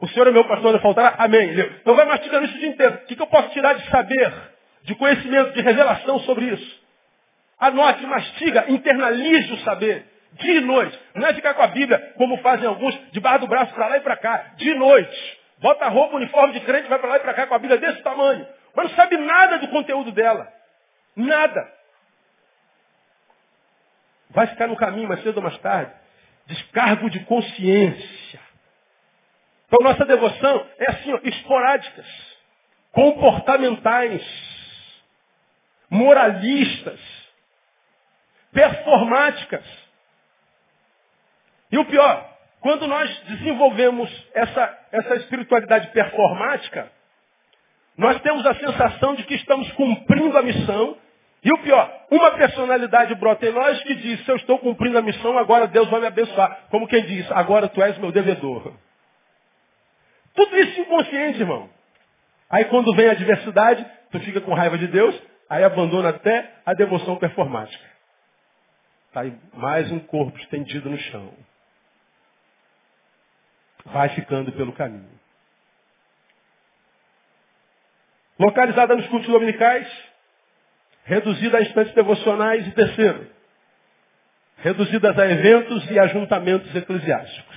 O 0.00 0.08
Senhor 0.08 0.26
é 0.28 0.30
meu 0.30 0.44
pastor, 0.44 0.72
não 0.72 0.80
faltará? 0.80 1.14
Amém. 1.18 1.50
Então 1.80 1.94
vai 1.94 2.06
mastigando 2.06 2.46
isso 2.46 2.56
o 2.56 2.58
dia 2.58 2.68
inteiro. 2.68 2.94
O 2.94 2.98
que, 3.06 3.20
eu 3.20 3.26
posso 3.26 3.50
tirar 3.50 3.74
de 3.74 3.88
saber, 3.90 4.32
de 4.82 4.94
conhecimento, 4.94 5.52
de 5.52 5.60
revelação 5.60 6.18
sobre 6.20 6.46
isso? 6.46 6.80
Anote, 7.58 8.06
mastiga, 8.06 8.64
internalize 8.68 9.52
o 9.52 9.58
saber. 9.58 10.06
Dia 10.32 10.54
e 10.54 10.60
noite. 10.60 10.98
Não 11.14 11.26
é 11.26 11.34
ficar 11.34 11.52
com 11.52 11.62
a 11.62 11.66
Bíblia, 11.66 12.14
como 12.16 12.38
fazem 12.38 12.66
alguns, 12.66 12.98
debaixo 13.12 13.40
do 13.40 13.46
braço 13.46 13.74
para 13.74 13.88
lá 13.88 13.96
e 13.98 14.00
para 14.00 14.16
cá. 14.16 14.52
De 14.56 14.72
noite. 14.74 15.38
Bota 15.58 15.84
a 15.84 15.88
roupa, 15.88 16.16
uniforme 16.16 16.54
de 16.54 16.60
crente, 16.60 16.88
vai 16.88 16.98
para 16.98 17.10
lá 17.10 17.16
e 17.16 17.20
para 17.20 17.34
cá 17.34 17.46
com 17.46 17.54
a 17.54 17.58
Bíblia 17.58 17.78
desse 17.78 18.02
tamanho. 18.02 18.46
Mas 18.74 18.88
não 18.88 18.96
sabe 18.96 19.18
nada 19.18 19.58
do 19.58 19.68
conteúdo 19.68 20.12
dela. 20.12 20.50
Nada. 21.14 21.70
Vai 24.30 24.46
ficar 24.46 24.66
no 24.68 24.76
caminho 24.76 25.08
mais 25.08 25.22
cedo 25.22 25.36
ou 25.36 25.42
mais 25.42 25.58
tarde. 25.58 25.92
Descargo 26.46 27.10
de 27.10 27.20
consciência. 27.20 28.19
Então 29.70 29.84
nossa 29.84 30.04
devoção 30.04 30.66
é 30.78 30.90
assim, 30.90 31.12
ó, 31.12 31.20
esporádicas, 31.22 32.06
comportamentais, 32.90 34.20
moralistas, 35.88 36.98
performáticas. 38.52 39.64
E 41.70 41.78
o 41.78 41.84
pior, 41.84 42.36
quando 42.60 42.88
nós 42.88 43.16
desenvolvemos 43.28 44.10
essa, 44.34 44.78
essa 44.90 45.14
espiritualidade 45.14 45.86
performática, 45.92 46.90
nós 47.96 48.20
temos 48.22 48.44
a 48.44 48.54
sensação 48.56 49.14
de 49.14 49.22
que 49.22 49.36
estamos 49.36 49.70
cumprindo 49.74 50.36
a 50.36 50.42
missão. 50.42 50.96
E 51.44 51.52
o 51.52 51.58
pior, 51.58 52.06
uma 52.10 52.32
personalidade 52.32 53.14
brota 53.14 53.46
em 53.46 53.52
nós 53.52 53.80
que 53.84 53.94
diz, 53.94 54.24
se 54.24 54.32
eu 54.32 54.36
estou 54.36 54.58
cumprindo 54.58 54.98
a 54.98 55.02
missão, 55.02 55.38
agora 55.38 55.68
Deus 55.68 55.88
vai 55.88 56.00
me 56.00 56.08
abençoar. 56.08 56.64
Como 56.70 56.88
quem 56.88 57.06
diz, 57.06 57.30
agora 57.30 57.68
tu 57.68 57.80
és 57.80 57.96
meu 57.98 58.10
devedor. 58.10 58.74
Tudo 60.34 60.56
isso 60.56 60.80
inconsciente, 60.80 61.40
irmão. 61.40 61.68
Aí 62.48 62.64
quando 62.66 62.94
vem 62.94 63.08
a 63.08 63.12
adversidade, 63.12 63.86
tu 64.10 64.20
fica 64.20 64.40
com 64.40 64.54
raiva 64.54 64.76
de 64.76 64.88
Deus, 64.88 65.20
aí 65.48 65.62
abandona 65.62 66.10
até 66.10 66.52
a 66.66 66.74
devoção 66.74 67.16
performática. 67.16 67.84
Está 69.08 69.20
aí 69.20 69.36
mais 69.52 69.90
um 69.90 70.00
corpo 70.00 70.38
estendido 70.38 70.90
no 70.90 70.98
chão. 70.98 71.32
Vai 73.86 74.08
ficando 74.10 74.52
pelo 74.52 74.72
caminho. 74.72 75.20
Localizada 78.38 78.96
nos 78.96 79.06
cultos 79.08 79.28
dominicais, 79.28 79.86
reduzida 81.04 81.58
a 81.58 81.62
instantes 81.62 81.92
devocionais 81.94 82.66
e 82.66 82.72
terceiro, 82.72 83.30
reduzidas 84.58 85.18
a 85.18 85.26
eventos 85.26 85.90
e 85.90 85.98
ajuntamentos 85.98 86.74
eclesiásticos. 86.74 87.56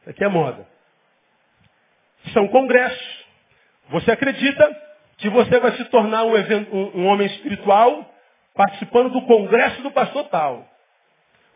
Isso 0.00 0.10
aqui 0.10 0.24
é 0.24 0.28
moda 0.28 0.71
são 2.30 2.48
congressos. 2.48 3.24
Você 3.90 4.10
acredita 4.10 4.68
que 5.18 5.28
você 5.28 5.58
vai 5.60 5.72
se 5.72 5.84
tornar 5.86 6.24
um, 6.24 6.36
evento, 6.36 6.74
um, 6.74 7.02
um 7.02 7.06
homem 7.06 7.26
espiritual 7.26 8.08
participando 8.54 9.10
do 9.10 9.22
congresso 9.22 9.82
do 9.82 9.90
pastor 9.90 10.28
tal. 10.28 10.66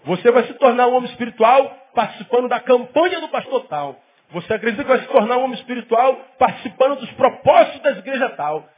Você 0.04 0.30
vai 0.30 0.44
se 0.44 0.54
tornar 0.54 0.86
um 0.86 0.94
homem 0.94 1.10
espiritual 1.10 1.68
participando 1.94 2.48
da 2.48 2.60
campanha 2.60 3.20
do 3.20 3.28
pastor 3.28 3.66
tal. 3.66 4.00
Você 4.30 4.52
acredita 4.52 4.82
que 4.82 4.88
vai 4.88 5.00
se 5.00 5.06
tornar 5.06 5.36
um 5.38 5.44
homem 5.44 5.58
espiritual 5.58 6.14
participando 6.38 7.00
dos 7.00 7.10
propósitos 7.12 7.80
da 7.80 7.90
igreja 7.90 8.28
tal. 8.30 8.68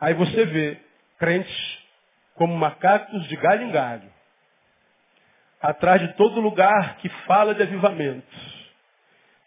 Aí 0.00 0.14
você 0.14 0.44
vê 0.44 0.78
crentes 1.18 1.78
como 2.34 2.56
macacos 2.56 3.26
de 3.26 3.36
galho 3.36 3.64
em 3.64 3.70
galho. 3.70 4.10
Atrás 5.60 6.00
de 6.00 6.14
todo 6.14 6.40
lugar 6.40 6.96
que 6.98 7.08
fala 7.26 7.54
de 7.54 7.62
avivamento 7.62 8.26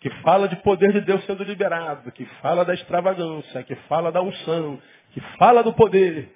que 0.02 0.10
fala 0.22 0.49
de 0.49 0.56
poder 0.58 0.91
de 0.91 1.02
Deus 1.02 1.24
sendo 1.26 1.43
liberado, 1.43 2.12
que 2.12 2.26
fala 2.41 2.66
da 2.66 2.74
extravagância, 2.74 3.64
que 3.64 3.76
fala 3.88 4.12
da 4.12 4.20
unção, 4.20 4.82
que 5.12 5.22
fala 5.38 5.64
do 5.64 5.74
poder. 5.74 6.28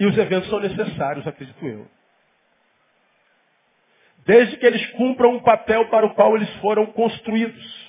E 0.00 0.06
os 0.06 0.16
eventos 0.16 0.48
são 0.48 0.58
necessários, 0.58 1.26
acredito 1.26 1.64
eu. 1.66 1.86
Desde 4.24 4.56
que 4.56 4.64
eles 4.64 4.84
cumpram 4.92 5.34
um 5.34 5.40
papel 5.40 5.88
para 5.90 6.06
o 6.06 6.14
qual 6.14 6.34
eles 6.34 6.50
foram 6.56 6.86
construídos. 6.86 7.86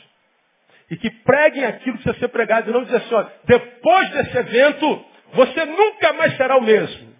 E 0.91 0.97
que 0.97 1.09
preguem 1.09 1.63
aquilo 1.63 1.97
que 1.97 2.03
precisa 2.03 2.19
ser 2.19 2.27
pregado 2.27 2.69
e 2.69 2.73
não 2.73 2.83
dizer 2.83 2.97
assim, 2.97 3.15
olha, 3.15 3.31
depois 3.45 4.09
desse 4.11 4.37
evento, 4.37 5.05
você 5.33 5.65
nunca 5.65 6.13
mais 6.13 6.35
será 6.35 6.57
o 6.57 6.61
mesmo. 6.61 7.15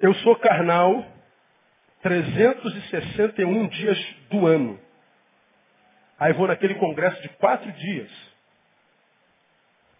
Eu 0.00 0.14
sou 0.14 0.34
carnal 0.36 1.04
361 2.02 3.68
dias 3.68 3.98
do 4.30 4.46
ano. 4.46 4.80
Aí 6.18 6.32
vou 6.32 6.46
naquele 6.46 6.74
congresso 6.76 7.20
de 7.20 7.28
quatro 7.30 7.70
dias. 7.72 8.10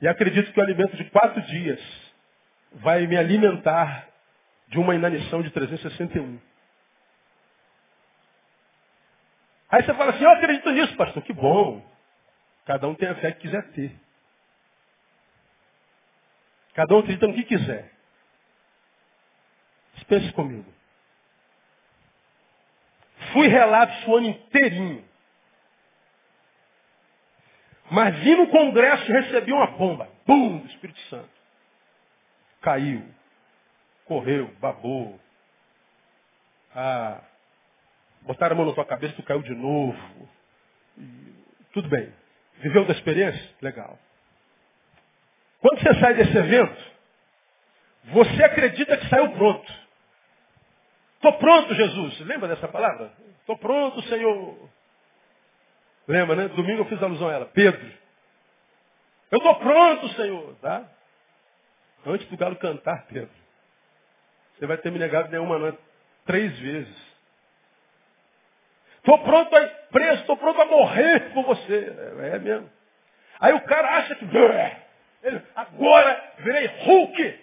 E 0.00 0.08
acredito 0.08 0.52
que 0.52 0.58
o 0.58 0.62
alimento 0.62 0.96
de 0.96 1.04
quatro 1.10 1.42
dias 1.42 1.80
vai 2.72 3.06
me 3.06 3.16
alimentar 3.16 4.08
de 4.68 4.78
uma 4.78 4.94
inanição 4.94 5.42
de 5.42 5.50
361. 5.50 6.40
Aí 9.68 9.84
você 9.84 9.94
fala 9.94 10.12
assim, 10.12 10.24
eu 10.24 10.30
acredito 10.30 10.70
nisso, 10.70 10.96
pastor. 10.96 11.22
Que 11.22 11.32
bom. 11.32 11.84
Cada 12.64 12.88
um 12.88 12.94
tem 12.94 13.08
a 13.08 13.14
fé 13.16 13.32
que 13.32 13.40
quiser 13.40 13.70
ter. 13.72 13.92
Cada 16.74 16.94
um 16.94 17.00
acredita 17.00 17.26
no 17.26 17.34
que 17.34 17.44
quiser. 17.44 17.99
Pense 20.10 20.32
comigo. 20.32 20.66
Fui 23.32 23.46
relapso 23.46 24.10
o 24.10 24.16
ano 24.16 24.26
inteirinho. 24.26 25.08
Mas 27.92 28.18
vim 28.18 28.34
no 28.34 28.48
congresso 28.48 29.08
e 29.08 29.12
recebi 29.12 29.52
uma 29.52 29.68
bomba. 29.68 30.08
Bum! 30.26 30.58
Do 30.58 30.66
Espírito 30.66 30.98
Santo. 31.02 31.30
Caiu. 32.60 33.06
Correu, 34.04 34.48
babou. 34.58 35.20
Ah, 36.74 37.20
botaram 38.22 38.54
a 38.54 38.56
mão 38.56 38.66
na 38.66 38.74
tua 38.74 38.84
cabeça, 38.84 39.14
tu 39.14 39.22
caiu 39.22 39.42
de 39.42 39.54
novo. 39.54 40.28
Tudo 41.72 41.88
bem. 41.88 42.12
Viveu 42.58 42.84
da 42.84 42.94
experiência? 42.94 43.54
Legal. 43.62 43.96
Quando 45.60 45.80
você 45.80 46.00
sai 46.00 46.14
desse 46.14 46.36
evento, 46.36 46.90
você 48.06 48.42
acredita 48.42 48.96
que 48.96 49.08
saiu 49.08 49.30
pronto. 49.34 49.79
Estou 51.20 51.34
pronto, 51.34 51.74
Jesus. 51.74 52.18
Lembra 52.20 52.48
dessa 52.48 52.66
palavra? 52.66 53.12
Estou 53.40 53.58
pronto, 53.58 54.00
Senhor. 54.04 54.70
Lembra, 56.08 56.34
né? 56.34 56.48
Domingo 56.48 56.80
eu 56.80 56.86
fiz 56.86 57.02
alusão 57.02 57.28
a 57.28 57.32
ela. 57.34 57.44
Pedro. 57.44 57.92
Eu 59.30 59.36
estou 59.36 59.54
pronto, 59.56 60.08
Senhor. 60.14 60.56
Tá? 60.62 60.82
Antes 62.06 62.26
do 62.26 62.38
galo 62.38 62.56
cantar, 62.56 63.04
Pedro. 63.06 63.28
Você 64.58 64.66
vai 64.66 64.78
ter 64.78 64.90
me 64.90 64.98
negado 64.98 65.30
nenhuma 65.30 65.58
noite. 65.58 65.78
Três 66.24 66.58
vezes. 66.58 67.10
Estou 68.96 69.18
pronto 69.18 69.54
a 69.54 69.66
preso, 69.92 70.20
estou 70.22 70.38
pronto 70.38 70.58
a 70.58 70.64
morrer 70.64 71.34
por 71.34 71.44
você. 71.44 71.94
É, 72.22 72.36
é 72.36 72.38
mesmo. 72.38 72.70
Aí 73.38 73.52
o 73.52 73.60
cara 73.60 73.98
acha 73.98 74.14
que. 74.14 74.24
Ele, 75.22 75.42
agora 75.54 76.32
virei 76.38 76.66
Hulk. 76.66 77.40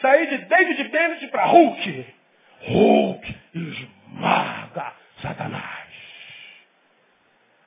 Saí 0.00 0.26
de 0.26 0.38
David 0.46 0.84
Bennett 0.88 1.28
para 1.28 1.44
Hulk. 1.44 2.21
Hulk 2.66 3.40
esmaga 3.54 4.94
Satanás. 5.20 5.88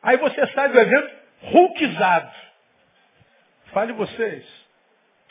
Aí 0.02 0.18
você 0.18 0.48
sai 0.48 0.70
do 0.70 0.80
evento 0.80 1.16
hulkizado. 1.54 2.32
Fale 3.74 3.94
vocês. 3.94 4.46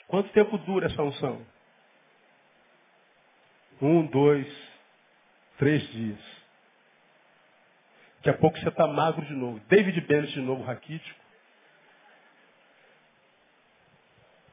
Quanto 0.09 0.29
tempo 0.31 0.59
dura 0.59 0.87
essa 0.87 1.03
unção? 1.03 1.47
Um, 3.81 4.07
dois, 4.07 4.47
três 5.59 5.83
dias. 5.93 6.21
Daqui 8.17 8.31
a 8.31 8.41
pouco 8.41 8.59
você 8.59 8.69
está 8.69 8.87
magro 8.87 9.25
de 9.27 9.35
novo. 9.35 9.61
David 9.69 10.01
Bennett 10.03 10.33
de 10.33 10.41
novo, 10.41 10.63
raquítico. 10.63 11.21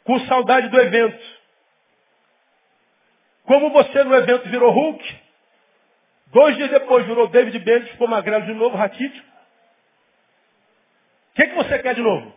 Com 0.04 0.20
saudade 0.28 0.68
do 0.70 0.80
evento. 0.80 1.31
Como 3.52 3.70
você 3.70 4.02
no 4.06 4.16
evento 4.16 4.48
virou 4.48 4.72
Hulk, 4.72 5.22
dois 6.28 6.56
dias 6.56 6.70
depois 6.70 7.06
virou 7.06 7.28
David 7.28 7.60
Bennett, 7.60 7.92
ficou 7.92 8.08
magrelo 8.08 8.46
de 8.46 8.54
novo, 8.54 8.78
raquítico. 8.78 9.28
O 11.32 11.36
que, 11.36 11.48
que 11.48 11.56
você 11.56 11.80
quer 11.80 11.94
de 11.94 12.02
novo? 12.02 12.34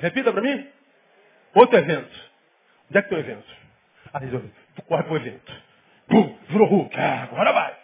Repita 0.00 0.32
para 0.32 0.40
mim. 0.40 0.66
Outro 1.52 1.76
evento. 1.76 2.30
Onde 2.88 2.98
é 2.98 3.02
que 3.02 3.08
tem 3.10 3.18
o 3.18 3.20
evento? 3.20 3.56
Aí 4.14 4.30
tu 4.76 4.82
corre 4.84 5.02
para 5.02 5.12
o 5.12 5.16
evento. 5.18 5.62
Pum, 6.06 6.38
virou 6.48 6.68
Hulk. 6.68 6.98
Ah, 6.98 7.24
agora 7.24 7.52
vai. 7.52 7.76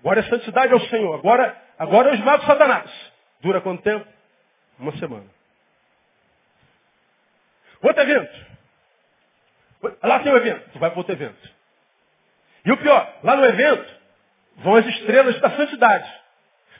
Agora 0.00 0.20
é 0.20 0.24
santidade 0.24 0.70
ao 0.70 0.80
Senhor. 0.80 1.14
Agora, 1.14 1.56
agora 1.78 2.10
eu 2.10 2.14
esmago 2.14 2.44
Satanás. 2.44 2.90
Dura 3.40 3.62
quanto 3.62 3.82
tempo? 3.82 4.06
Uma 4.78 4.94
semana. 4.98 5.30
Outro 7.82 8.02
evento. 8.02 8.51
Lá 10.02 10.20
tem 10.20 10.32
um 10.32 10.36
evento, 10.36 10.70
tu 10.70 10.78
vai 10.78 10.90
para 10.90 10.98
outro 10.98 11.12
evento. 11.12 11.50
E 12.64 12.70
o 12.70 12.76
pior, 12.76 13.18
lá 13.22 13.36
no 13.36 13.44
evento, 13.44 14.00
vão 14.56 14.76
as 14.76 14.86
estrelas 14.86 15.40
da 15.40 15.50
santidade. 15.50 16.22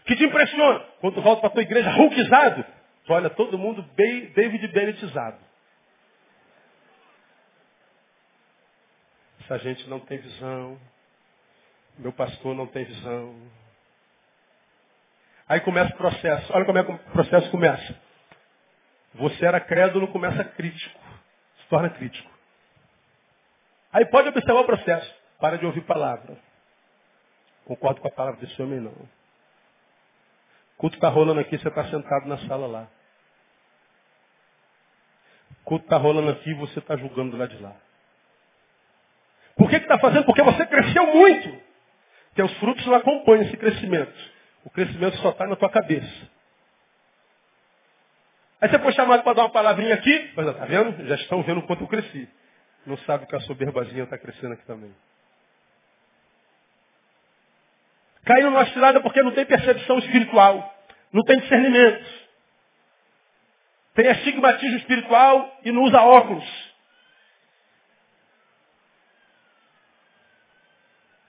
Que 0.05 0.17
te 0.17 0.25
impressiona. 0.25 0.81
Quando 1.01 1.15
tu 1.15 1.23
volta 1.23 1.41
para 1.41 1.51
tua 1.51 1.63
igreja 1.63 1.91
hulkizado, 1.91 2.65
tu 3.05 3.13
olha 3.13 3.31
todo 3.31 3.59
mundo 3.59 3.83
David 3.97 4.69
Bennettizado. 4.69 5.39
Essa 9.45 9.59
gente 9.59 9.89
não 9.89 10.01
tem 10.01 10.19
visão. 10.19 10.79
Meu 11.99 12.13
pastor 12.13 12.55
não 12.55 12.67
tem 12.67 12.85
visão. 12.85 13.37
Aí 15.49 15.61
começa 15.61 15.93
o 15.93 15.97
processo. 15.97 16.53
Olha 16.55 16.65
como 16.65 16.79
é 16.79 16.85
que 16.85 16.93
o 16.93 16.99
processo 17.13 17.51
começa. 17.51 17.95
Você 19.15 19.45
era 19.45 19.61
crédulo, 19.61 20.09
começa 20.09 20.43
crítico. 20.45 21.01
Se 21.61 21.69
torna 21.69 21.91
crítico. 21.91 22.32
Aí 23.93 24.07
pode 24.07 24.29
observar 24.29 24.61
o 24.61 24.65
processo. 24.65 25.15
Para 25.39 25.59
de 25.59 25.67
ouvir 25.67 25.83
palavra. 25.83 26.37
Concordo 27.65 28.01
com 28.01 28.09
a 28.09 28.13
palavra 28.13 28.41
desse 28.41 28.61
homem, 28.63 28.81
não. 28.81 28.91
O 28.93 29.09
culto 30.79 30.97
está 30.97 31.09
rolando 31.09 31.41
aqui, 31.41 31.59
você 31.59 31.69
está 31.69 31.85
sentado 31.85 32.27
na 32.27 32.39
sala 32.47 32.67
lá. 32.67 32.89
O 35.51 35.65
culto 35.65 35.85
está 35.85 35.97
rolando 35.97 36.31
aqui 36.31 36.55
você 36.55 36.79
está 36.79 36.97
julgando 36.97 37.33
do 37.33 37.37
lado 37.37 37.55
de 37.55 37.63
lá. 37.63 37.77
Por 39.57 39.69
que 39.69 39.77
está 39.77 39.99
fazendo? 39.99 40.25
Porque 40.25 40.43
você 40.43 40.67
cresceu 40.67 41.07
muito. 41.09 41.63
Teus 42.35 42.53
frutos 42.59 42.85
não 42.87 42.95
acompanham 42.95 43.45
esse 43.45 43.57
crescimento. 43.57 44.15
O 44.65 44.71
crescimento 44.71 45.17
só 45.19 45.31
está 45.31 45.47
na 45.47 45.55
tua 45.55 45.69
cabeça. 45.69 46.31
Aí 48.61 48.69
você 48.71 48.79
foi 48.79 48.93
chamado 48.93 49.23
para 49.23 49.35
dar 49.35 49.43
uma 49.43 49.51
palavrinha 49.51 49.95
aqui, 49.95 50.33
mas 50.35 50.47
está 50.47 50.65
vendo? 50.65 51.07
Já 51.07 51.17
estão 51.17 51.43
vendo 51.43 51.59
o 51.59 51.67
quanto 51.67 51.83
eu 51.83 51.89
cresci 51.89 52.29
não 52.85 52.97
sabe 52.99 53.27
que 53.27 53.37
a 53.37 53.41
soberbazinha 53.41 54.05
está 54.05 54.19
crescendo 54.19 54.55
aqui 54.55 54.65
também. 54.67 54.95
Caiu 58.25 58.51
numa 58.51 58.67
cilada 58.67 59.01
porque 59.01 59.23
não 59.23 59.33
tem 59.33 59.45
percepção 59.45 59.99
espiritual, 59.99 60.75
não 61.13 61.23
tem 61.25 61.39
discernimento. 61.41 62.23
Tem 63.95 64.09
astigmatismo 64.09 64.79
espiritual 64.79 65.61
e 65.65 65.71
não 65.71 65.83
usa 65.83 66.01
óculos. 66.01 66.73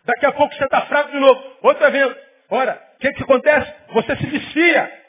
Daqui 0.06 0.26
a 0.26 0.32
pouco 0.32 0.54
você 0.54 0.64
está 0.64 0.86
fraco 0.86 1.12
de 1.12 1.20
novo. 1.20 1.58
Outro 1.62 1.86
evento. 1.86 2.20
Ora, 2.50 2.82
o 2.96 3.00
que, 3.00 3.12
que 3.12 3.24
acontece? 3.24 3.74
Você 3.94 4.16
se 4.18 4.26
vicia. 4.26 5.04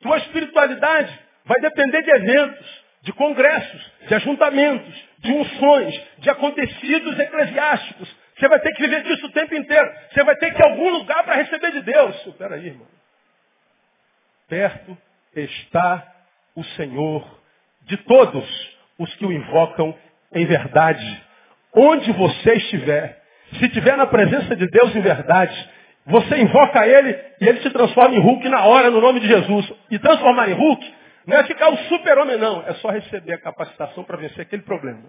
Tua 0.00 0.18
espiritualidade 0.18 1.20
vai 1.44 1.60
depender 1.60 2.02
de 2.02 2.10
eventos 2.10 2.77
de 3.02 3.12
congressos, 3.12 3.92
de 4.06 4.14
ajuntamentos, 4.14 5.04
de 5.18 5.32
unções, 5.32 6.02
de 6.18 6.30
acontecidos 6.30 7.18
eclesiásticos. 7.18 8.08
Você 8.36 8.48
vai 8.48 8.60
ter 8.60 8.72
que 8.72 8.82
viver 8.82 9.02
disso 9.02 9.26
o 9.26 9.32
tempo 9.32 9.54
inteiro. 9.54 9.90
Você 10.10 10.22
vai 10.24 10.36
ter 10.36 10.52
que 10.52 10.60
ir 10.60 10.64
a 10.64 10.70
algum 10.70 10.90
lugar 10.90 11.24
para 11.24 11.36
receber 11.36 11.72
de 11.72 11.82
Deus. 11.82 12.26
Espera 12.26 12.54
aí, 12.54 12.66
irmão. 12.66 12.86
Perto 14.48 14.96
está 15.34 16.06
o 16.54 16.64
Senhor 16.64 17.38
de 17.82 17.96
todos 17.98 18.78
os 18.98 19.14
que 19.16 19.26
o 19.26 19.32
invocam 19.32 19.94
em 20.32 20.44
verdade. 20.46 21.22
Onde 21.74 22.12
você 22.12 22.54
estiver, 22.54 23.22
se 23.58 23.66
estiver 23.66 23.96
na 23.96 24.06
presença 24.06 24.56
de 24.56 24.66
Deus 24.68 24.94
em 24.94 25.00
verdade, 25.00 25.70
você 26.06 26.38
invoca 26.38 26.86
Ele 26.86 27.18
e 27.40 27.48
Ele 27.48 27.60
te 27.60 27.70
transforma 27.70 28.14
em 28.14 28.20
Hulk 28.20 28.48
na 28.48 28.64
hora, 28.64 28.90
no 28.90 29.00
nome 29.00 29.20
de 29.20 29.28
Jesus. 29.28 29.72
E 29.90 29.98
transformar 29.98 30.48
em 30.48 30.54
Hulk 30.54 30.94
não 31.28 31.36
é 31.36 31.44
ficar 31.44 31.68
o 31.68 31.76
super-homem, 31.76 32.38
não. 32.38 32.66
É 32.66 32.72
só 32.76 32.88
receber 32.88 33.34
a 33.34 33.38
capacitação 33.38 34.02
para 34.02 34.16
vencer 34.16 34.40
aquele 34.40 34.62
problema. 34.62 35.04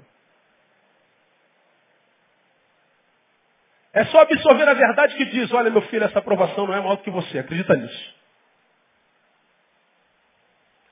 É 3.94 4.04
só 4.04 4.20
absorver 4.20 4.68
a 4.68 4.74
verdade 4.74 5.16
que 5.16 5.24
diz, 5.28 5.50
olha 5.54 5.72
meu 5.72 5.82
filho, 5.84 6.04
essa 6.04 6.20
aprovação 6.20 6.68
não 6.68 6.74
é 6.74 6.82
maior 6.82 6.98
do 6.98 7.04
que 7.04 7.10
você, 7.10 7.40
acredita 7.40 7.74
nisso. 7.74 8.16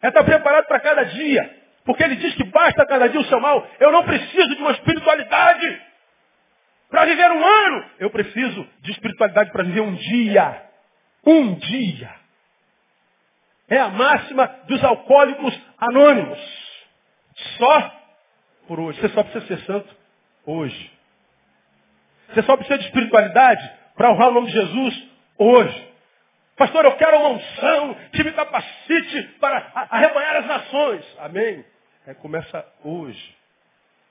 É 0.01 0.07
estar 0.07 0.23
preparado 0.23 0.65
para 0.65 0.79
cada 0.79 1.03
dia, 1.03 1.61
porque 1.83 2.03
ele 2.05 2.15
diz 2.15 2.33
que 2.33 2.45
basta 2.45 2.85
cada 2.85 3.09
dia 3.09 3.19
o 3.19 3.25
seu 3.25 3.41
mal. 3.41 3.69
Eu 3.81 3.91
não 3.91 4.05
preciso 4.05 4.55
de 4.55 4.61
uma 4.61 4.71
espiritualidade 4.71 5.81
para 6.89 7.03
viver 7.03 7.29
um 7.31 7.45
ano. 7.45 7.89
Eu 7.99 8.09
preciso 8.11 8.65
de 8.79 8.91
espiritualidade 8.91 9.51
para 9.51 9.63
viver 9.63 9.81
um 9.81 9.93
dia. 9.93 10.63
Um 11.25 11.53
dia. 11.55 12.26
É 13.69 13.77
a 13.77 13.89
máxima 13.89 14.47
dos 14.67 14.83
alcoólicos 14.83 15.59
anônimos. 15.77 16.39
Só 17.57 17.91
por 18.67 18.79
hoje. 18.79 18.99
Você 18.99 19.09
só 19.09 19.23
precisa 19.23 19.45
ser 19.47 19.65
santo 19.65 19.95
hoje. 20.45 20.91
Você 22.29 22.43
só 22.43 22.55
precisa 22.55 22.77
de 22.79 22.85
espiritualidade 22.85 23.71
para 23.95 24.11
honrar 24.11 24.29
o 24.29 24.33
nome 24.33 24.47
de 24.47 24.53
Jesus 24.53 25.09
hoje. 25.37 25.87
Pastor, 26.57 26.85
eu 26.85 26.95
quero 26.95 27.17
uma 27.17 27.29
unção 27.29 27.95
que 28.11 28.23
me 28.23 28.31
capacite 28.31 29.23
para 29.39 29.71
arrebanhar 29.73 30.37
as 30.37 30.45
nações. 30.47 31.05
Amém. 31.19 31.63
É, 32.05 32.13
começa 32.15 32.65
hoje. 32.83 33.37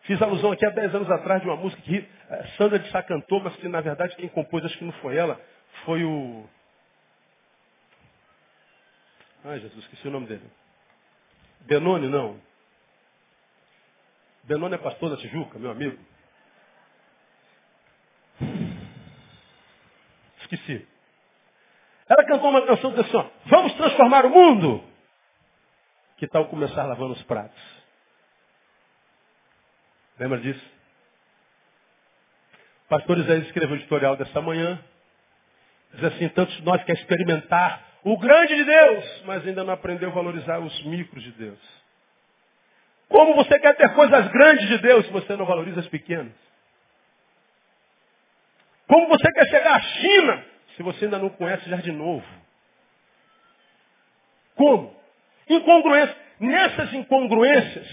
Fiz 0.02 0.22
alusão 0.22 0.52
aqui 0.52 0.64
há 0.64 0.70
10 0.70 0.94
anos 0.94 1.10
atrás 1.10 1.42
de 1.42 1.48
uma 1.48 1.56
música 1.56 1.82
que 1.82 2.06
é, 2.30 2.44
Sandra 2.56 2.78
de 2.78 2.88
Sá 2.90 3.02
cantou, 3.02 3.40
mas 3.40 3.56
que 3.56 3.66
na 3.68 3.80
verdade 3.80 4.14
quem 4.16 4.28
compôs, 4.28 4.64
acho 4.64 4.78
que 4.78 4.84
não 4.84 4.92
foi 4.92 5.16
ela, 5.16 5.40
foi 5.84 6.04
o. 6.04 6.48
Ai 9.46 9.60
Jesus, 9.60 9.84
esqueci 9.84 10.08
o 10.08 10.10
nome 10.10 10.26
dele. 10.26 10.50
Benoni, 11.60 12.08
não. 12.08 12.40
Benoni 14.42 14.74
é 14.74 14.78
pastor 14.78 15.10
da 15.10 15.16
Tijuca, 15.16 15.56
meu 15.56 15.70
amigo. 15.70 15.96
Esqueci. 20.40 20.84
Ela 22.08 22.26
cantou 22.26 22.50
uma 22.50 22.66
canção 22.66 22.92
que 22.92 23.00
assim, 23.00 23.16
ó, 23.16 23.30
vamos 23.46 23.72
transformar 23.74 24.26
o 24.26 24.30
mundo. 24.30 24.84
Que 26.16 26.26
tal 26.26 26.48
começar 26.48 26.84
lavando 26.84 27.12
os 27.12 27.22
pratos? 27.22 27.62
Lembra 30.18 30.40
disso? 30.40 30.72
O 32.86 32.88
pastor 32.88 33.18
Isaías 33.18 33.46
escreveu 33.46 33.76
o 33.76 33.78
editorial 33.78 34.16
dessa 34.16 34.40
manhã. 34.40 34.82
Diz 35.94 36.02
assim, 36.02 36.28
tantos 36.30 36.60
nós 36.62 36.82
quer 36.82 36.94
experimentar 36.94 37.85
o 38.06 38.16
grande 38.18 38.54
de 38.54 38.62
Deus, 38.62 39.22
mas 39.24 39.44
ainda 39.44 39.64
não 39.64 39.74
aprendeu 39.74 40.08
a 40.10 40.12
valorizar 40.12 40.60
os 40.60 40.84
micros 40.84 41.24
de 41.24 41.32
Deus. 41.32 41.58
Como 43.08 43.34
você 43.34 43.58
quer 43.58 43.74
ter 43.74 43.92
coisas 43.94 44.28
grandes 44.28 44.68
de 44.68 44.78
Deus 44.78 45.06
se 45.06 45.12
você 45.12 45.34
não 45.34 45.44
valoriza 45.44 45.80
as 45.80 45.88
pequenas? 45.88 46.32
Como 48.86 49.08
você 49.08 49.28
quer 49.32 49.48
chegar 49.48 49.74
à 49.74 49.80
China 49.80 50.44
se 50.76 50.84
você 50.84 51.06
ainda 51.06 51.18
não 51.18 51.30
conhece 51.30 51.68
já 51.68 51.78
de 51.78 51.90
novo? 51.90 52.24
Como? 54.54 54.96
Incongruência. 55.48 56.16
Nessas 56.38 56.92
incongruências, 56.94 57.88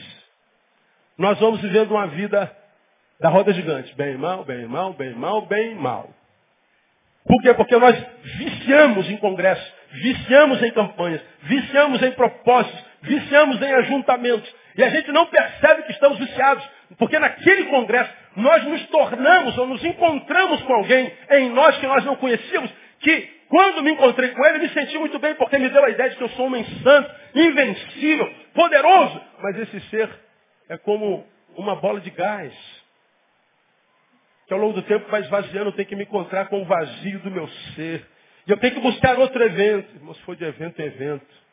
nós 1.18 1.40
vamos 1.40 1.60
vivendo 1.60 1.90
uma 1.90 2.06
vida 2.06 2.56
da 3.20 3.30
roda 3.30 3.52
gigante. 3.52 3.96
Bem, 3.96 4.16
mal, 4.16 4.46
bem, 4.46 4.68
mal, 4.68 4.94
bem, 4.94 5.16
mal, 5.16 5.42
bem, 5.48 5.74
mal. 5.74 6.14
Por 7.26 7.42
quê? 7.42 7.54
Porque 7.54 7.76
nós 7.78 7.96
viciamos 8.22 9.10
em 9.10 9.18
congressos, 9.18 9.74
viciamos 9.94 10.62
em 10.62 10.72
campanhas, 10.72 11.22
viciamos 11.44 12.02
em 12.02 12.12
propósitos, 12.12 12.84
viciamos 13.02 13.62
em 13.62 13.74
ajuntamentos. 13.74 14.54
E 14.76 14.84
a 14.84 14.90
gente 14.90 15.12
não 15.12 15.28
percebe 15.28 15.84
que 15.84 15.92
estamos 15.92 16.18
viciados. 16.18 16.68
Porque 16.98 17.18
naquele 17.20 17.66
congresso 17.66 18.12
nós 18.36 18.64
nos 18.64 18.86
tornamos 18.88 19.58
ou 19.58 19.68
nos 19.68 19.84
encontramos 19.84 20.62
com 20.64 20.74
alguém 20.74 21.12
em 21.32 21.50
nós 21.50 21.78
que 21.78 21.88
nós 21.88 22.04
não 22.06 22.16
conhecíamos, 22.16 22.72
que 23.00 23.34
quando 23.50 23.84
me 23.84 23.92
encontrei 23.92 24.30
com 24.30 24.46
ele, 24.46 24.60
me 24.60 24.70
senti 24.70 24.98
muito 24.98 25.20
bem 25.20 25.36
porque 25.36 25.58
me 25.60 25.70
deu 25.70 25.84
a 25.84 25.90
ideia 25.90 26.10
de 26.10 26.16
que 26.16 26.24
eu 26.24 26.30
sou 26.30 26.46
um 26.46 26.48
homem 26.48 26.66
santo, 26.84 27.12
invencível, 27.36 28.34
poderoso. 28.54 29.22
Mas 29.42 29.60
esse 29.60 29.80
ser 29.90 30.10
é 30.70 30.78
como 30.78 31.26
uma 31.56 31.76
bola 31.76 32.00
de 32.00 32.10
gás. 32.10 32.54
Que 34.48 34.54
ao 34.54 34.60
longo 34.60 34.74
do 34.74 34.82
tempo 34.82 35.10
vai 35.10 35.22
esvaziando, 35.22 35.72
tenho 35.72 35.88
que 35.88 35.96
me 35.96 36.04
encontrar 36.04 36.48
com 36.48 36.62
o 36.62 36.66
vazio 36.66 37.20
do 37.20 37.32
meu 37.32 37.48
ser. 37.76 38.06
E 38.46 38.52
eu 38.52 38.58
tenho 38.58 38.76
que 38.76 38.82
buscar 38.82 39.18
outro 39.18 39.42
evento. 39.44 40.00
Mas 40.02 40.18
foi 40.20 40.36
de 40.36 40.44
evento 40.44 40.82
em 40.82 40.86
evento. 40.86 41.44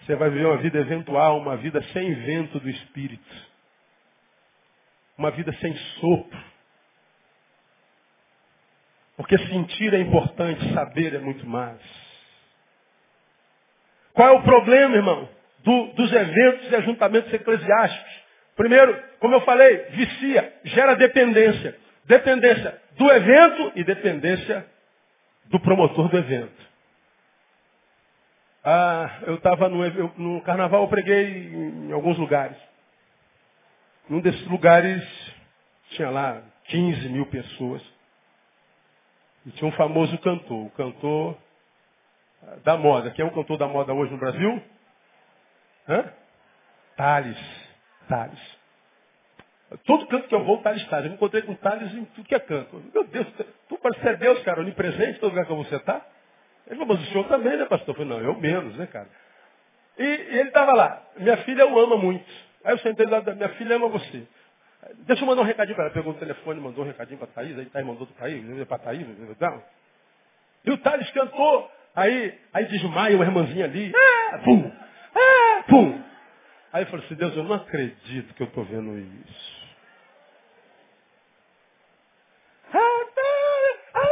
Você 0.00 0.14
vai 0.16 0.30
viver 0.30 0.46
uma 0.46 0.58
vida 0.58 0.78
eventual, 0.78 1.38
uma 1.38 1.56
vida 1.56 1.82
sem 1.92 2.14
vento 2.14 2.58
do 2.60 2.68
Espírito. 2.68 3.48
Uma 5.16 5.30
vida 5.30 5.52
sem 5.54 5.74
sopro. 6.00 6.44
Porque 9.16 9.36
sentir 9.36 9.92
é 9.92 9.98
importante, 9.98 10.72
saber 10.72 11.14
é 11.14 11.18
muito 11.18 11.46
mais. 11.46 11.80
Qual 14.12 14.28
é 14.28 14.32
o 14.32 14.42
problema, 14.42 14.96
irmão, 14.96 15.28
do, 15.64 15.86
dos 15.94 16.12
eventos 16.12 16.70
e 16.70 16.76
ajuntamentos 16.76 17.32
eclesiásticos? 17.32 18.12
Primeiro, 18.56 18.96
como 19.18 19.34
eu 19.34 19.40
falei, 19.42 19.76
vicia, 19.90 20.52
gera 20.64 20.94
dependência. 20.94 21.76
Dependência 22.04 22.80
do 22.96 23.10
evento 23.10 23.72
e 23.76 23.84
dependência 23.84 24.66
do 25.50 25.60
promotor 25.60 26.08
do 26.08 26.18
evento. 26.18 26.68
Ah, 28.64 29.20
eu 29.22 29.36
estava 29.36 29.68
no, 29.68 29.78
no, 30.18 30.42
carnaval, 30.42 30.82
eu 30.82 30.88
preguei 30.88 31.48
em, 31.48 31.92
alguns 31.92 32.18
lugares. 32.18 32.56
Num 34.08 34.20
desses 34.20 34.46
lugares 34.46 35.02
tinha 35.90 36.10
lá 36.10 36.42
15 36.64 37.08
mil 37.08 37.26
pessoas. 37.26 37.82
E 39.46 39.50
tinha 39.52 39.68
um 39.68 39.72
famoso 39.72 40.16
cantor, 40.18 40.66
o 40.66 40.70
cantor 40.70 41.36
da 42.64 42.76
moda. 42.76 43.10
Quem 43.10 43.24
é 43.24 43.28
o 43.28 43.32
cantor 43.32 43.56
da 43.56 43.68
moda 43.68 43.94
hoje 43.94 44.12
no 44.12 44.18
Brasil? 44.18 44.62
Hã? 45.88 46.12
Thales. 46.96 47.38
Thales. 48.08 48.58
Todo 49.84 50.06
canto 50.06 50.28
que 50.28 50.34
eu 50.34 50.44
vou, 50.44 50.58
Thales 50.62 50.86
Thales. 50.88 51.04
Eu 51.04 51.10
me 51.10 51.16
encontrei 51.16 51.42
com 51.42 51.54
Thales 51.54 51.92
em 51.94 52.04
tudo 52.06 52.26
que 52.26 52.34
é 52.34 52.40
canto. 52.40 52.82
Meu 52.92 53.04
Deus, 53.06 53.26
parece 53.82 54.00
ser 54.00 54.16
Deus, 54.18 54.42
cara, 54.42 54.60
onipresente, 54.60 55.18
todo 55.20 55.30
lugar 55.30 55.46
que 55.46 55.54
você 55.54 55.76
está. 55.76 56.04
Ele 56.66 56.78
falou, 56.78 56.96
mas 56.96 57.08
o 57.08 57.12
senhor 57.12 57.26
também, 57.28 57.56
né, 57.56 57.64
pastor? 57.64 57.88
Eu 57.88 57.94
falei, 57.94 58.10
não, 58.10 58.20
eu 58.20 58.38
menos, 58.38 58.76
né, 58.76 58.86
cara? 58.86 59.08
E, 59.98 60.02
e 60.02 60.38
ele 60.38 60.48
estava 60.48 60.72
lá. 60.72 61.02
Minha 61.16 61.36
filha 61.38 61.66
o 61.66 61.78
ama 61.78 61.96
muito. 61.96 62.30
Aí 62.64 62.74
eu 62.74 62.78
sentei 62.78 63.06
lá, 63.06 63.20
minha 63.20 63.48
filha 63.50 63.76
ama 63.76 63.88
você. 63.88 64.26
Deixa 65.06 65.22
eu 65.22 65.26
mandar 65.26 65.42
um 65.42 65.46
recadinho 65.46 65.74
para 65.74 65.86
ela. 65.86 65.94
Pegou 65.94 66.12
o 66.12 66.16
telefone, 66.16 66.60
mandou 66.60 66.84
um 66.84 66.86
recadinho 66.86 67.18
para 67.18 67.28
a 67.28 67.32
Thaís, 67.32 67.58
aí 67.58 67.66
Thaís 67.66 67.86
mandou 67.86 68.06
para 68.06 68.26
a 68.26 68.28
Thaís, 68.28 68.66
para 68.66 68.76
a 68.76 68.78
Thaís, 68.78 69.06
não. 69.40 69.62
E 70.64 70.70
o 70.70 70.78
Thales 70.78 71.10
cantou, 71.12 71.70
aí, 71.94 72.38
aí 72.52 72.66
desmaia 72.66 73.16
uma 73.16 73.24
irmãzinha 73.24 73.64
ali, 73.64 73.92
ah, 73.94 74.38
pum, 74.44 74.70
ah, 75.14 75.64
pum. 75.68 76.02
Aí 76.72 76.82
eu 76.82 76.86
falei 76.88 77.06
assim, 77.06 77.14
Deus, 77.14 77.34
eu 77.36 77.44
não 77.44 77.56
acredito 77.56 78.34
que 78.34 78.42
eu 78.42 78.46
estou 78.48 78.64
vendo 78.64 78.98
isso. 78.98 79.58
Ah, 82.74 83.04
Thales, 83.14 83.80
ah, 83.94 84.08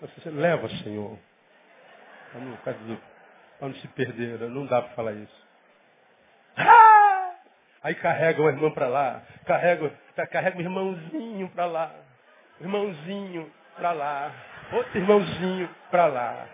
Leva, 0.25 0.69
Senhor, 0.83 1.17
para 2.63 2.73
não, 2.73 3.01
não 3.61 3.73
se 3.75 3.87
perder, 3.89 4.39
não 4.49 4.65
dá 4.65 4.81
para 4.81 4.95
falar 4.95 5.13
isso. 5.13 5.47
Ah! 6.57 7.35
Aí 7.83 7.95
carrega 7.95 8.41
uma 8.41 8.51
irmã 8.51 8.69
para 8.71 8.87
lá, 8.87 9.23
carrega, 9.45 9.91
carrega 10.29 10.57
um 10.57 10.61
irmãozinho 10.61 11.49
para 11.49 11.65
lá, 11.65 11.95
irmãozinho 12.59 13.51
para 13.75 13.91
lá, 13.91 14.31
outro 14.71 14.97
irmãozinho 14.97 15.69
para 15.89 16.05
lá. 16.05 16.47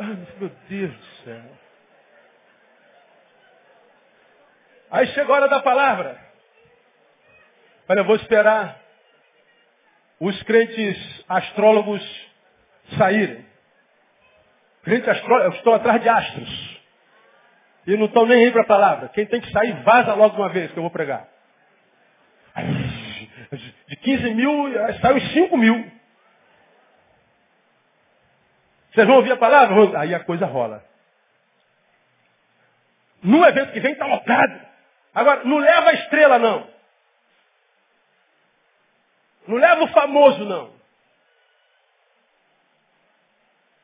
Ai, 0.00 0.16
meu 0.38 0.50
Deus 0.68 0.94
do 0.94 1.04
céu. 1.24 1.42
Aí 4.90 5.06
chegou 5.08 5.34
a 5.34 5.38
hora 5.38 5.48
da 5.48 5.60
palavra. 5.60 6.27
Olha, 7.88 8.00
eu 8.00 8.04
vou 8.04 8.16
esperar 8.16 8.78
os 10.20 10.42
crentes 10.42 11.24
astrólogos 11.28 12.02
saírem. 12.98 13.46
Crente 14.82 15.08
astrólogos, 15.08 15.56
estou 15.56 15.74
atrás 15.74 16.02
de 16.02 16.08
astros. 16.08 16.80
E 17.86 17.96
não 17.96 18.06
estão 18.06 18.26
nem 18.26 18.44
aí 18.44 18.52
para 18.52 18.62
a 18.62 18.66
palavra. 18.66 19.08
Quem 19.08 19.24
tem 19.24 19.40
que 19.40 19.50
sair, 19.50 19.82
vaza 19.82 20.12
logo 20.14 20.36
uma 20.36 20.50
vez 20.50 20.70
que 20.70 20.78
eu 20.78 20.82
vou 20.82 20.90
pregar. 20.90 21.26
De 23.88 23.96
15 23.96 24.34
mil, 24.34 24.64
saiu 25.00 25.20
5 25.20 25.56
mil. 25.56 25.92
Vocês 28.92 29.06
vão 29.06 29.16
ouvir 29.16 29.32
a 29.32 29.36
palavra? 29.36 29.98
Aí 30.00 30.14
a 30.14 30.20
coisa 30.20 30.44
rola. 30.44 30.84
No 33.22 33.44
evento 33.46 33.72
que 33.72 33.80
vem 33.80 33.92
está 33.92 34.06
lotado. 34.06 34.60
Agora, 35.14 35.44
não 35.44 35.58
leva 35.58 35.90
a 35.90 35.94
estrela, 35.94 36.38
não. 36.38 36.77
Não 39.48 39.56
leva 39.56 39.82
o 39.82 39.88
famoso, 39.88 40.44
não. 40.44 40.78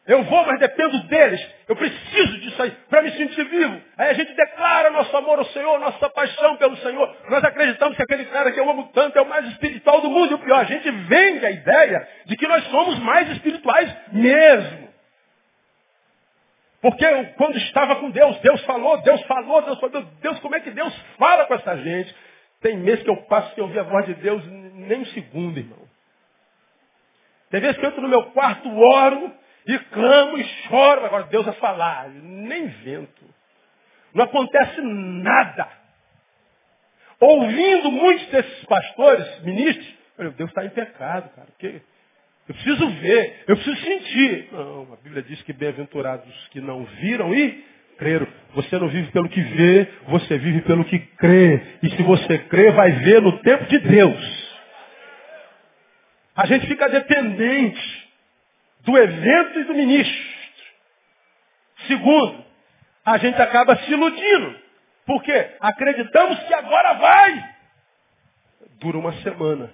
Eu 0.07 0.23
vou, 0.25 0.45
mas 0.45 0.61
dependo 0.61 1.03
deles. 1.05 1.41
Eu 1.67 1.75
preciso 1.75 2.39
disso 2.41 2.63
aí 2.63 2.71
para 2.91 3.01
me 3.01 3.11
sentir 3.13 3.43
vivo. 3.45 3.81
Aí 3.97 4.11
a 4.11 4.13
gente 4.13 4.35
declara 4.35 4.91
nosso 4.91 5.17
amor 5.17 5.39
ao 5.39 5.47
Senhor, 5.47 5.81
nossa 5.81 6.11
paixão 6.11 6.59
pelo 6.59 6.77
Senhor. 6.77 7.17
Nós 7.31 7.43
acreditamos 7.43 7.97
que 7.97 8.03
aquele 8.03 8.27
cara 8.27 8.53
que 8.53 8.61
eu 8.61 8.69
amo 8.69 8.91
tanto 8.93 9.19
é 9.19 9.23
o 9.23 9.27
mais 9.27 9.47
espiritual 9.49 10.03
do 10.03 10.11
mundo. 10.11 10.33
E 10.33 10.35
o 10.35 10.39
pior, 10.41 10.61
a 10.61 10.65
gente 10.65 10.91
vende 10.91 11.47
a 11.47 11.51
ideia 11.51 12.07
de 12.27 12.37
que 12.37 12.47
nós 12.47 12.63
somos 12.65 12.99
mais 12.99 13.31
espirituais 13.31 13.97
mesmo. 14.13 14.93
Porque 16.83 17.03
eu, 17.03 17.25
quando 17.39 17.57
estava 17.57 17.97
com 17.97 18.11
Deus, 18.11 18.39
Deus 18.41 18.63
falou, 18.67 18.99
Deus 19.01 19.23
falou, 19.23 19.63
Deus 19.63 19.81
falou. 19.81 20.03
Deus, 20.21 20.39
como 20.41 20.55
é 20.55 20.61
que 20.61 20.71
Deus 20.71 20.95
fala 21.19 21.47
com 21.47 21.55
essa 21.55 21.79
gente? 21.79 22.15
Tem 22.61 22.77
meses 22.77 23.03
que 23.03 23.09
eu 23.09 23.17
passo 23.23 23.55
sem 23.55 23.65
ouvir 23.65 23.79
a 23.79 23.85
voz 23.85 24.05
de 24.05 24.13
Deus 24.15 24.43
nem 24.87 25.01
um 25.01 25.07
segundo, 25.07 25.59
irmão. 25.59 25.83
Tem 27.51 27.61
vezes 27.61 27.77
que 27.77 27.85
eu 27.85 27.91
entro 27.91 28.03
no 28.03 28.09
meu 28.09 28.25
quarto, 28.31 28.69
oro, 28.69 29.33
e 29.67 29.79
clamo 29.79 30.39
e 30.39 30.45
choro. 30.45 31.05
Agora 31.05 31.25
Deus 31.25 31.45
vai 31.45 31.55
falar. 31.55 32.09
Nem 32.09 32.67
vento. 32.67 33.25
Não 34.13 34.25
acontece 34.25 34.81
nada. 34.81 35.69
Ouvindo 37.21 37.91
muitos 37.91 38.27
desses 38.29 38.65
pastores, 38.65 39.41
ministros, 39.43 39.95
Deus 40.37 40.51
está 40.51 40.65
em 40.65 40.71
pecado, 40.71 41.31
cara. 41.35 41.49
Porque 41.49 41.81
eu 42.49 42.55
preciso 42.55 42.91
ver, 42.91 43.45
eu 43.49 43.57
preciso 43.57 43.81
sentir. 43.83 44.49
Não, 44.53 44.93
a 44.93 44.97
Bíblia 44.97 45.23
diz 45.23 45.41
que 45.43 45.53
bem-aventurados 45.53 46.49
que 46.49 46.61
não 46.61 46.85
viram 46.85 47.35
e 47.35 47.65
creram. 47.97 48.27
Você 48.55 48.79
não 48.79 48.89
vive 48.89 49.11
pelo 49.11 49.29
que 49.29 49.41
vê, 49.41 49.89
você 50.09 50.39
vive 50.39 50.61
pelo 50.63 50.85
que 50.85 50.99
crê. 50.99 51.63
E 51.83 51.91
se 51.91 52.03
você 52.03 52.39
crê, 52.39 52.71
vai 52.73 52.93
ver 52.93 53.23
no 53.23 53.39
tempo 53.39 53.65
de 53.65 53.79
Deus. 53.79 54.44
A 56.35 56.47
gente 56.47 56.67
fica 56.67 56.89
dependente 56.89 58.13
do 58.81 58.97
evento 58.99 59.61
e 59.61 59.65
do 59.65 59.75
ministro. 59.75 60.35
Segundo, 61.87 62.45
a 63.05 63.19
gente 63.19 63.41
acaba 63.41 63.77
se 63.77 63.91
iludindo. 63.91 64.65
Porque 65.07 65.57
acreditamos 65.61 66.39
que 66.45 66.55
agora 66.55 66.95
vai. 66.95 67.55
Dura 68.81 68.99
uma 68.99 69.13
semana. 69.23 69.73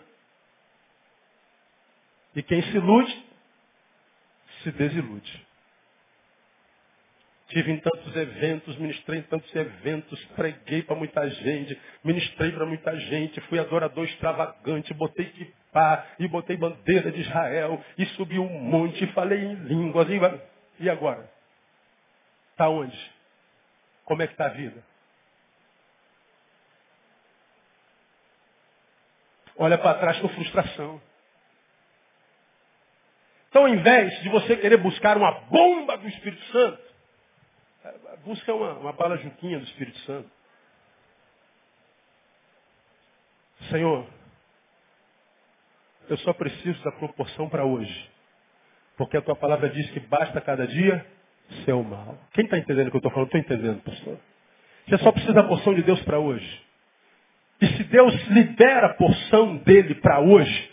E 2.34 2.42
quem 2.42 2.62
se 2.62 2.76
ilude, 2.76 3.26
se 4.62 4.70
desilude. 4.72 5.46
Tive 7.50 7.72
em 7.72 7.78
tantos 7.78 8.14
eventos, 8.14 8.76
ministrei 8.76 9.18
em 9.18 9.22
tantos 9.22 9.54
eventos, 9.56 10.24
preguei 10.36 10.84
para 10.84 10.94
muita 10.94 11.28
gente, 11.28 11.76
ministrei 12.04 12.52
para 12.52 12.64
muita 12.64 12.96
gente, 12.96 13.40
fui 13.42 13.58
adorador 13.58 14.04
extravagante, 14.04 14.94
botei 14.94 15.26
kippah 15.26 16.06
e 16.20 16.28
botei 16.28 16.56
bandeira 16.56 17.10
de 17.10 17.20
Israel 17.20 17.84
e 17.98 18.06
subi 18.06 18.38
um 18.38 18.48
monte, 18.48 19.04
falei 19.08 19.40
em 19.40 19.54
línguas. 19.54 20.08
E, 20.08 20.84
e 20.84 20.88
agora? 20.88 21.28
Está 22.52 22.68
onde? 22.68 22.96
Como 24.04 24.22
é 24.22 24.28
que 24.28 24.34
está 24.34 24.46
a 24.46 24.50
vida? 24.50 24.84
Olha 29.56 29.76
para 29.76 29.98
trás 29.98 30.20
com 30.20 30.28
frustração. 30.28 31.02
Então, 33.48 33.62
ao 33.62 33.68
invés 33.68 34.22
de 34.22 34.28
você 34.28 34.56
querer 34.56 34.76
buscar 34.76 35.16
uma 35.16 35.32
bomba 35.32 35.98
do 35.98 36.06
Espírito 36.06 36.42
Santo, 36.52 36.89
Busca 38.24 38.52
uma, 38.54 38.72
uma 38.74 38.92
bala 38.92 39.16
juquinha 39.18 39.58
do 39.58 39.64
Espírito 39.64 39.98
Santo. 40.00 40.30
Senhor, 43.70 44.06
eu 46.08 46.16
só 46.18 46.32
preciso 46.32 46.82
da 46.82 46.92
proporção 46.92 47.48
para 47.48 47.64
hoje. 47.64 48.10
Porque 48.96 49.16
a 49.16 49.22
tua 49.22 49.36
palavra 49.36 49.70
diz 49.70 49.90
que 49.90 50.00
basta 50.00 50.40
cada 50.40 50.66
dia 50.66 51.06
seu 51.64 51.82
mal. 51.82 52.18
Quem 52.32 52.44
está 52.44 52.58
entendendo 52.58 52.88
o 52.88 52.90
que 52.90 52.96
eu 52.96 52.98
estou 52.98 53.12
falando? 53.12 53.28
Estou 53.28 53.40
entendendo, 53.40 53.82
pastor. 53.82 54.18
Você 54.86 54.98
só 54.98 55.12
precisa 55.12 55.32
da 55.32 55.44
porção 55.44 55.74
de 55.74 55.82
Deus 55.82 56.00
para 56.02 56.18
hoje. 56.18 56.62
E 57.60 57.66
se 57.66 57.84
Deus 57.84 58.14
libera 58.28 58.88
a 58.88 58.94
porção 58.94 59.56
dele 59.58 59.94
para 59.96 60.20
hoje, 60.20 60.70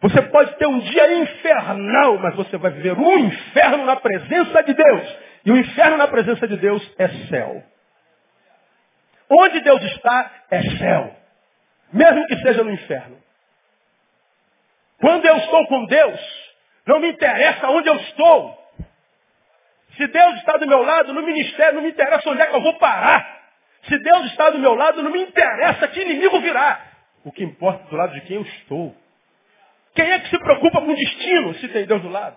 você 0.00 0.22
pode 0.22 0.56
ter 0.56 0.66
um 0.66 0.78
dia 0.78 1.22
infernal, 1.22 2.18
mas 2.18 2.34
você 2.34 2.56
vai 2.56 2.70
viver 2.70 2.92
um 2.92 3.18
inferno 3.18 3.84
na 3.84 3.96
presença 3.96 4.62
de 4.62 4.74
Deus. 4.74 5.25
E 5.46 5.52
o 5.52 5.56
inferno 5.56 5.96
na 5.96 6.08
presença 6.08 6.48
de 6.48 6.56
Deus 6.56 6.82
é 6.98 7.08
céu. 7.28 7.62
Onde 9.30 9.60
Deus 9.60 9.80
está 9.80 10.30
é 10.50 10.60
céu. 10.76 11.16
Mesmo 11.92 12.26
que 12.26 12.36
seja 12.38 12.64
no 12.64 12.72
inferno. 12.72 13.16
Quando 15.00 15.24
eu 15.24 15.36
estou 15.36 15.66
com 15.68 15.86
Deus, 15.86 16.20
não 16.84 16.98
me 16.98 17.10
interessa 17.10 17.68
onde 17.68 17.88
eu 17.88 17.94
estou. 17.94 18.66
Se 19.96 20.06
Deus 20.08 20.36
está 20.38 20.56
do 20.56 20.66
meu 20.66 20.82
lado 20.82 21.12
no 21.14 21.22
ministério, 21.22 21.76
não 21.76 21.82
me 21.82 21.90
interessa 21.90 22.28
onde 22.28 22.42
é 22.42 22.46
que 22.46 22.56
eu 22.56 22.62
vou 22.62 22.76
parar. 22.78 23.44
Se 23.84 23.96
Deus 24.00 24.26
está 24.26 24.50
do 24.50 24.58
meu 24.58 24.74
lado, 24.74 25.00
não 25.00 25.12
me 25.12 25.22
interessa 25.22 25.86
que 25.86 26.00
inimigo 26.00 26.40
virá. 26.40 26.84
O 27.24 27.30
que 27.30 27.44
importa 27.44 27.84
é 27.84 27.88
do 27.88 27.96
lado 27.96 28.14
de 28.14 28.20
quem 28.22 28.36
eu 28.36 28.42
estou. 28.42 28.96
Quem 29.94 30.10
é 30.10 30.18
que 30.18 30.28
se 30.28 30.38
preocupa 30.40 30.80
com 30.80 30.92
o 30.92 30.96
destino 30.96 31.54
se 31.54 31.68
tem 31.68 31.86
Deus 31.86 32.02
do 32.02 32.08
lado? 32.08 32.36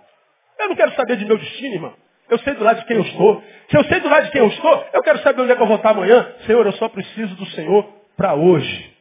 Eu 0.59 0.69
não 0.69 0.75
quero 0.75 0.93
saber 0.93 1.17
de 1.17 1.25
meu 1.25 1.39
destino, 1.39 1.73
irmão. 1.73 2.08
Eu 2.29 2.37
sei 2.39 2.53
do 2.53 2.63
lado 2.63 2.79
de 2.79 2.85
quem 2.85 2.97
eu 2.97 3.03
estou. 3.03 3.43
Se 3.69 3.77
eu 3.77 3.83
sei 3.85 3.99
do 3.99 4.09
lado 4.09 4.25
de 4.25 4.31
quem 4.31 4.41
eu 4.41 4.47
estou, 4.47 4.87
eu 4.93 5.01
quero 5.01 5.19
saber 5.19 5.41
onde 5.41 5.51
é 5.51 5.55
que 5.55 5.61
eu 5.61 5.67
vou 5.67 5.77
estar 5.77 5.91
amanhã. 5.91 6.33
Senhor, 6.45 6.65
eu 6.65 6.73
só 6.73 6.87
preciso 6.89 7.35
do 7.35 7.45
Senhor 7.47 7.87
para 8.15 8.33
hoje. 8.35 8.93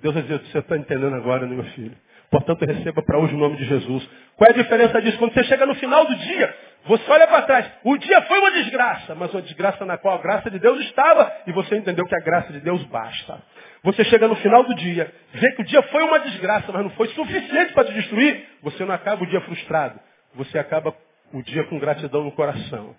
Deus 0.00 0.14
vai 0.14 0.22
dizer, 0.22 0.38
você 0.40 0.58
está 0.58 0.76
entendendo 0.76 1.14
agora, 1.14 1.46
meu 1.46 1.64
filho? 1.64 1.96
Portanto, 2.30 2.64
receba 2.64 3.02
para 3.02 3.18
hoje 3.18 3.34
o 3.34 3.38
nome 3.38 3.56
de 3.56 3.64
Jesus. 3.64 4.08
Qual 4.36 4.48
é 4.48 4.52
a 4.52 4.56
diferença 4.56 5.00
disso? 5.00 5.18
Quando 5.18 5.32
você 5.32 5.44
chega 5.44 5.64
no 5.64 5.74
final 5.74 6.04
do 6.04 6.14
dia, 6.14 6.54
você 6.84 7.10
olha 7.10 7.26
para 7.26 7.42
trás. 7.42 7.66
O 7.84 7.96
dia 7.96 8.20
foi 8.22 8.38
uma 8.38 8.50
desgraça, 8.52 9.14
mas 9.14 9.32
uma 9.32 9.42
desgraça 9.42 9.84
na 9.84 9.96
qual 9.96 10.18
a 10.18 10.22
graça 10.22 10.50
de 10.50 10.58
Deus 10.58 10.78
estava 10.80 11.32
e 11.46 11.52
você 11.52 11.76
entendeu 11.76 12.04
que 12.06 12.14
a 12.14 12.20
graça 12.20 12.52
de 12.52 12.60
Deus 12.60 12.82
basta. 12.84 13.42
Você 13.82 14.04
chega 14.04 14.28
no 14.28 14.36
final 14.36 14.62
do 14.64 14.74
dia, 14.74 15.12
vê 15.32 15.52
que 15.52 15.62
o 15.62 15.64
dia 15.64 15.82
foi 15.84 16.02
uma 16.02 16.20
desgraça, 16.20 16.70
mas 16.70 16.82
não 16.82 16.90
foi 16.90 17.08
suficiente 17.08 17.72
para 17.72 17.84
te 17.84 17.94
destruir. 17.94 18.46
Você 18.62 18.84
não 18.84 18.94
acaba 18.94 19.22
o 19.22 19.26
dia 19.26 19.40
frustrado. 19.40 19.98
Você 20.34 20.58
acaba 20.58 20.94
o 21.32 21.42
dia 21.42 21.64
com 21.64 21.78
gratidão 21.78 22.24
no 22.24 22.32
coração. 22.32 22.94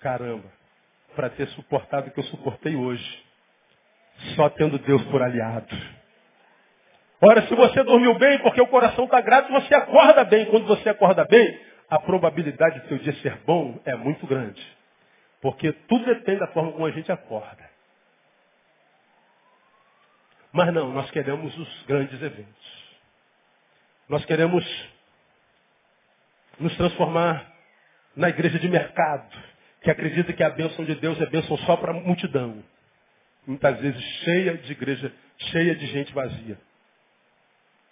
Caramba, 0.00 0.50
para 1.14 1.30
ter 1.30 1.48
suportado 1.48 2.08
o 2.08 2.10
que 2.10 2.20
eu 2.20 2.24
suportei 2.24 2.76
hoje, 2.76 3.24
só 4.34 4.48
tendo 4.50 4.78
Deus 4.78 5.02
por 5.04 5.22
aliado. 5.22 5.74
Ora, 7.20 7.46
se 7.46 7.54
você 7.54 7.82
dormiu 7.82 8.14
bem 8.18 8.38
porque 8.40 8.60
o 8.60 8.66
coração 8.66 9.04
está 9.04 9.20
grato, 9.20 9.50
você 9.50 9.74
acorda 9.74 10.24
bem. 10.24 10.46
Quando 10.46 10.66
você 10.66 10.88
acorda 10.88 11.24
bem, 11.24 11.60
a 11.88 11.98
probabilidade 11.98 12.80
de 12.80 12.88
seu 12.88 12.98
dia 12.98 13.14
ser 13.14 13.36
bom 13.46 13.80
é 13.84 13.94
muito 13.94 14.26
grande. 14.26 14.62
Porque 15.40 15.72
tudo 15.72 16.04
depende 16.04 16.40
da 16.40 16.48
forma 16.48 16.72
como 16.72 16.86
a 16.86 16.90
gente 16.90 17.10
acorda. 17.10 17.64
Mas 20.52 20.72
não, 20.72 20.92
nós 20.92 21.10
queremos 21.10 21.56
os 21.56 21.82
grandes 21.84 22.20
eventos. 22.20 22.86
Nós 24.08 24.24
queremos 24.24 24.64
nos 26.58 26.76
transformar 26.76 27.52
na 28.14 28.28
igreja 28.28 28.58
de 28.58 28.68
mercado, 28.68 29.36
que 29.82 29.90
acredita 29.90 30.32
que 30.32 30.42
a 30.42 30.50
bênção 30.50 30.84
de 30.84 30.94
Deus 30.94 31.20
é 31.20 31.26
bênção 31.26 31.56
só 31.58 31.76
para 31.76 31.92
a 31.92 31.94
multidão. 31.94 32.62
Muitas 33.46 33.78
vezes 33.78 34.02
cheia 34.24 34.56
de 34.56 34.72
igreja, 34.72 35.12
cheia 35.38 35.74
de 35.76 35.86
gente 35.86 36.12
vazia. 36.12 36.58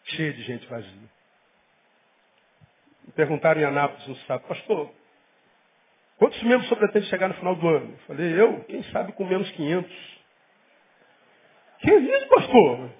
Cheia 0.04 0.32
de 0.32 0.42
gente 0.42 0.66
vazia. 0.66 1.08
Me 3.04 3.12
perguntaram 3.12 3.60
em 3.60 3.64
Anápolis 3.64 4.06
no 4.06 4.16
sábado, 4.26 4.48
pastor, 4.48 4.92
quantos 6.18 6.42
membros 6.42 6.68
você 6.68 6.76
pretende 6.76 7.06
chegar 7.06 7.28
no 7.28 7.34
final 7.34 7.54
do 7.54 7.68
ano? 7.68 7.92
Eu 7.92 7.98
falei, 8.06 8.40
eu? 8.40 8.64
Quem 8.64 8.82
sabe 8.84 9.12
com 9.12 9.24
menos 9.24 9.50
500. 9.52 10.14
Que 11.80 11.94
isso, 11.94 12.28
pastor? 12.28 12.90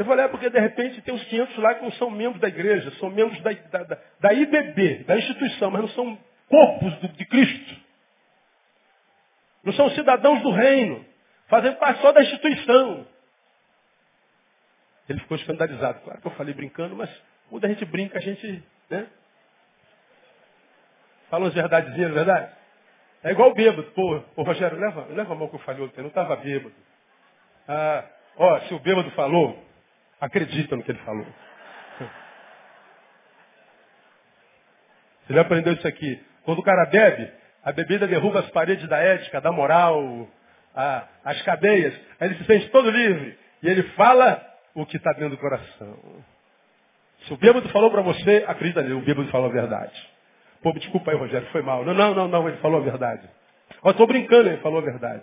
Eu 0.00 0.06
falei, 0.06 0.24
é 0.24 0.28
porque 0.28 0.48
de 0.48 0.58
repente 0.58 1.02
tem 1.02 1.12
uns 1.12 1.22
500 1.24 1.58
lá 1.58 1.74
que 1.74 1.82
não 1.82 1.92
são 1.92 2.10
membros 2.10 2.40
da 2.40 2.48
igreja, 2.48 2.90
são 2.92 3.10
membros 3.10 3.38
da, 3.42 3.52
da, 3.52 3.82
da, 3.84 3.98
da 4.18 4.32
IBB, 4.32 5.04
da 5.04 5.18
instituição, 5.18 5.70
mas 5.70 5.82
não 5.82 5.88
são 5.90 6.18
corpos 6.48 6.94
do, 7.00 7.08
de 7.08 7.26
Cristo. 7.26 7.76
Não 9.62 9.74
são 9.74 9.90
cidadãos 9.90 10.40
do 10.40 10.52
reino, 10.52 11.04
fazem 11.48 11.74
parte 11.74 12.00
só 12.00 12.12
da 12.12 12.22
instituição. 12.22 13.06
Ele 15.06 15.20
ficou 15.20 15.36
escandalizado. 15.36 16.00
Claro 16.00 16.18
que 16.18 16.26
eu 16.28 16.32
falei 16.32 16.54
brincando, 16.54 16.96
mas 16.96 17.10
quando 17.50 17.66
a 17.66 17.68
gente 17.68 17.84
brinca, 17.84 18.16
a 18.16 18.22
gente, 18.22 18.64
né? 18.88 19.06
Fala 21.28 21.44
umas 21.44 21.52
verdadezinhas, 21.52 22.10
é 22.10 22.14
verdade? 22.14 22.52
É 23.22 23.32
igual 23.32 23.52
bêbado. 23.52 23.82
Pô, 23.90 24.24
ô 24.34 24.42
Rogério, 24.44 24.78
leva, 24.78 25.08
leva 25.10 25.34
a 25.34 25.36
mão 25.36 25.48
que 25.48 25.56
eu 25.56 25.60
falei 25.60 25.84
ontem, 25.84 25.98
eu 25.98 26.04
não 26.04 26.08
estava 26.08 26.36
bêbado. 26.36 26.74
Ah, 27.68 28.04
ó, 28.38 28.60
se 28.60 28.72
o 28.72 28.78
bêbado 28.78 29.10
falou, 29.10 29.68
Acredita 30.20 30.76
no 30.76 30.82
que 30.82 30.90
ele 30.90 30.98
falou. 31.00 31.26
Já 35.30 35.40
aprendeu 35.42 35.72
isso 35.72 35.86
aqui. 35.86 36.22
Quando 36.44 36.58
o 36.58 36.62
cara 36.62 36.86
bebe, 36.86 37.30
a 37.62 37.72
bebida 37.72 38.06
derruba 38.06 38.40
as 38.40 38.50
paredes 38.50 38.88
da 38.88 38.98
ética, 38.98 39.40
da 39.40 39.52
moral, 39.52 40.28
a, 40.74 41.06
as 41.24 41.40
cadeias. 41.42 41.94
Aí 42.18 42.28
ele 42.28 42.38
se 42.38 42.44
sente 42.44 42.68
todo 42.70 42.90
livre. 42.90 43.38
E 43.62 43.68
ele 43.68 43.82
fala 43.94 44.44
o 44.74 44.84
que 44.84 44.96
está 44.96 45.12
dentro 45.12 45.30
do 45.30 45.38
coração. 45.38 45.98
Se 47.22 47.32
o 47.32 47.36
bêbado 47.36 47.68
falou 47.68 47.90
para 47.90 48.02
você, 48.02 48.44
acredita 48.46 48.82
nele, 48.82 48.94
o 48.94 49.02
bêbado 49.02 49.28
falou 49.30 49.48
a 49.48 49.52
verdade. 49.52 50.10
Pô, 50.62 50.72
desculpa 50.72 51.10
aí, 51.10 51.16
Rogério, 51.16 51.48
foi 51.52 51.62
mal. 51.62 51.84
Não, 51.84 51.94
não, 51.94 52.14
não, 52.14 52.28
não, 52.28 52.48
ele 52.48 52.58
falou 52.58 52.80
a 52.80 52.84
verdade. 52.84 53.28
Eu 53.84 53.90
estou 53.90 54.06
brincando, 54.06 54.48
ele 54.48 54.58
falou 54.58 54.78
a 54.78 54.82
verdade. 54.82 55.22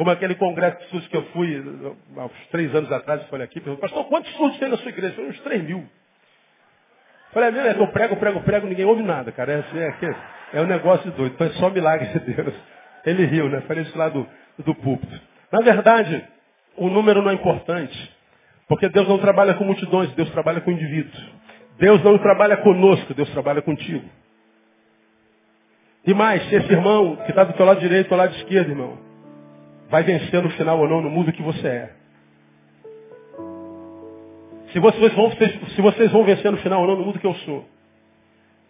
Como 0.00 0.10
aquele 0.10 0.34
congresso 0.34 0.78
de 0.78 0.84
surdos 0.86 1.08
que 1.08 1.16
eu 1.18 1.24
fui 1.24 1.62
há 2.16 2.24
uns 2.24 2.46
três 2.50 2.74
anos 2.74 2.90
atrás, 2.90 3.20
eu 3.20 3.28
falei 3.28 3.44
aqui, 3.44 3.60
perguntou, 3.60 3.82
pastor, 3.82 4.06
quantos 4.06 4.32
surdos 4.32 4.58
tem 4.58 4.70
na 4.70 4.78
sua 4.78 4.88
igreja? 4.88 5.12
Eu 5.12 5.16
falei, 5.16 5.30
uns 5.30 5.40
três 5.40 5.62
mil. 5.62 5.86
Falei, 7.34 7.50
é, 7.50 7.68
é 7.68 7.74
que 7.74 7.82
eu 7.82 7.88
prego, 7.88 8.16
prego, 8.16 8.40
prego, 8.40 8.66
ninguém 8.66 8.86
ouve 8.86 9.02
nada, 9.02 9.30
cara. 9.30 9.52
É, 9.52 10.06
é, 10.06 10.58
é 10.58 10.62
um 10.62 10.66
negócio 10.66 11.10
doido. 11.10 11.36
É 11.44 11.50
só 11.50 11.68
milagre 11.68 12.08
de 12.18 12.32
Deus. 12.32 12.54
Ele 13.04 13.26
riu, 13.26 13.50
né? 13.50 13.60
Falei 13.68 13.82
isso 13.82 13.98
lá 13.98 14.08
do, 14.08 14.26
do 14.60 14.74
púlpito. 14.74 15.20
Na 15.52 15.60
verdade, 15.60 16.24
o 16.78 16.88
número 16.88 17.20
não 17.20 17.32
é 17.32 17.34
importante. 17.34 18.16
Porque 18.68 18.88
Deus 18.88 19.06
não 19.06 19.18
trabalha 19.18 19.52
com 19.52 19.64
multidões, 19.64 20.10
Deus 20.14 20.30
trabalha 20.30 20.62
com 20.62 20.70
indivíduos. 20.70 21.30
Deus 21.78 22.02
não 22.02 22.16
trabalha 22.16 22.56
conosco, 22.56 23.12
Deus 23.12 23.28
trabalha 23.32 23.60
contigo. 23.60 24.08
E 26.06 26.14
mais, 26.14 26.42
se 26.48 26.54
esse 26.54 26.72
irmão 26.72 27.16
que 27.16 27.32
está 27.32 27.44
do 27.44 27.52
teu 27.52 27.66
lado 27.66 27.80
direito 27.80 28.10
ou 28.10 28.16
lado 28.16 28.34
esquerdo, 28.36 28.70
irmão, 28.70 29.09
vai 29.90 30.02
vencer 30.04 30.42
no 30.42 30.50
final 30.50 30.78
ou 30.78 30.88
não, 30.88 31.00
no 31.02 31.10
mundo 31.10 31.32
que 31.32 31.42
você 31.42 31.66
é. 31.66 31.90
Se 34.72 34.78
vocês, 34.78 35.12
vão, 35.14 35.32
se 35.32 35.82
vocês 35.82 36.12
vão 36.12 36.24
vencer 36.24 36.50
no 36.50 36.58
final 36.58 36.82
ou 36.82 36.86
não, 36.86 36.96
no 36.96 37.04
mundo 37.04 37.18
que 37.18 37.26
eu 37.26 37.34
sou. 37.34 37.64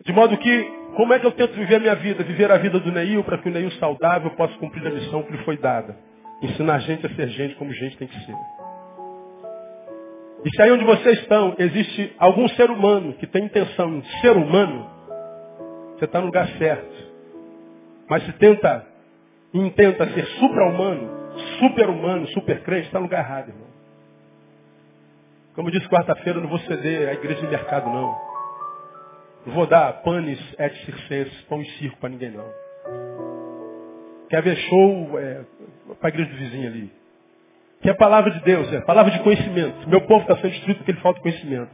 De 0.03 0.13
modo 0.15 0.37
que, 0.39 0.63
como 0.97 1.13
é 1.13 1.19
que 1.19 1.27
eu 1.27 1.33
tento 1.33 1.53
viver 1.53 1.77
a 1.77 1.81
minha 1.81 1.95
vida? 1.95 2.25
Viver 2.25 2.51
a 2.51 2.57
vida 2.57 2.81
do 2.81 2.91
Neil 2.91 3.23
para 3.23 3.37
que 3.37 3.51
o 3.51 3.53
Neil 3.53 3.71
saudável 3.73 4.31
possa 4.31 4.55
cumprir 4.55 4.87
a 4.87 4.91
missão 4.91 5.23
que 5.23 5.33
lhe 5.33 5.45
foi 5.45 5.59
dada. 5.59 5.95
Ensinar 6.43 6.77
a 6.77 6.79
gente 6.79 7.05
a 7.05 7.11
ser 7.11 7.29
gente 7.29 7.55
como 7.57 7.71
gente 7.75 7.99
tem 7.99 8.09
que 8.09 8.19
ser. 8.25 8.35
E 10.43 10.57
se 10.57 10.63
aí 10.63 10.73
onde 10.73 10.85
vocês 10.85 11.19
estão 11.19 11.55
existe 11.59 12.15
algum 12.19 12.49
ser 12.49 12.71
humano 12.71 13.13
que 13.15 13.27
tem 13.27 13.45
intenção 13.45 13.97
em 13.97 14.03
ser 14.23 14.35
humano, 14.35 14.89
você 15.99 16.07
está 16.07 16.19
no 16.19 16.27
lugar 16.27 16.49
certo. 16.57 17.11
Mas 18.09 18.25
se 18.25 18.33
tenta, 18.33 18.87
intenta 19.53 20.09
ser 20.13 20.27
supra-humano, 20.27 21.11
super-humano, 21.59 22.27
super-crente, 22.29 22.87
está 22.87 22.99
no 22.99 23.07
lugar 23.07 23.25
errado, 23.25 23.49
irmão. 23.49 23.71
Como 25.55 25.69
eu 25.69 25.73
disse 25.73 25.89
quarta-feira, 25.89 26.41
não 26.41 26.49
vou 26.49 26.59
ceder 26.61 27.09
à 27.09 27.13
igreja 27.13 27.41
de 27.41 27.49
mercado, 27.49 27.91
não. 27.91 28.19
Não 29.47 29.55
vou 29.55 29.67
dar 29.67 29.93
panes 30.03 30.39
et 30.59 30.75
circenses, 30.85 31.41
pão 31.43 31.61
e 31.61 31.67
circo 31.73 31.97
para 31.99 32.11
ninguém, 32.11 32.31
não. 32.31 32.47
Quer 34.29 34.43
ver 34.43 34.57
show 34.57 35.19
é, 35.19 35.41
para 35.99 36.09
a 36.09 36.11
igreja 36.11 36.31
do 36.31 36.37
vizinho 36.37 36.69
ali. 36.69 36.93
Que 37.83 37.89
é 37.89 37.93
a 37.93 37.97
palavra 37.97 38.31
de 38.31 38.41
Deus, 38.41 38.73
é 38.73 38.81
palavra 38.83 39.11
de 39.11 39.19
conhecimento. 39.21 39.89
Meu 39.89 40.03
povo 40.03 40.23
está 40.23 40.37
sendo 40.37 40.51
destruído 40.51 40.77
porque 40.79 40.93
ele 40.93 41.01
falta 41.01 41.21
conhecimento. 41.21 41.71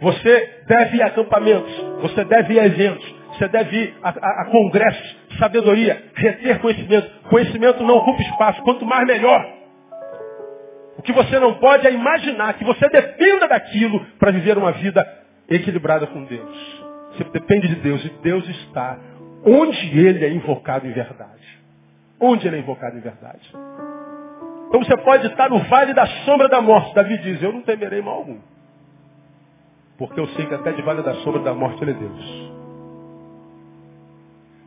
Você 0.00 0.64
deve 0.66 0.96
ir 0.96 1.02
a 1.02 1.06
acampamentos, 1.06 1.72
você 2.00 2.24
deve 2.24 2.54
ir 2.54 2.60
a 2.60 2.66
eventos, 2.66 3.14
você 3.28 3.48
deve 3.48 3.76
ir 3.76 3.94
a, 4.02 4.08
a, 4.08 4.42
a 4.42 4.44
congressos, 4.50 5.16
sabedoria, 5.38 6.10
reter 6.14 6.60
conhecimento. 6.60 7.10
Conhecimento 7.28 7.82
não 7.82 7.96
ocupa 7.96 8.22
espaço, 8.22 8.62
quanto 8.62 8.84
mais 8.84 9.06
melhor. 9.06 9.62
O 10.98 11.02
que 11.02 11.12
você 11.12 11.38
não 11.38 11.54
pode 11.54 11.86
é 11.86 11.92
imaginar 11.92 12.54
que 12.54 12.64
você 12.64 12.88
dependa 12.88 13.48
daquilo 13.48 14.04
para 14.18 14.30
viver 14.30 14.56
uma 14.58 14.72
vida 14.72 15.06
equilibrada 15.48 16.06
com 16.06 16.24
Deus. 16.24 16.82
Você 17.12 17.24
depende 17.24 17.68
de 17.68 17.76
Deus 17.76 18.04
e 18.04 18.08
Deus 18.22 18.48
está 18.48 18.98
onde 19.44 19.98
Ele 19.98 20.24
é 20.24 20.30
invocado 20.30 20.86
em 20.86 20.92
verdade. 20.92 21.42
Onde 22.20 22.46
Ele 22.46 22.56
é 22.56 22.58
invocado 22.60 22.96
em 22.96 23.00
verdade. 23.00 23.50
Então 24.68 24.82
você 24.82 24.96
pode 24.98 25.26
estar 25.26 25.50
no 25.50 25.58
vale 25.64 25.92
da 25.92 26.06
sombra 26.24 26.48
da 26.48 26.60
morte. 26.60 26.94
Davi 26.94 27.18
diz, 27.18 27.42
eu 27.42 27.52
não 27.52 27.62
temerei 27.62 28.00
mal 28.00 28.14
algum. 28.14 28.38
Porque 29.98 30.18
eu 30.18 30.26
sei 30.28 30.46
que 30.46 30.54
até 30.54 30.72
de 30.72 30.82
vale 30.82 31.02
da 31.02 31.14
sombra 31.16 31.42
da 31.42 31.52
morte 31.52 31.82
ele 31.82 31.90
é 31.90 31.94
Deus. 31.94 32.51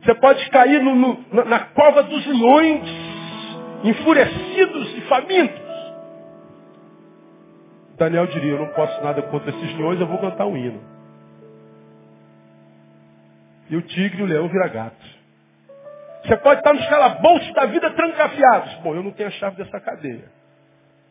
Você 0.02 0.14
pode 0.16 0.48
cair 0.50 0.82
no, 0.82 0.94
no, 0.94 1.44
na 1.44 1.60
cova 1.60 2.02
dos 2.02 2.26
leões, 2.26 2.82
enfurecidos 3.84 4.98
e 4.98 5.00
famintos. 5.02 5.66
Daniel 7.98 8.26
diria, 8.26 8.52
eu 8.52 8.58
não 8.58 8.68
posso 8.68 9.02
nada 9.02 9.22
contra 9.22 9.50
esses 9.50 9.76
leões, 9.76 10.00
eu 10.00 10.06
vou 10.06 10.18
cantar 10.18 10.46
um 10.46 10.56
hino. 10.56 10.80
E 13.70 13.76
o 13.76 13.82
tigre 13.82 14.20
e 14.20 14.22
o 14.22 14.26
leão 14.26 14.48
vira 14.48 14.68
gato. 14.68 15.16
Você 16.24 16.36
pode 16.38 16.60
estar 16.60 16.72
nos 16.72 16.86
calabouços 16.88 17.52
da 17.54 17.66
vida 17.66 17.90
trancafiados. 17.90 18.74
Bom, 18.82 18.94
eu 18.94 19.02
não 19.02 19.12
tenho 19.12 19.28
a 19.28 19.32
chave 19.32 19.56
dessa 19.56 19.80
cadeia. 19.80 20.24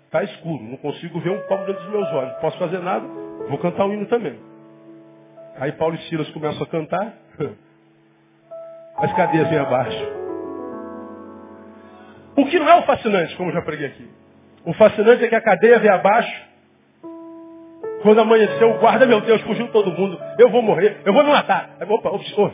Está 0.06 0.24
escuro, 0.24 0.64
não 0.64 0.78
consigo 0.78 1.20
ver 1.20 1.32
um 1.32 1.48
palmo 1.48 1.66
dentro 1.66 1.84
dos 1.84 1.92
meus 1.92 2.08
olhos. 2.14 2.34
Não 2.34 2.40
posso 2.40 2.58
fazer 2.58 2.80
nada, 2.80 3.06
vou 3.50 3.58
cantar 3.58 3.86
um 3.86 3.94
hino 3.94 4.06
também. 4.06 4.40
Aí 5.58 5.72
Paulo 5.74 5.96
e 5.96 5.98
Silas 6.10 6.30
começam 6.30 6.64
a 6.64 6.68
cantar. 6.68 7.14
As 8.98 9.14
cadeias 9.14 9.50
vêm 9.50 9.60
abaixo. 9.60 10.08
O 12.38 12.46
que 12.46 12.60
não 12.60 12.70
é 12.70 12.76
o 12.76 12.84
fascinante, 12.84 13.36
como 13.36 13.52
já 13.52 13.62
preguei 13.62 13.88
aqui. 13.88 14.10
O 14.66 14.74
fascinante 14.74 15.24
é 15.24 15.28
que 15.28 15.36
a 15.36 15.42
cadeia 15.42 15.80
vem 15.80 15.90
abaixo. 15.90 16.46
Quando 18.02 18.22
amanheceu, 18.22 18.78
guarda, 18.80 19.06
meu 19.06 19.22
Deus, 19.22 19.42
fugiu 19.42 19.68
todo 19.70 19.92
mundo. 19.92 20.20
Eu 20.38 20.50
vou 20.50 20.62
morrer, 20.62 21.02
eu 21.06 21.14
vou 21.14 21.24
me 21.24 21.32
matar. 21.32 21.76
Aí, 21.80 21.88
opa, 21.90 22.10
opa, 22.10 22.54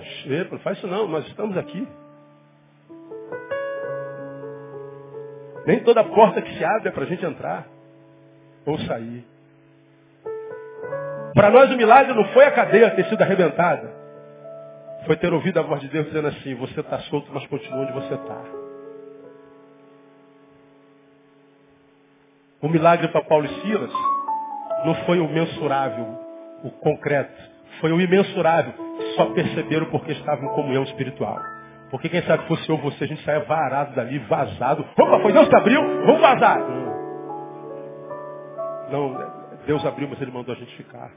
não 0.51 0.59
faz 0.59 0.77
isso 0.77 0.87
não, 0.87 1.07
nós 1.07 1.25
estamos 1.27 1.57
aqui. 1.57 1.87
Nem 5.65 5.79
toda 5.81 6.03
porta 6.03 6.41
que 6.41 6.57
se 6.57 6.63
abre 6.63 6.89
é 6.89 6.91
para 6.91 7.03
a 7.03 7.07
gente 7.07 7.25
entrar 7.25 7.67
ou 8.65 8.79
sair. 8.79 9.25
Para 11.33 11.49
nós 11.49 11.71
o 11.71 11.77
milagre 11.77 12.13
não 12.13 12.25
foi 12.25 12.45
a 12.45 12.51
cadeia 12.51 12.91
ter 12.91 13.05
sido 13.05 13.21
arrebentada. 13.21 14.00
Foi 15.05 15.15
ter 15.17 15.33
ouvido 15.33 15.59
a 15.59 15.63
voz 15.63 15.81
de 15.81 15.87
Deus 15.87 16.05
dizendo 16.07 16.27
assim, 16.27 16.55
você 16.55 16.79
está 16.79 16.99
solto, 16.99 17.29
mas 17.33 17.45
continua 17.47 17.81
onde 17.81 17.93
você 17.93 18.13
está. 18.13 18.41
O 22.61 22.69
milagre 22.69 23.07
para 23.07 23.23
Paulo 23.23 23.45
e 23.45 23.61
Silas 23.61 23.91
não 24.85 24.93
foi 25.05 25.19
o 25.19 25.27
mensurável, 25.27 26.05
o 26.63 26.69
concreto. 26.69 27.51
Foi 27.79 27.91
o 27.91 27.99
imensurável. 27.99 28.73
Só 29.15 29.25
perceberam 29.33 29.87
porque 29.87 30.11
estavam 30.11 30.45
em 30.45 30.53
comunhão 30.53 30.83
espiritual. 30.83 31.39
Porque 31.89 32.07
quem 32.07 32.21
sabe 32.21 32.47
fosse 32.47 32.69
eu 32.69 32.77
você, 32.77 33.03
a 33.03 33.07
gente 33.07 33.23
saia 33.23 33.39
varado 33.41 33.95
dali, 33.95 34.19
vazado. 34.19 34.85
Opa, 34.97 35.19
foi 35.19 35.33
Deus 35.33 35.47
que 35.49 35.55
abriu, 35.55 35.81
vamos 36.05 36.21
vazar. 36.21 36.59
Não. 38.91 39.31
Deus 39.65 39.85
abriu, 39.85 40.07
mas 40.07 40.21
Ele 40.21 40.31
mandou 40.31 40.53
a 40.53 40.57
gente 40.57 40.75
ficar. 40.77 41.11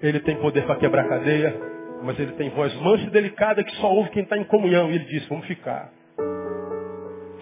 Ele 0.00 0.20
tem 0.20 0.36
poder 0.36 0.64
para 0.64 0.76
quebrar 0.76 1.08
cadeia, 1.08 1.54
mas 2.02 2.18
Ele 2.18 2.32
tem 2.32 2.50
voz 2.50 2.74
mansa 2.80 3.04
e 3.04 3.10
delicada 3.10 3.62
que 3.64 3.74
só 3.76 3.90
ouve 3.90 4.10
quem 4.10 4.22
está 4.22 4.36
em 4.36 4.44
comunhão. 4.44 4.90
E 4.90 4.94
Ele 4.94 5.04
disse, 5.04 5.28
vamos 5.28 5.46
ficar. 5.46 5.90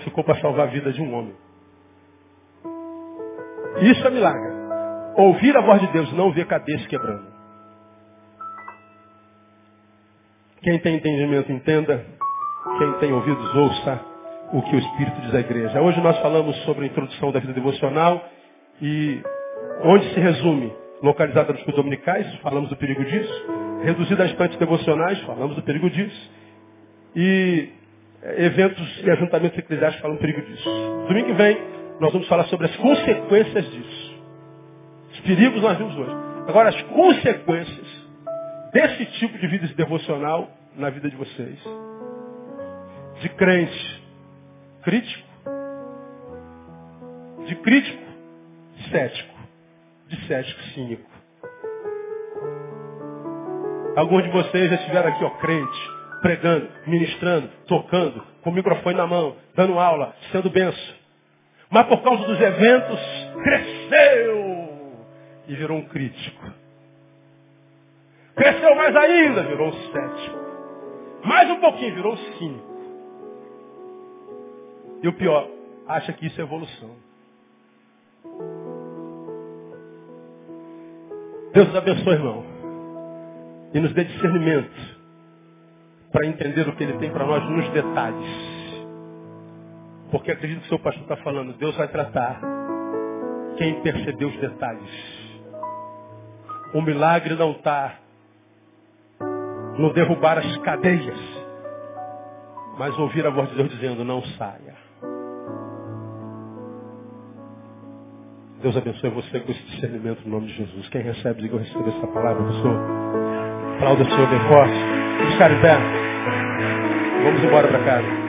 Ficou 0.04 0.24
para 0.24 0.40
salvar 0.40 0.68
a 0.68 0.70
vida 0.70 0.92
de 0.92 1.00
um 1.02 1.14
homem. 1.14 1.34
Isso 3.80 4.07
é 4.07 4.11
milagre. 4.11 4.57
Ouvir 5.16 5.57
a 5.57 5.61
voz 5.61 5.80
de 5.80 5.86
Deus, 5.88 6.12
não 6.12 6.32
ver 6.32 6.46
cabeça 6.46 6.86
quebrando. 6.88 7.26
Quem 10.62 10.78
tem 10.78 10.96
entendimento, 10.96 11.52
entenda. 11.52 12.04
Quem 12.78 12.92
tem 12.94 13.12
ouvidos, 13.12 13.54
ouça 13.54 14.00
o 14.52 14.62
que 14.62 14.76
o 14.76 14.78
Espírito 14.78 15.20
diz 15.22 15.34
à 15.34 15.40
igreja. 15.40 15.80
Hoje 15.80 16.00
nós 16.00 16.18
falamos 16.18 16.57
sobre 16.64 16.84
a 16.84 16.88
introdução 16.88 17.32
da 17.32 17.40
vida 17.40 17.52
devocional 17.52 18.24
e 18.80 19.22
onde 19.82 20.12
se 20.14 20.20
resume? 20.20 20.72
Localizada 21.02 21.52
nos 21.52 21.62
cultos 21.62 21.82
dominicais, 21.82 22.26
falamos 22.36 22.70
do 22.70 22.76
perigo 22.76 23.04
disso. 23.04 23.66
Reduzida 23.87 24.24
a 24.24 24.26
instantes 24.26 24.59
devocionais, 24.59 25.20
falamos 25.20 25.55
do 25.55 25.62
perigo 25.62 25.89
disso. 25.89 26.30
E 27.14 27.68
eh, 28.22 28.45
eventos 28.47 29.03
e 29.05 29.11
ajuntamentos 29.11 29.57
eclesiásticos 29.57 30.03
falam 30.03 30.16
do 30.16 30.20
perigo 30.20 30.43
disso. 30.43 30.68
Domingo 31.07 31.26
que 31.28 31.34
vem, 31.34 31.57
nós 32.01 32.12
vamos 32.12 32.26
falar 32.26 32.45
sobre 32.47 32.66
as 32.66 32.76
consequências 32.76 33.70
disso. 33.70 34.16
Os 35.12 35.20
perigos 35.20 35.62
nós 35.62 35.78
vimos 35.78 35.97
hoje. 35.97 36.11
Agora, 36.49 36.70
as 36.70 36.82
consequências 36.82 37.87
desse 38.72 39.07
tipo 39.20 39.39
de 39.39 39.47
vida 39.47 39.68
devocional 39.68 40.51
na 40.76 40.91
vida 40.91 41.09
de 41.09 41.16
vocês 41.16 41.59
de 43.20 43.28
crente 43.30 44.03
crítico, 44.82 45.28
de 47.47 47.55
crítico 47.57 48.03
cético, 48.91 49.34
de 50.09 50.26
cético 50.26 50.62
cínico. 50.74 51.16
Alguns 53.97 54.24
de 54.24 54.28
vocês 54.28 54.68
já 54.68 54.76
estiveram 54.76 55.09
aqui, 55.09 55.24
ó, 55.24 55.30
crente, 55.38 55.90
pregando, 56.20 56.68
ministrando, 56.86 57.49
tocando, 57.66 58.22
com 58.42 58.51
o 58.51 58.53
microfone 58.53 58.94
na 58.94 59.07
mão, 59.07 59.34
dando 59.55 59.78
aula, 59.78 60.14
sendo 60.30 60.51
benção. 60.51 60.94
Mas 61.70 61.86
por 61.86 62.03
causa 62.03 62.26
dos 62.26 62.38
eventos, 62.38 63.01
cresceu 63.42 65.07
e 65.49 65.55
virou 65.55 65.78
um 65.78 65.88
crítico. 65.88 66.53
Cresceu 68.36 68.74
mais 68.74 68.94
ainda, 68.94 69.42
virou 69.44 69.68
um 69.68 69.72
cético. 69.72 70.38
Mais 71.24 71.51
um 71.51 71.61
pouquinho, 71.61 71.94
virou 71.94 72.12
um 72.12 72.16
cínico. 72.16 72.76
E 75.03 75.09
o 75.09 75.12
pior, 75.14 75.49
acha 75.88 76.12
que 76.12 76.26
isso 76.26 76.38
é 76.38 76.44
evolução. 76.44 76.97
Deus 81.55 81.74
abençoe, 81.74 82.12
irmão. 82.12 82.55
E 83.77 83.79
nos 83.81 83.93
dê 83.93 84.05
discernimento 84.05 84.97
para 86.11 86.24
entender 86.24 86.66
o 86.66 86.74
que 86.74 86.83
Ele 86.83 86.97
tem 86.97 87.11
para 87.11 87.27
nós 87.27 87.47
nos 87.51 87.68
detalhes. 87.68 88.27
Porque 90.11 90.33
acredito 90.33 90.61
que 90.61 90.66
o 90.66 90.68
seu 90.70 90.79
pastor 90.79 91.03
está 91.03 91.16
falando, 91.18 91.53
Deus 91.59 91.77
vai 91.77 91.87
tratar 91.87 92.41
quem 93.59 93.83
percebeu 93.83 94.29
os 94.29 94.41
detalhes. 94.41 94.91
O 96.72 96.81
milagre 96.81 97.35
não 97.35 97.51
está 97.51 97.99
no 99.77 99.93
derrubar 99.93 100.39
as 100.39 100.57
cadeias, 100.59 101.18
mas 102.79 102.99
ouvir 102.99 103.27
a 103.27 103.31
voz 103.31 103.51
de 103.51 103.57
Deus 103.57 103.68
dizendo, 103.68 104.07
não 104.07 104.22
saia. 104.39 104.74
Deus 108.62 108.74
abençoe 108.74 109.11
você 109.11 109.39
com 109.39 109.53
esse 109.53 109.62
discernimento 109.64 110.22
no 110.24 110.31
nome 110.31 110.47
de 110.47 110.55
Jesus. 110.55 110.89
Quem 110.89 111.03
recebe, 111.03 111.43
diga 111.43 111.57
eu 111.57 111.59
recebo 111.59 111.91
essa 111.91 112.07
palavra, 112.07 112.43
pessoa. 112.43 113.36
Aplauda 113.77 114.05
o 114.05 114.07
Senhor 114.07 114.27
bem 114.29 114.41
forte. 114.49 114.74
Vamos 115.18 115.33
ficar 115.35 115.51
em 115.53 115.61
pé. 115.61 115.77
Vamos 117.24 117.45
embora 117.45 117.68
para 117.68 117.85
casa. 117.85 118.26